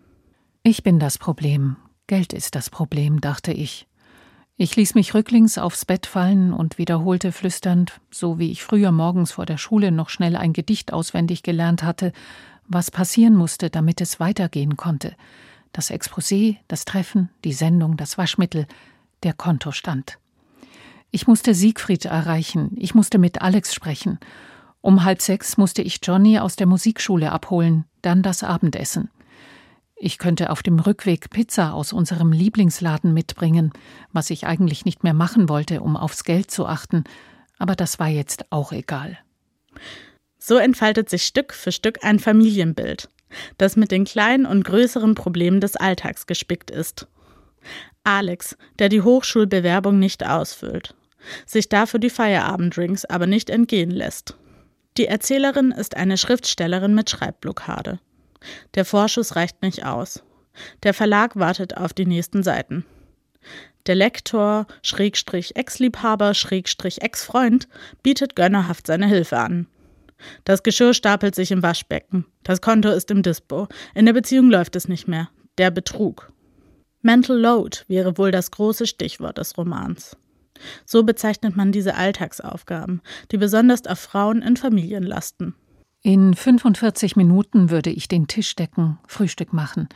Ich 0.71 0.83
bin 0.83 0.99
das 0.99 1.17
Problem, 1.17 1.77
Geld 2.05 2.31
ist 2.31 2.53
das 2.53 2.69
Problem, 2.69 3.21
dachte 3.21 3.51
ich. 3.51 3.87
Ich 4.55 4.75
ließ 4.75 4.93
mich 4.93 5.15
rücklings 5.15 5.57
aufs 5.57 5.83
Bett 5.83 6.05
fallen 6.05 6.53
und 6.53 6.77
wiederholte 6.77 7.31
flüsternd, 7.31 7.99
so 8.11 8.37
wie 8.37 8.51
ich 8.51 8.61
früher 8.61 8.91
morgens 8.91 9.31
vor 9.31 9.47
der 9.47 9.57
Schule 9.57 9.91
noch 9.91 10.09
schnell 10.09 10.35
ein 10.35 10.53
Gedicht 10.53 10.93
auswendig 10.93 11.41
gelernt 11.41 11.81
hatte, 11.81 12.11
was 12.67 12.91
passieren 12.91 13.35
musste, 13.35 13.71
damit 13.71 13.99
es 13.99 14.19
weitergehen 14.19 14.77
konnte. 14.77 15.15
Das 15.73 15.89
Exposé, 15.89 16.57
das 16.67 16.85
Treffen, 16.85 17.29
die 17.43 17.53
Sendung, 17.53 17.97
das 17.97 18.19
Waschmittel, 18.19 18.67
der 19.23 19.33
Kontostand. 19.33 20.19
Ich 21.09 21.25
musste 21.25 21.55
Siegfried 21.55 22.05
erreichen, 22.05 22.73
ich 22.75 22.93
musste 22.93 23.17
mit 23.17 23.41
Alex 23.41 23.73
sprechen. 23.73 24.19
Um 24.81 25.03
halb 25.03 25.19
sechs 25.23 25.57
musste 25.57 25.81
ich 25.81 25.99
Johnny 26.03 26.37
aus 26.37 26.57
der 26.57 26.67
Musikschule 26.67 27.31
abholen, 27.31 27.85
dann 28.03 28.21
das 28.21 28.43
Abendessen. 28.43 29.09
Ich 30.01 30.17
könnte 30.17 30.49
auf 30.49 30.63
dem 30.63 30.79
Rückweg 30.79 31.29
Pizza 31.29 31.73
aus 31.73 31.91
unserem 31.91 32.31
Lieblingsladen 32.31 33.13
mitbringen, 33.13 33.73
was 34.13 34.29
ich 34.29 34.47
eigentlich 34.47 34.85
nicht 34.85 35.03
mehr 35.03 35.13
machen 35.13 35.49
wollte, 35.49 35.81
um 35.81 35.97
aufs 35.97 36.23
Geld 36.23 36.49
zu 36.49 36.65
achten, 36.65 37.03
aber 37.57 37.75
das 37.75 37.99
war 37.99 38.07
jetzt 38.07 38.45
auch 38.49 38.71
egal. 38.71 39.17
So 40.37 40.55
entfaltet 40.55 41.09
sich 41.09 41.25
Stück 41.25 41.53
für 41.53 41.73
Stück 41.73 42.05
ein 42.05 42.17
Familienbild, 42.17 43.09
das 43.57 43.75
mit 43.75 43.91
den 43.91 44.05
kleinen 44.05 44.45
und 44.45 44.63
größeren 44.63 45.15
Problemen 45.15 45.59
des 45.59 45.75
Alltags 45.75 46.27
gespickt 46.27 46.71
ist. 46.71 47.07
Alex, 48.05 48.55
der 48.79 48.87
die 48.87 49.01
Hochschulbewerbung 49.01 49.99
nicht 49.99 50.25
ausfüllt, 50.25 50.95
sich 51.45 51.67
dafür 51.67 51.99
die 51.99 52.09
Feierabenddrinks 52.09 53.03
aber 53.03 53.27
nicht 53.27 53.49
entgehen 53.49 53.91
lässt. 53.91 54.37
Die 54.97 55.07
Erzählerin 55.07 55.71
ist 55.71 55.97
eine 55.97 56.17
Schriftstellerin 56.17 56.95
mit 56.95 57.09
Schreibblockade. 57.09 57.99
Der 58.75 58.85
Vorschuss 58.85 59.35
reicht 59.35 59.61
nicht 59.61 59.85
aus. 59.85 60.23
Der 60.83 60.93
Verlag 60.93 61.35
wartet 61.35 61.77
auf 61.77 61.93
die 61.93 62.05
nächsten 62.05 62.43
Seiten. 62.43 62.85
Der 63.85 63.95
Lektor, 63.95 64.67
Schrägstrich 64.83 65.55
Ex-Liebhaber, 65.55 66.33
Schrägstrich 66.33 67.01
Ex-Freund, 67.01 67.67
bietet 68.03 68.35
gönnerhaft 68.35 68.87
seine 68.87 69.07
Hilfe 69.07 69.37
an. 69.37 69.67
Das 70.43 70.63
Geschirr 70.63 70.93
stapelt 70.93 71.33
sich 71.33 71.51
im 71.51 71.63
Waschbecken. 71.63 72.25
Das 72.43 72.61
Konto 72.61 72.89
ist 72.89 73.09
im 73.09 73.23
Dispo. 73.23 73.67
In 73.95 74.05
der 74.05 74.13
Beziehung 74.13 74.49
läuft 74.49 74.75
es 74.75 74.87
nicht 74.87 75.07
mehr. 75.07 75.29
Der 75.57 75.71
Betrug. 75.71 76.31
Mental 77.01 77.39
Load 77.39 77.79
wäre 77.87 78.17
wohl 78.17 78.31
das 78.31 78.51
große 78.51 78.85
Stichwort 78.85 79.37
des 79.37 79.57
Romans. 79.57 80.17
So 80.85 81.03
bezeichnet 81.03 81.55
man 81.55 81.71
diese 81.71 81.95
Alltagsaufgaben, 81.95 83.01
die 83.31 83.37
besonders 83.37 83.87
auf 83.87 83.99
Frauen 83.99 84.41
in 84.41 84.57
Familien 84.57 85.03
lasten. 85.03 85.55
In 86.01 86.33
45 86.33 87.17
Minuten 87.17 87.69
würde 87.69 87.89
ich 87.89 88.07
den 88.07 88.27
Tisch 88.27 88.55
decken, 88.55 88.99
Frühstück 89.05 89.51
machen, 89.51 89.89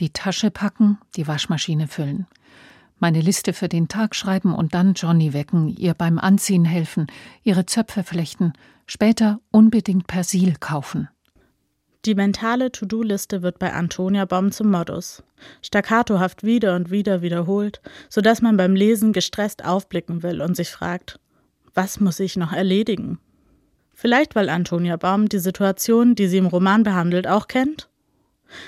die 0.00 0.10
Tasche 0.10 0.50
packen, 0.50 0.98
die 1.16 1.26
Waschmaschine 1.26 1.88
füllen, 1.88 2.26
meine 2.98 3.22
Liste 3.22 3.54
für 3.54 3.68
den 3.68 3.88
Tag 3.88 4.14
schreiben 4.14 4.54
und 4.54 4.74
dann 4.74 4.92
Johnny 4.92 5.32
wecken, 5.32 5.68
ihr 5.68 5.94
beim 5.94 6.18
Anziehen 6.18 6.66
helfen, 6.66 7.06
ihre 7.42 7.64
Zöpfe 7.64 8.02
flechten, 8.02 8.52
später 8.86 9.40
unbedingt 9.50 10.06
Persil 10.06 10.56
kaufen. 10.60 11.08
Die 12.04 12.14
mentale 12.14 12.70
To-Do-Liste 12.70 13.42
wird 13.42 13.58
bei 13.58 13.72
Antonia 13.72 14.26
Baum 14.26 14.52
zum 14.52 14.70
Modus. 14.70 15.22
Staccatohaft 15.62 16.44
wieder 16.44 16.76
und 16.76 16.90
wieder 16.90 17.20
wiederholt, 17.20 17.80
sodass 18.08 18.42
man 18.42 18.56
beim 18.56 18.74
Lesen 18.74 19.12
gestresst 19.12 19.64
aufblicken 19.64 20.22
will 20.22 20.40
und 20.40 20.54
sich 20.54 20.68
fragt, 20.68 21.18
was 21.74 21.98
muss 21.98 22.20
ich 22.20 22.36
noch 22.36 22.52
erledigen? 22.52 23.18
Vielleicht 23.98 24.34
weil 24.34 24.50
Antonia 24.50 24.98
Baum 24.98 25.26
die 25.26 25.38
Situation, 25.38 26.14
die 26.14 26.28
sie 26.28 26.36
im 26.36 26.46
Roman 26.46 26.82
behandelt, 26.82 27.26
auch 27.26 27.48
kennt? 27.48 27.88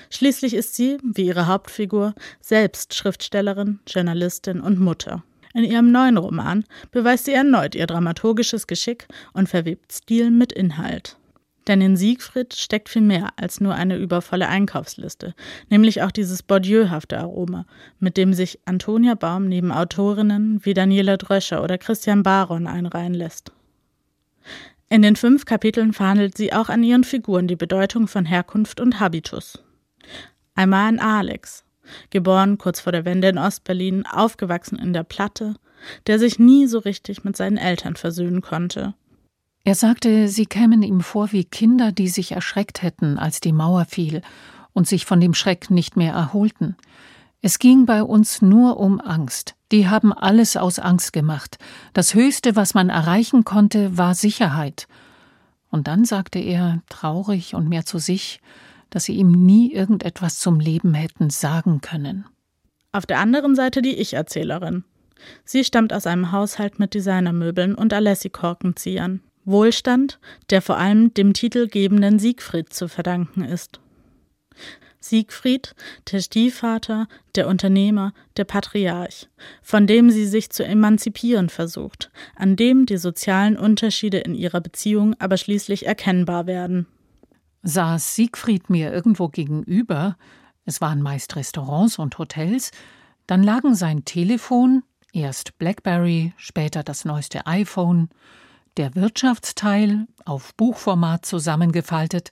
Schließlich 0.08 0.54
ist 0.54 0.74
sie, 0.74 0.96
wie 1.02 1.26
ihre 1.26 1.46
Hauptfigur, 1.46 2.14
selbst 2.40 2.94
Schriftstellerin, 2.94 3.78
Journalistin 3.86 4.58
und 4.58 4.80
Mutter. 4.80 5.22
In 5.52 5.64
ihrem 5.64 5.92
neuen 5.92 6.16
Roman 6.16 6.64
beweist 6.92 7.26
sie 7.26 7.34
erneut 7.34 7.74
ihr 7.74 7.86
dramaturgisches 7.86 8.66
Geschick 8.66 9.06
und 9.34 9.50
verwebt 9.50 9.92
Stil 9.92 10.30
mit 10.30 10.50
Inhalt. 10.50 11.18
Denn 11.66 11.82
in 11.82 11.98
Siegfried 11.98 12.54
steckt 12.54 12.88
viel 12.88 13.02
mehr 13.02 13.28
als 13.36 13.60
nur 13.60 13.74
eine 13.74 13.98
übervolle 13.98 14.48
Einkaufsliste, 14.48 15.34
nämlich 15.68 16.00
auch 16.00 16.10
dieses 16.10 16.42
Bourdieu-hafte 16.42 17.18
Aroma, 17.18 17.66
mit 18.00 18.16
dem 18.16 18.32
sich 18.32 18.60
Antonia 18.64 19.14
Baum 19.14 19.46
neben 19.46 19.72
Autorinnen 19.72 20.64
wie 20.64 20.72
Daniela 20.72 21.18
Dröscher 21.18 21.62
oder 21.62 21.76
Christian 21.76 22.22
Baron 22.22 22.66
einreihen 22.66 23.12
lässt. 23.12 23.52
In 24.90 25.02
den 25.02 25.16
fünf 25.16 25.44
Kapiteln 25.44 25.92
verhandelt 25.92 26.36
sie 26.36 26.52
auch 26.52 26.70
an 26.70 26.82
ihren 26.82 27.04
Figuren 27.04 27.46
die 27.46 27.56
Bedeutung 27.56 28.08
von 28.08 28.24
Herkunft 28.24 28.80
und 28.80 29.00
Habitus. 29.00 29.62
Einmal 30.54 30.88
an 30.88 30.98
Alex, 30.98 31.64
geboren 32.10 32.56
kurz 32.56 32.80
vor 32.80 32.92
der 32.92 33.04
Wende 33.04 33.28
in 33.28 33.38
Ostberlin, 33.38 34.06
aufgewachsen 34.06 34.78
in 34.78 34.92
der 34.92 35.04
Platte, 35.04 35.56
der 36.06 36.18
sich 36.18 36.38
nie 36.38 36.66
so 36.66 36.78
richtig 36.78 37.22
mit 37.22 37.36
seinen 37.36 37.58
Eltern 37.58 37.96
versöhnen 37.96 38.40
konnte. 38.40 38.94
Er 39.64 39.74
sagte, 39.74 40.28
sie 40.28 40.46
kämen 40.46 40.82
ihm 40.82 41.02
vor 41.02 41.32
wie 41.32 41.44
Kinder, 41.44 41.92
die 41.92 42.08
sich 42.08 42.32
erschreckt 42.32 42.82
hätten, 42.82 43.18
als 43.18 43.40
die 43.40 43.52
Mauer 43.52 43.84
fiel 43.84 44.22
und 44.72 44.88
sich 44.88 45.04
von 45.04 45.20
dem 45.20 45.34
Schreck 45.34 45.70
nicht 45.70 45.96
mehr 45.96 46.14
erholten. 46.14 46.76
Es 47.42 47.58
ging 47.58 47.84
bei 47.84 48.02
uns 48.02 48.40
nur 48.40 48.78
um 48.78 49.00
Angst. 49.00 49.54
Die 49.70 49.88
haben 49.88 50.12
alles 50.12 50.56
aus 50.56 50.78
Angst 50.78 51.12
gemacht. 51.12 51.58
Das 51.92 52.14
Höchste, 52.14 52.56
was 52.56 52.74
man 52.74 52.88
erreichen 52.88 53.44
konnte, 53.44 53.98
war 53.98 54.14
Sicherheit. 54.14 54.88
Und 55.70 55.88
dann 55.88 56.04
sagte 56.04 56.38
er, 56.38 56.82
traurig 56.88 57.54
und 57.54 57.68
mehr 57.68 57.84
zu 57.84 57.98
sich, 57.98 58.40
dass 58.90 59.04
sie 59.04 59.16
ihm 59.16 59.32
nie 59.32 59.72
irgendetwas 59.72 60.38
zum 60.38 60.60
Leben 60.60 60.94
hätten 60.94 61.28
sagen 61.28 61.80
können. 61.82 62.24
Auf 62.92 63.04
der 63.04 63.18
anderen 63.18 63.54
Seite 63.54 63.82
die 63.82 63.96
Ich-Erzählerin. 63.96 64.84
Sie 65.44 65.64
stammt 65.64 65.92
aus 65.92 66.06
einem 66.06 66.32
Haushalt 66.32 66.78
mit 66.78 66.94
Designermöbeln 66.94 67.74
und 67.74 67.92
Alessi-Korkenziehern. 67.92 69.20
Wohlstand, 69.44 70.18
der 70.50 70.62
vor 70.62 70.76
allem 70.76 71.12
dem 71.14 71.32
titelgebenden 71.32 72.18
Siegfried 72.18 72.72
zu 72.72 72.88
verdanken 72.88 73.44
ist. 73.44 73.80
Siegfried, 75.00 75.74
der 76.10 76.20
Stiefvater, 76.20 77.06
der 77.34 77.46
Unternehmer, 77.46 78.12
der 78.36 78.44
Patriarch, 78.44 79.28
von 79.62 79.86
dem 79.86 80.10
sie 80.10 80.26
sich 80.26 80.50
zu 80.50 80.64
emanzipieren 80.64 81.48
versucht, 81.48 82.10
an 82.34 82.56
dem 82.56 82.86
die 82.86 82.96
sozialen 82.96 83.56
Unterschiede 83.56 84.18
in 84.18 84.34
ihrer 84.34 84.60
Beziehung 84.60 85.14
aber 85.18 85.36
schließlich 85.36 85.86
erkennbar 85.86 86.46
werden. 86.46 86.86
Saß 87.62 88.14
Siegfried 88.14 88.70
mir 88.70 88.92
irgendwo 88.92 89.28
gegenüber, 89.28 90.16
es 90.64 90.80
waren 90.80 91.02
meist 91.02 91.36
Restaurants 91.36 91.98
und 91.98 92.18
Hotels, 92.18 92.72
dann 93.26 93.42
lagen 93.42 93.74
sein 93.74 94.04
Telefon, 94.04 94.82
erst 95.12 95.58
Blackberry, 95.58 96.32
später 96.36 96.82
das 96.82 97.04
neueste 97.04 97.46
iPhone, 97.46 98.08
der 98.76 98.94
Wirtschaftsteil, 98.94 100.06
auf 100.24 100.54
Buchformat 100.54 101.26
zusammengefaltet, 101.26 102.30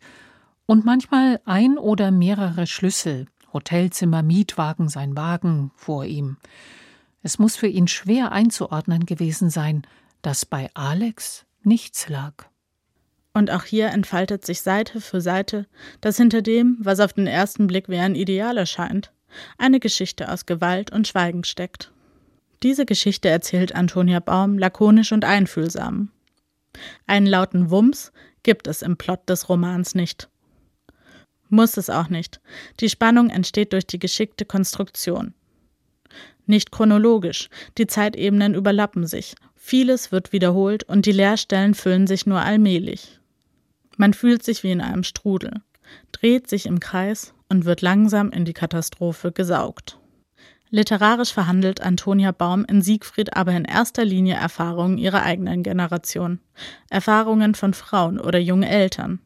und 0.66 0.84
manchmal 0.84 1.40
ein 1.44 1.78
oder 1.78 2.10
mehrere 2.10 2.66
Schlüssel, 2.66 3.26
Hotelzimmer, 3.52 4.22
Mietwagen, 4.22 4.88
sein 4.88 5.16
Wagen 5.16 5.70
vor 5.76 6.04
ihm. 6.04 6.36
Es 7.22 7.38
muss 7.38 7.56
für 7.56 7.68
ihn 7.68 7.88
schwer 7.88 8.32
einzuordnen 8.32 9.06
gewesen 9.06 9.50
sein, 9.50 9.86
dass 10.22 10.44
bei 10.44 10.70
Alex 10.74 11.46
nichts 11.62 12.08
lag. 12.08 12.34
Und 13.32 13.50
auch 13.50 13.64
hier 13.64 13.88
entfaltet 13.88 14.46
sich 14.46 14.62
Seite 14.62 15.00
für 15.00 15.20
Seite, 15.20 15.66
dass 16.00 16.16
hinter 16.16 16.42
dem, 16.42 16.78
was 16.80 17.00
auf 17.00 17.12
den 17.12 17.26
ersten 17.26 17.66
Blick 17.66 17.88
wie 17.88 17.98
ein 17.98 18.14
Ideal 18.14 18.56
erscheint, 18.56 19.12
eine 19.58 19.80
Geschichte 19.80 20.30
aus 20.30 20.46
Gewalt 20.46 20.92
und 20.92 21.06
Schweigen 21.06 21.44
steckt. 21.44 21.92
Diese 22.62 22.86
Geschichte 22.86 23.28
erzählt 23.28 23.74
Antonia 23.74 24.20
Baum 24.20 24.58
lakonisch 24.58 25.12
und 25.12 25.24
einfühlsam. 25.24 26.10
Einen 27.06 27.26
lauten 27.26 27.70
Wumms 27.70 28.12
gibt 28.42 28.66
es 28.66 28.82
im 28.82 28.96
Plot 28.96 29.28
des 29.28 29.48
Romans 29.48 29.94
nicht. 29.94 30.30
Muss 31.48 31.76
es 31.76 31.90
auch 31.90 32.08
nicht. 32.08 32.40
Die 32.80 32.88
Spannung 32.88 33.30
entsteht 33.30 33.72
durch 33.72 33.86
die 33.86 33.98
geschickte 33.98 34.44
Konstruktion. 34.44 35.34
Nicht 36.46 36.70
chronologisch, 36.70 37.48
die 37.76 37.86
Zeitebenen 37.86 38.54
überlappen 38.54 39.06
sich, 39.06 39.34
vieles 39.56 40.12
wird 40.12 40.32
wiederholt 40.32 40.84
und 40.84 41.06
die 41.06 41.12
Leerstellen 41.12 41.74
füllen 41.74 42.06
sich 42.06 42.26
nur 42.26 42.40
allmählich. 42.40 43.20
Man 43.96 44.14
fühlt 44.14 44.42
sich 44.42 44.62
wie 44.62 44.70
in 44.70 44.80
einem 44.80 45.02
Strudel, 45.02 45.62
dreht 46.12 46.48
sich 46.48 46.66
im 46.66 46.78
Kreis 46.78 47.34
und 47.48 47.64
wird 47.64 47.82
langsam 47.82 48.30
in 48.30 48.44
die 48.44 48.52
Katastrophe 48.52 49.32
gesaugt. 49.32 49.98
Literarisch 50.70 51.32
verhandelt 51.32 51.80
Antonia 51.80 52.32
Baum 52.32 52.64
in 52.64 52.82
Siegfried 52.82 53.36
aber 53.36 53.52
in 53.52 53.64
erster 53.64 54.04
Linie 54.04 54.34
Erfahrungen 54.34 54.98
ihrer 54.98 55.22
eigenen 55.22 55.62
Generation, 55.62 56.40
Erfahrungen 56.90 57.54
von 57.54 57.72
Frauen 57.72 58.20
oder 58.20 58.38
jungen 58.38 58.64
Eltern. 58.64 59.20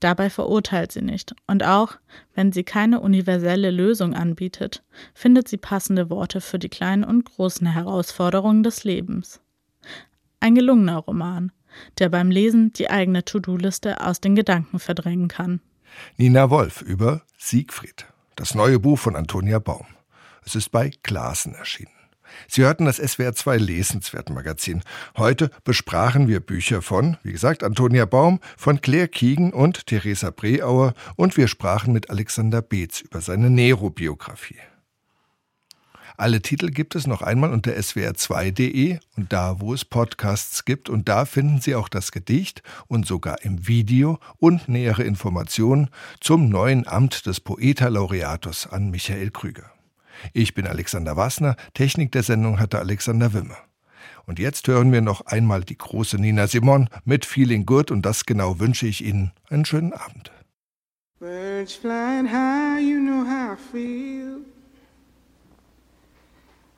Dabei 0.00 0.30
verurteilt 0.30 0.92
sie 0.92 1.02
nicht, 1.02 1.34
und 1.46 1.62
auch 1.62 1.96
wenn 2.34 2.52
sie 2.52 2.64
keine 2.64 3.00
universelle 3.00 3.70
Lösung 3.70 4.14
anbietet, 4.14 4.82
findet 5.12 5.46
sie 5.46 5.58
passende 5.58 6.08
Worte 6.08 6.40
für 6.40 6.58
die 6.58 6.70
kleinen 6.70 7.04
und 7.04 7.26
großen 7.26 7.66
Herausforderungen 7.66 8.62
des 8.62 8.82
Lebens. 8.84 9.40
Ein 10.40 10.54
gelungener 10.54 10.96
Roman, 10.96 11.52
der 11.98 12.08
beim 12.08 12.30
Lesen 12.30 12.72
die 12.72 12.88
eigene 12.88 13.26
To-Do-Liste 13.26 14.00
aus 14.00 14.20
den 14.20 14.34
Gedanken 14.34 14.78
verdrängen 14.78 15.28
kann. 15.28 15.60
Nina 16.16 16.48
Wolf 16.48 16.80
über 16.80 17.22
Siegfried, 17.36 18.06
das 18.36 18.54
neue 18.54 18.78
Buch 18.78 18.98
von 18.98 19.16
Antonia 19.16 19.58
Baum. 19.58 19.86
Es 20.46 20.54
ist 20.54 20.70
bei 20.70 20.92
Glasen 21.02 21.54
erschienen. 21.54 21.99
Sie 22.48 22.62
hörten 22.62 22.84
das 22.84 23.00
SWR2 23.00 23.56
Lesenswert 23.56 24.30
Magazin. 24.30 24.82
Heute 25.16 25.50
besprachen 25.64 26.28
wir 26.28 26.40
Bücher 26.40 26.82
von, 26.82 27.16
wie 27.22 27.32
gesagt, 27.32 27.62
Antonia 27.62 28.04
Baum, 28.04 28.40
von 28.56 28.80
Claire 28.80 29.08
Kiegen 29.08 29.52
und 29.52 29.86
Theresa 29.86 30.30
Breauer 30.30 30.94
und 31.16 31.36
wir 31.36 31.48
sprachen 31.48 31.92
mit 31.92 32.10
Alexander 32.10 32.62
Beetz 32.62 33.00
über 33.00 33.20
seine 33.20 33.50
Nero-Biografie. 33.50 34.58
Alle 36.20 36.42
Titel 36.42 36.68
gibt 36.68 36.96
es 36.96 37.06
noch 37.06 37.22
einmal 37.22 37.50
unter 37.50 37.72
swr2.de 37.72 38.98
und 39.16 39.32
da, 39.32 39.58
wo 39.58 39.72
es 39.72 39.86
Podcasts 39.86 40.66
gibt. 40.66 40.90
Und 40.90 41.08
da 41.08 41.24
finden 41.24 41.62
Sie 41.62 41.74
auch 41.74 41.88
das 41.88 42.12
Gedicht 42.12 42.62
und 42.88 43.06
sogar 43.06 43.42
im 43.42 43.66
Video 43.66 44.18
und 44.36 44.68
nähere 44.68 45.02
Informationen 45.04 45.88
zum 46.20 46.50
neuen 46.50 46.86
Amt 46.86 47.24
des 47.24 47.40
Poeta-Laureatus 47.40 48.66
an 48.66 48.90
Michael 48.90 49.30
Krüger. 49.30 49.72
Ich 50.32 50.54
bin 50.54 50.66
Alexander 50.66 51.16
Wassner, 51.16 51.56
Technik 51.74 52.12
der 52.12 52.22
Sendung 52.22 52.58
hatte 52.58 52.78
Alexander 52.78 53.32
Wimmer. 53.32 53.58
Und 54.26 54.38
jetzt 54.38 54.68
hören 54.68 54.92
wir 54.92 55.00
noch 55.00 55.26
einmal 55.26 55.64
die 55.64 55.76
große 55.76 56.16
Nina 56.18 56.46
Simon 56.46 56.88
mit 57.04 57.24
Feeling 57.24 57.66
Good 57.66 57.90
und 57.90 58.02
das 58.02 58.26
genau 58.26 58.60
wünsche 58.60 58.86
ich 58.86 59.04
Ihnen 59.04 59.32
einen 59.48 59.64
schönen 59.64 59.92
Abend. 59.92 60.30
Birds 61.18 61.74
flying 61.74 62.26
high, 62.26 62.80
you 62.80 62.98
know 62.98 63.24
how 63.24 63.52
I 63.52 63.56
feel. 63.72 64.38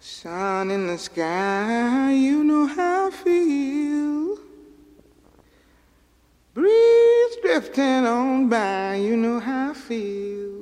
Sun 0.01 0.70
in 0.70 0.88
the 0.88 0.99
sky, 0.99 2.11
you 2.12 2.43
know 2.43 2.66
how 2.66 3.09
I 3.09 3.12
feel. 3.12 4.38
Breeze 6.55 7.36
drifting 7.40 8.05
on 8.05 8.49
by, 8.49 8.97
you 8.97 9.16
know 9.16 9.38
how 9.38 9.70
I 9.70 9.74
feel. 9.74 10.62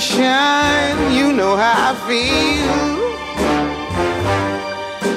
Shine, 0.00 1.12
you 1.12 1.30
know 1.32 1.56
how 1.56 1.92
I 1.92 1.94
feel. 2.08 3.00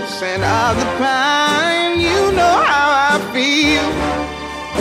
Scent 0.08 0.44
of 0.44 0.76
the 0.78 0.86
pine, 1.00 2.02
you 2.02 2.32
know 2.34 2.56
how 2.68 2.88
I 3.12 3.18
feel. 3.32 3.88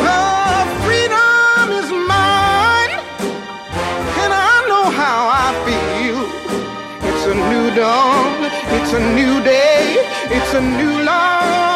Oh, 0.02 0.66
freedom 0.82 1.70
is 1.80 1.90
mine, 1.90 2.92
and 4.22 4.32
I 4.50 4.66
know 4.66 4.90
how 4.90 5.18
I 5.46 5.48
feel. 5.66 6.20
It's 7.08 7.24
a 7.26 7.34
new 7.34 7.66
dawn, 7.76 8.50
it's 8.76 8.92
a 8.92 9.00
new 9.14 9.40
day, 9.44 10.02
it's 10.36 10.52
a 10.54 10.60
new 10.60 11.04
life. 11.04 11.71